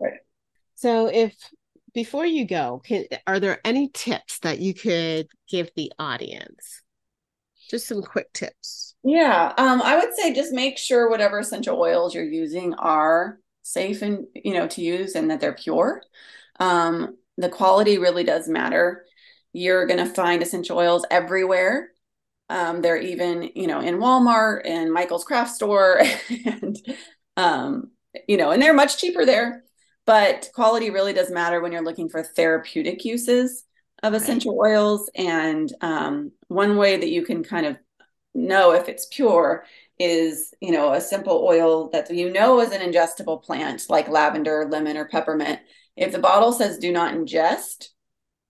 Right. 0.00 0.18
So 0.76 1.06
if 1.06 1.34
before 1.92 2.26
you 2.26 2.46
go, 2.46 2.80
can, 2.84 3.04
are 3.26 3.40
there 3.40 3.60
any 3.64 3.90
tips 3.92 4.38
that 4.40 4.60
you 4.60 4.74
could 4.74 5.28
give 5.48 5.70
the 5.74 5.92
audience? 5.98 6.82
Just 7.68 7.86
some 7.86 8.02
quick 8.02 8.32
tips. 8.32 8.94
Yeah, 9.02 9.52
um, 9.56 9.80
I 9.82 9.96
would 9.96 10.14
say 10.14 10.34
just 10.34 10.52
make 10.52 10.76
sure 10.76 11.08
whatever 11.08 11.38
essential 11.38 11.80
oils 11.80 12.14
you're 12.14 12.24
using 12.24 12.74
are 12.74 13.38
safe 13.62 14.02
and 14.02 14.26
you 14.34 14.52
know 14.54 14.66
to 14.68 14.82
use 14.82 15.14
and 15.14 15.30
that 15.30 15.40
they're 15.40 15.54
pure. 15.54 16.02
Um, 16.58 17.16
the 17.36 17.48
quality 17.48 17.98
really 17.98 18.24
does 18.24 18.48
matter. 18.48 19.04
You're 19.52 19.86
going 19.86 20.04
to 20.04 20.12
find 20.12 20.42
essential 20.42 20.78
oils 20.78 21.06
everywhere. 21.10 21.90
Um, 22.50 22.82
they're 22.82 23.00
even 23.00 23.50
you 23.54 23.66
know 23.66 23.80
in 23.80 23.96
Walmart 23.96 24.62
and 24.64 24.92
Michael's 24.92 25.24
craft 25.24 25.54
store, 25.54 26.02
and 26.44 26.76
um, 27.36 27.90
you 28.28 28.36
know, 28.36 28.50
and 28.50 28.60
they're 28.60 28.74
much 28.74 28.98
cheaper 28.98 29.24
there 29.24 29.64
but 30.10 30.50
quality 30.54 30.90
really 30.90 31.12
does 31.12 31.30
matter 31.30 31.60
when 31.60 31.70
you're 31.70 31.84
looking 31.84 32.08
for 32.08 32.22
therapeutic 32.22 33.04
uses 33.04 33.62
of 34.02 34.12
essential 34.12 34.58
right. 34.58 34.70
oils. 34.72 35.08
And 35.14 35.72
um, 35.82 36.32
one 36.48 36.76
way 36.76 36.96
that 36.96 37.10
you 37.10 37.24
can 37.24 37.44
kind 37.44 37.64
of 37.64 37.76
know 38.34 38.72
if 38.72 38.88
it's 38.88 39.06
pure 39.06 39.64
is, 40.00 40.52
you 40.60 40.72
know, 40.72 40.94
a 40.94 41.00
simple 41.00 41.44
oil 41.46 41.90
that 41.90 42.10
you 42.10 42.32
know 42.32 42.60
is 42.60 42.72
an 42.72 42.80
ingestible 42.80 43.40
plant 43.40 43.84
like 43.88 44.08
lavender, 44.08 44.66
lemon, 44.68 44.96
or 44.96 45.04
peppermint. 45.04 45.60
If 45.96 46.10
the 46.10 46.18
bottle 46.18 46.52
says 46.52 46.78
do 46.78 46.90
not 46.90 47.14
ingest, 47.14 47.90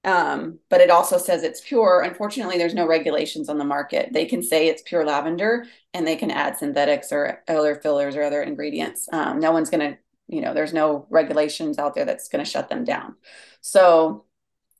um, 0.04 0.58
but 0.68 0.80
it 0.80 0.90
also 0.90 1.18
says 1.18 1.42
it's 1.42 1.60
pure. 1.60 2.00
Unfortunately, 2.00 2.58
there's 2.58 2.74
no 2.74 2.86
regulations 2.86 3.48
on 3.48 3.58
the 3.58 3.64
market. 3.64 4.10
They 4.12 4.24
can 4.24 4.42
say 4.42 4.68
it's 4.68 4.82
pure 4.82 5.04
lavender 5.04 5.66
and 5.92 6.06
they 6.06 6.16
can 6.16 6.30
add 6.30 6.56
synthetics 6.56 7.12
or 7.12 7.42
other 7.48 7.74
fillers 7.76 8.16
or 8.16 8.22
other 8.22 8.42
ingredients. 8.42 9.08
Um, 9.12 9.40
no 9.40 9.52
one's 9.52 9.70
going 9.70 9.92
to 9.92 9.98
you 10.30 10.40
know 10.40 10.54
there's 10.54 10.72
no 10.72 11.06
regulations 11.10 11.78
out 11.78 11.94
there 11.94 12.04
that's 12.04 12.28
going 12.28 12.42
to 12.44 12.50
shut 12.50 12.68
them 12.68 12.84
down 12.84 13.16
so 13.60 14.24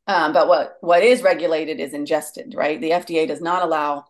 um, 0.06 0.32
but 0.32 0.48
what 0.48 0.76
what 0.80 1.02
is 1.02 1.22
regulated 1.22 1.80
is 1.80 1.92
ingested 1.92 2.54
right 2.56 2.80
the 2.80 2.90
fda 2.90 3.26
does 3.26 3.40
not 3.40 3.62
allow 3.62 4.04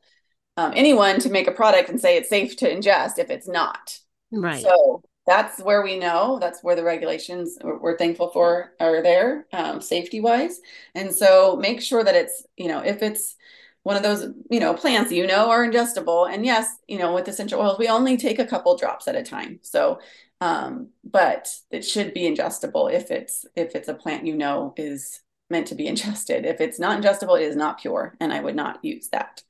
um, 0.57 0.73
anyone 0.77 1.19
to 1.19 1.31
make 1.31 1.49
a 1.49 1.53
product 1.53 1.89
and 1.89 2.01
say 2.01 2.17
it's 2.17 2.29
safe 2.29 2.57
to 2.57 2.71
ingest 2.71 3.19
if 3.19 3.31
it's 3.31 3.49
not 3.49 3.99
right 4.31 4.63
so 4.63 5.03
that's 5.31 5.61
where 5.61 5.81
we 5.83 5.97
know 5.97 6.41
that's 6.41 6.65
where 6.65 6.75
the 6.75 6.83
regulations 6.83 7.57
we're 7.63 7.97
thankful 7.97 8.31
for 8.33 8.73
are 8.81 9.01
there 9.01 9.47
um, 9.53 9.81
safety 9.81 10.21
wise 10.21 10.61
and 10.97 11.15
so 11.15 11.57
make 11.57 11.81
sure 11.81 12.03
that 12.03 12.17
it's 12.17 12.45
you 12.57 12.67
know 12.67 12.81
if 12.81 13.01
it's 13.01 13.37
one 13.85 13.97
of 13.97 14.03
those 14.03 14.27
you 14.51 14.59
know 14.59 14.75
plants 14.75 15.13
you 15.13 15.25
know 15.25 15.49
are 15.49 15.65
ingestible 15.65 16.29
and 16.29 16.45
yes 16.45 16.79
you 16.89 16.99
know 16.99 17.15
with 17.15 17.29
essential 17.29 17.61
oils 17.61 17.79
we 17.79 17.87
only 17.87 18.17
take 18.17 18.41
a 18.41 18.45
couple 18.45 18.77
drops 18.77 19.07
at 19.07 19.15
a 19.15 19.23
time 19.23 19.61
so 19.63 20.01
um, 20.41 20.89
but 21.05 21.49
it 21.71 21.85
should 21.85 22.13
be 22.13 22.23
ingestible 22.23 22.93
if 22.93 23.13
it's 23.13 23.47
if 23.55 23.77
it's 23.77 23.87
a 23.89 23.95
plant 23.95 24.27
you 24.27 24.35
know 24.37 24.75
is 24.77 25.21
meant 25.49 25.69
to 25.69 25.75
be 25.77 25.87
ingested. 25.93 26.45
If 26.47 26.61
it's 26.61 26.81
not 26.81 27.01
ingestible, 27.01 27.39
it 27.41 27.45
is 27.45 27.57
not 27.57 27.81
pure, 27.81 28.17
and 28.21 28.33
I 28.33 28.41
would 28.41 28.57
not 28.57 28.83
use 28.83 29.09
that. 29.09 29.43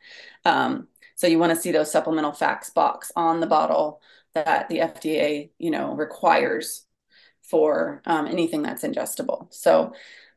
Um, 0.45 0.89
so 1.14 1.26
you 1.26 1.39
want 1.39 1.55
to 1.55 1.61
see 1.61 1.70
those 1.70 1.93
supplemental 1.93 2.33
facts 2.33 2.70
box 2.70 3.12
on 3.14 3.41
the 3.41 3.47
bottle 3.47 4.01
that 4.35 4.68
the 4.68 4.78
FDA 4.78 5.51
you 5.59 5.70
know 5.70 5.95
requires 5.95 6.85
for 7.43 8.01
um, 8.07 8.26
anything 8.26 8.62
that's 8.62 8.85
ingestible. 8.85 9.53
So 9.53 9.93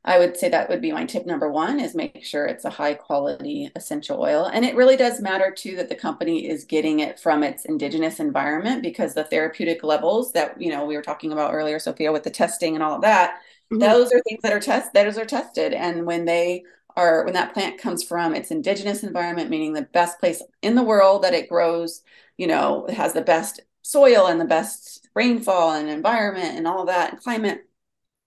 I 0.05 0.19
would 0.19 0.35
say 0.35 0.49
that 0.49 0.69
would 0.69 0.81
be 0.81 0.91
my 0.91 1.05
tip 1.05 1.25
number 1.25 1.49
one 1.49 1.79
is 1.79 1.95
make 1.95 2.25
sure 2.25 2.45
it's 2.45 2.65
a 2.65 2.69
high 2.69 2.93
quality 2.93 3.71
essential 3.75 4.19
oil. 4.21 4.49
And 4.51 4.65
it 4.65 4.75
really 4.75 4.97
does 4.97 5.21
matter 5.21 5.49
too 5.49 5.77
that 5.77 5.87
the 5.87 5.95
company 5.95 6.49
is 6.49 6.65
getting 6.65 6.99
it 6.99 7.19
from 7.19 7.41
its 7.41 7.63
indigenous 7.65 8.19
environment 8.19 8.83
because 8.83 9.13
the 9.13 9.23
therapeutic 9.23 9.81
levels 9.81 10.33
that 10.33 10.59
you 10.61 10.69
know 10.71 10.85
we 10.85 10.97
were 10.97 11.01
talking 11.01 11.31
about 11.31 11.53
earlier, 11.53 11.79
Sophia, 11.79 12.11
with 12.11 12.23
the 12.23 12.29
testing 12.29 12.75
and 12.75 12.83
all 12.83 12.95
of 12.95 13.01
that, 13.03 13.35
mm-hmm. 13.71 13.79
those 13.79 14.11
are 14.11 14.19
things 14.27 14.41
that 14.43 14.51
are 14.53 14.59
test 14.59 14.93
those 14.93 15.17
are 15.17 15.25
tested. 15.25 15.73
And 15.73 16.05
when 16.05 16.25
they 16.25 16.63
are 16.97 17.23
when 17.23 17.33
that 17.33 17.53
plant 17.53 17.79
comes 17.79 18.03
from 18.03 18.35
its 18.35 18.51
indigenous 18.51 19.03
environment, 19.03 19.49
meaning 19.49 19.71
the 19.73 19.83
best 19.83 20.19
place 20.19 20.43
in 20.61 20.75
the 20.75 20.83
world 20.83 21.23
that 21.23 21.33
it 21.33 21.49
grows, 21.49 22.01
you 22.37 22.47
know, 22.47 22.85
it 22.87 22.95
has 22.95 23.13
the 23.13 23.21
best 23.21 23.61
soil 23.83 24.25
and 24.25 24.41
the 24.41 24.45
best 24.45 25.07
rainfall 25.13 25.73
and 25.73 25.89
environment 25.89 26.57
and 26.57 26.67
all 26.67 26.85
that 26.85 27.11
and 27.11 27.21
climate 27.21 27.67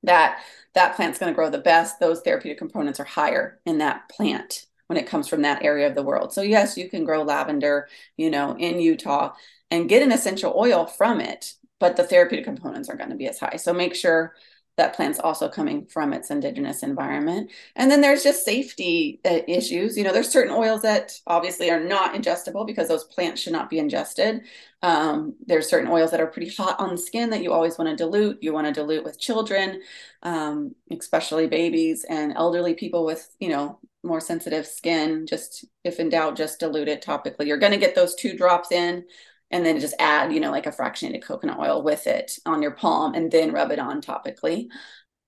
that 0.05 0.39
that 0.75 0.95
plant's 0.95 1.19
going 1.19 1.33
to 1.33 1.35
grow 1.35 1.51
the 1.51 1.59
best, 1.59 1.99
those 1.99 2.21
therapeutic 2.21 2.59
components 2.59 3.01
are 3.01 3.05
higher 3.05 3.59
in 3.67 3.79
that 3.79 4.09
plant 4.09 4.67
when 4.87 4.99
it 4.99 5.07
comes 5.07 5.27
from 5.27 5.43
that 5.43 5.65
area 5.65 5.89
of 5.89 5.95
the 5.95 6.03
world. 6.03 6.33
So 6.33 6.43
yes, 6.43 6.77
you 6.77 6.89
can 6.89 7.05
grow 7.05 7.23
lavender, 7.23 7.89
you 8.17 8.31
know, 8.31 8.57
in 8.57 8.79
Utah 8.79 9.33
and 9.71 9.89
get 9.89 10.03
an 10.03 10.13
essential 10.13 10.55
oil 10.57 10.87
from 10.87 11.21
it, 11.21 11.55
but 11.81 11.97
the 11.97 12.05
therapeutic 12.05 12.45
components 12.45 12.89
aren't 12.89 13.01
going 13.01 13.11
to 13.11 13.17
be 13.17 13.27
as 13.27 13.41
high. 13.41 13.57
So 13.57 13.73
make 13.73 13.95
sure 13.95 14.35
that 14.77 14.95
plant's 14.95 15.19
also 15.19 15.49
coming 15.49 15.87
from 15.87 16.13
its 16.13 16.31
indigenous 16.31 16.83
environment. 16.83 17.51
And 17.77 17.91
then 17.91 18.03
there's 18.03 18.23
just 18.23 18.45
safety 18.45 19.21
uh, 19.25 19.41
issues. 19.49 19.97
You 19.97 20.05
know, 20.05 20.13
there's 20.13 20.29
certain 20.29 20.53
oils 20.53 20.83
that 20.83 21.19
obviously 21.27 21.71
are 21.71 21.83
not 21.83 22.15
ingestible 22.15 22.67
because 22.67 22.89
those 22.89 23.05
plants 23.05 23.41
should 23.41 23.55
not 23.55 23.71
be 23.71 23.79
ingested. 23.79 24.43
Um, 24.83 25.35
there's 25.47 25.69
certain 25.69 25.91
oils 25.91 26.11
that 26.11 26.21
are 26.21 26.27
pretty 26.27 26.51
hot 26.51 26.79
on 26.79 26.91
the 26.91 26.99
skin 26.99 27.31
that 27.31 27.43
you 27.43 27.53
always 27.53 27.79
want 27.79 27.89
to 27.91 27.97
dilute. 27.97 28.43
You 28.43 28.53
want 28.53 28.67
to 28.67 28.73
dilute 28.73 29.05
with 29.05 29.19
children, 29.19 29.81
um, 30.23 30.75
especially 30.91 31.47
babies 31.47 32.05
and 32.09 32.35
elderly 32.37 32.75
people 32.75 33.07
with, 33.07 33.35
you 33.41 33.49
know, 33.49 33.79
more 34.03 34.21
sensitive 34.21 34.67
skin. 34.67 35.27
Just 35.27 35.65
if 35.85 35.99
in 35.99 36.11
doubt, 36.11 36.37
just 36.37 36.61
dilute 36.61 36.89
it 36.89 37.03
topically. 37.03 37.47
You're 37.47 37.57
going 37.57 37.73
to 37.73 37.79
get 37.79 37.95
those 37.95 38.15
two 38.15 38.37
drops 38.37 38.73
in 38.73 39.05
and 39.51 39.65
then 39.65 39.81
just 39.81 39.95
add, 39.99 40.33
you 40.33 40.41
know, 40.41 40.51
like 40.51 40.67
a 40.67 40.73
fractionated 40.73 41.23
coconut 41.23 41.59
oil 41.59 41.83
with 41.83 42.07
it 42.07 42.39
on 42.47 42.63
your 42.63 42.73
palm 42.73 43.15
and 43.15 43.31
then 43.31 43.53
rub 43.53 43.71
it 43.71 43.79
on 43.79 44.01
topically. 44.01 44.69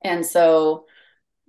And 0.03 0.25
so, 0.25 0.87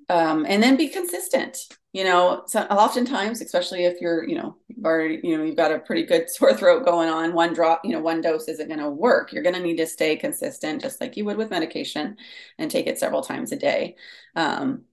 um, 0.08 0.46
and 0.48 0.62
then 0.62 0.76
be 0.76 0.90
consistent. 0.90 1.58
You 1.92 2.04
know, 2.04 2.44
so 2.46 2.62
oftentimes, 2.62 3.42
especially 3.42 3.86
if 3.86 4.00
you're, 4.00 4.28
you 4.28 4.36
know, 4.36 4.56
you've 4.68 4.86
already, 4.86 5.20
you 5.24 5.36
know, 5.36 5.44
you've 5.44 5.56
got 5.56 5.72
a 5.72 5.80
pretty 5.80 6.04
good 6.04 6.30
sore 6.30 6.54
throat 6.54 6.86
going 6.86 7.10
on, 7.10 7.34
one 7.34 7.54
drop, 7.54 7.82
you 7.84 7.92
know, 7.92 8.00
one 8.00 8.22
dose 8.22 8.48
isn't 8.48 8.68
going 8.68 8.80
to 8.80 8.90
work. 8.90 9.34
You're 9.34 9.44
going 9.44 9.56
to 9.56 9.62
need 9.62 9.78
to 9.78 9.88
stay 9.88 10.16
consistent, 10.16 10.82
just 10.82 11.02
like 11.02 11.18
you 11.18 11.26
would 11.26 11.38
with 11.38 11.50
medication, 11.50 12.18
and 12.60 12.70
take 12.70 12.86
it 12.86 13.00
several 13.00 13.24
times 13.24 13.52
a 13.52 13.56
day. 13.56 13.96
Um, 14.36 14.84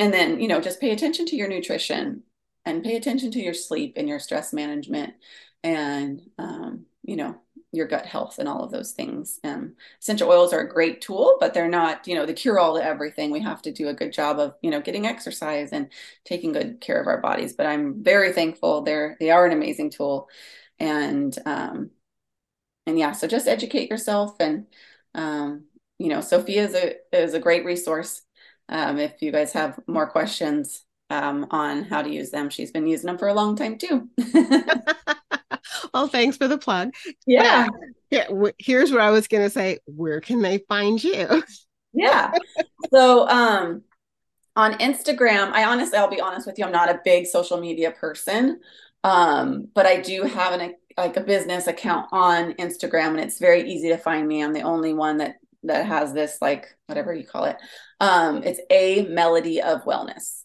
and 0.00 0.12
then, 0.14 0.40
you 0.40 0.48
know, 0.48 0.62
just 0.62 0.80
pay 0.80 0.92
attention 0.92 1.26
to 1.26 1.36
your 1.36 1.48
nutrition 1.48 2.22
and 2.64 2.82
pay 2.82 2.96
attention 2.96 3.30
to 3.32 3.40
your 3.40 3.54
sleep 3.54 3.94
and 3.96 4.08
your 4.08 4.18
stress 4.18 4.52
management 4.54 5.12
and 5.62 6.20
um, 6.38 6.86
you 7.04 7.16
know 7.16 7.36
your 7.72 7.86
gut 7.88 8.06
health 8.06 8.38
and 8.38 8.48
all 8.48 8.62
of 8.64 8.70
those 8.70 8.92
things. 8.92 9.40
Um, 9.44 9.74
essential 10.00 10.30
oils 10.30 10.52
are 10.52 10.60
a 10.60 10.68
great 10.68 11.00
tool 11.00 11.36
but 11.40 11.54
they're 11.54 11.68
not 11.68 12.06
you 12.06 12.14
know 12.14 12.26
the 12.26 12.32
cure 12.34 12.58
all 12.58 12.76
to 12.76 12.84
everything. 12.84 13.30
We 13.30 13.40
have 13.40 13.62
to 13.62 13.72
do 13.72 13.88
a 13.88 13.94
good 13.94 14.12
job 14.12 14.38
of 14.38 14.54
you 14.62 14.70
know 14.70 14.80
getting 14.80 15.06
exercise 15.06 15.70
and 15.72 15.90
taking 16.24 16.52
good 16.52 16.80
care 16.80 17.00
of 17.00 17.06
our 17.08 17.20
bodies. 17.20 17.52
But 17.54 17.66
i'm 17.66 18.02
very 18.02 18.32
thankful 18.32 18.82
they're 18.82 19.16
they 19.20 19.30
are 19.30 19.46
an 19.46 19.52
amazing 19.52 19.90
tool. 19.90 20.28
And 20.80 21.36
um 21.46 21.90
and 22.86 22.98
yeah 22.98 23.12
so 23.12 23.26
just 23.26 23.48
educate 23.48 23.90
yourself 23.90 24.36
and 24.40 24.66
um 25.14 25.64
you 25.98 26.08
know 26.08 26.20
sophia 26.20 26.64
is 26.64 26.74
a 26.74 26.94
is 27.12 27.34
a 27.34 27.40
great 27.40 27.64
resource. 27.64 28.22
Um 28.68 28.98
if 28.98 29.20
you 29.22 29.32
guys 29.32 29.52
have 29.52 29.78
more 29.86 30.08
questions 30.08 30.84
um 31.10 31.46
on 31.50 31.84
how 31.84 32.02
to 32.02 32.10
use 32.10 32.30
them 32.30 32.50
she's 32.50 32.72
been 32.72 32.86
using 32.86 33.06
them 33.06 33.18
for 33.18 33.28
a 33.28 33.34
long 33.34 33.56
time 33.56 33.78
too 33.78 34.08
well, 35.94 36.08
thanks 36.08 36.36
for 36.36 36.48
the 36.48 36.58
plug. 36.58 36.92
Yeah. 37.26 37.68
yeah 38.10 38.26
here's 38.58 38.92
where 38.92 39.00
I 39.00 39.10
was 39.10 39.28
going 39.28 39.44
to 39.44 39.50
say, 39.50 39.78
where 39.86 40.20
can 40.20 40.42
they 40.42 40.58
find 40.68 41.02
you? 41.02 41.42
yeah. 41.94 42.32
So, 42.92 43.28
um, 43.28 43.82
on 44.56 44.74
Instagram, 44.74 45.52
I 45.52 45.64
honestly, 45.64 45.98
I'll 45.98 46.10
be 46.10 46.20
honest 46.20 46.46
with 46.46 46.58
you, 46.58 46.64
I'm 46.64 46.72
not 46.72 46.90
a 46.90 47.00
big 47.04 47.26
social 47.26 47.60
media 47.60 47.90
person. 47.90 48.60
Um, 49.02 49.68
but 49.74 49.84
I 49.84 50.00
do 50.00 50.22
have 50.22 50.58
an 50.58 50.74
like 50.96 51.16
a 51.16 51.20
business 51.20 51.66
account 51.66 52.06
on 52.12 52.52
Instagram 52.54 53.08
and 53.08 53.20
it's 53.20 53.38
very 53.38 53.68
easy 53.68 53.88
to 53.88 53.98
find 53.98 54.26
me. 54.26 54.42
I'm 54.42 54.52
the 54.52 54.62
only 54.62 54.94
one 54.94 55.18
that 55.18 55.36
that 55.64 55.86
has 55.86 56.12
this 56.12 56.38
like 56.40 56.76
whatever 56.86 57.12
you 57.12 57.26
call 57.26 57.44
it. 57.44 57.56
Um, 58.00 58.42
it's 58.42 58.60
a 58.70 59.06
melody 59.06 59.60
of 59.60 59.84
wellness. 59.84 60.43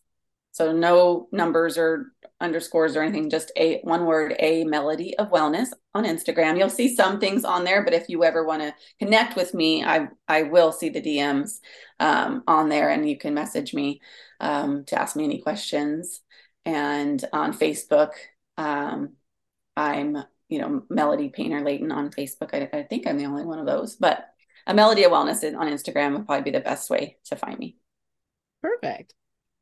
So 0.60 0.74
no 0.74 1.30
numbers 1.32 1.78
or 1.78 2.12
underscores 2.42 2.98
or 2.98 3.02
anything, 3.02 3.30
just 3.30 3.50
a 3.56 3.80
one 3.84 4.06
word, 4.06 4.36
a 4.40 4.66
melody 4.66 5.18
of 5.18 5.30
wellness 5.30 5.70
on 5.96 6.04
Instagram. 6.04 6.58
You'll 6.58 6.70
see 6.70 6.94
some 6.94 7.18
things 7.18 7.46
on 7.46 7.64
there, 7.64 7.82
but 7.82 7.94
if 7.94 8.10
you 8.10 8.26
ever 8.26 8.44
want 8.44 8.64
to 8.64 8.76
connect 9.00 9.38
with 9.38 9.54
me, 9.54 9.86
I 9.86 10.10
I 10.28 10.44
will 10.44 10.74
see 10.74 10.90
the 10.90 11.02
DMs 11.02 11.60
um, 12.02 12.44
on 12.46 12.68
there, 12.68 12.90
and 12.90 13.10
you 13.10 13.18
can 13.18 13.34
message 13.34 13.74
me 13.74 14.02
um, 14.42 14.84
to 14.88 15.02
ask 15.02 15.16
me 15.16 15.24
any 15.24 15.40
questions. 15.40 16.20
And 16.66 17.24
on 17.32 17.54
Facebook, 17.54 18.12
um, 18.58 19.14
I'm 19.78 20.18
you 20.50 20.60
know 20.60 20.84
Melody 20.90 21.30
Painter 21.30 21.62
Layton 21.62 21.94
on 21.94 22.12
Facebook. 22.12 22.54
I, 22.54 22.78
I 22.78 22.84
think 22.84 23.08
I'm 23.08 23.18
the 23.18 23.28
only 23.28 23.46
one 23.46 23.60
of 23.60 23.66
those, 23.66 23.96
but 23.96 24.26
a 24.68 24.74
Melody 24.74 25.06
of 25.06 25.14
Wellness 25.14 25.42
on 25.58 25.68
Instagram 25.68 26.18
would 26.18 26.26
probably 26.26 26.52
be 26.52 26.58
the 26.58 26.60
best 26.60 26.90
way 26.90 27.16
to 27.28 27.38
find 27.38 27.58
me. 27.58 27.78
Perfect. 28.62 29.14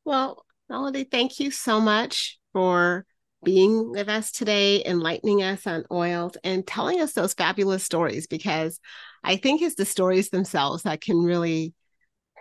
Well, 0.03 0.43
Melody, 0.69 1.05
thank 1.05 1.39
you 1.39 1.49
so 1.49 1.79
much 1.79 2.39
for 2.51 3.05
being 3.43 3.91
with 3.91 4.09
us 4.09 4.31
today, 4.31 4.83
enlightening 4.85 5.41
us 5.41 5.65
on 5.65 5.85
oils, 5.91 6.35
and 6.43 6.67
telling 6.67 6.99
us 6.99 7.13
those 7.13 7.33
fabulous 7.33 7.83
stories 7.83 8.27
because 8.27 8.79
I 9.23 9.37
think 9.37 9.61
it's 9.61 9.75
the 9.75 9.85
stories 9.85 10.29
themselves 10.29 10.83
that 10.83 11.01
can 11.01 11.17
really 11.23 11.73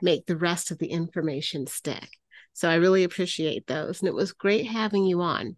make 0.02 0.26
the 0.26 0.36
rest 0.36 0.70
of 0.70 0.78
the 0.78 0.88
information 0.88 1.66
stick. 1.66 2.08
So 2.52 2.68
I 2.68 2.76
really 2.76 3.04
appreciate 3.04 3.66
those. 3.66 4.00
And 4.00 4.08
it 4.08 4.14
was 4.14 4.32
great 4.32 4.66
having 4.66 5.04
you 5.04 5.20
on. 5.20 5.56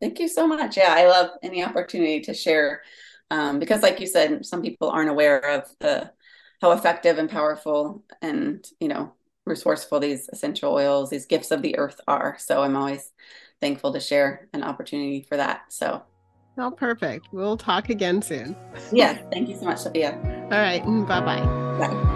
Thank 0.00 0.18
you 0.18 0.28
so 0.28 0.46
much. 0.46 0.76
Yeah, 0.76 0.92
I 0.94 1.06
love 1.06 1.30
any 1.42 1.64
opportunity 1.64 2.20
to 2.22 2.34
share 2.34 2.82
um, 3.30 3.58
because, 3.58 3.82
like 3.82 4.00
you 4.00 4.06
said, 4.06 4.44
some 4.44 4.60
people 4.60 4.90
aren't 4.90 5.08
aware 5.08 5.38
of 5.38 5.64
the 5.80 6.10
how 6.60 6.72
effective 6.72 7.18
and 7.18 7.30
powerful 7.30 8.04
and 8.22 8.64
you 8.80 8.88
know 8.88 9.12
resourceful 9.46 10.00
these 10.00 10.28
essential 10.32 10.72
oils, 10.72 11.10
these 11.10 11.26
gifts 11.26 11.50
of 11.50 11.62
the 11.62 11.76
earth 11.78 12.00
are. 12.06 12.36
So 12.38 12.62
I'm 12.62 12.76
always 12.76 13.10
thankful 13.60 13.92
to 13.92 14.00
share 14.00 14.48
an 14.52 14.62
opportunity 14.62 15.22
for 15.22 15.36
that. 15.36 15.64
So, 15.68 16.02
well, 16.56 16.70
perfect. 16.70 17.28
We'll 17.32 17.56
talk 17.56 17.88
again 17.88 18.22
soon. 18.22 18.56
Yes. 18.92 19.20
Thank 19.32 19.48
you 19.48 19.56
so 19.56 19.64
much, 19.64 19.78
Sophia. 19.78 20.18
All 20.44 20.58
right. 20.58 20.84
Bye-bye. 20.84 21.44
Bye. 21.78 22.10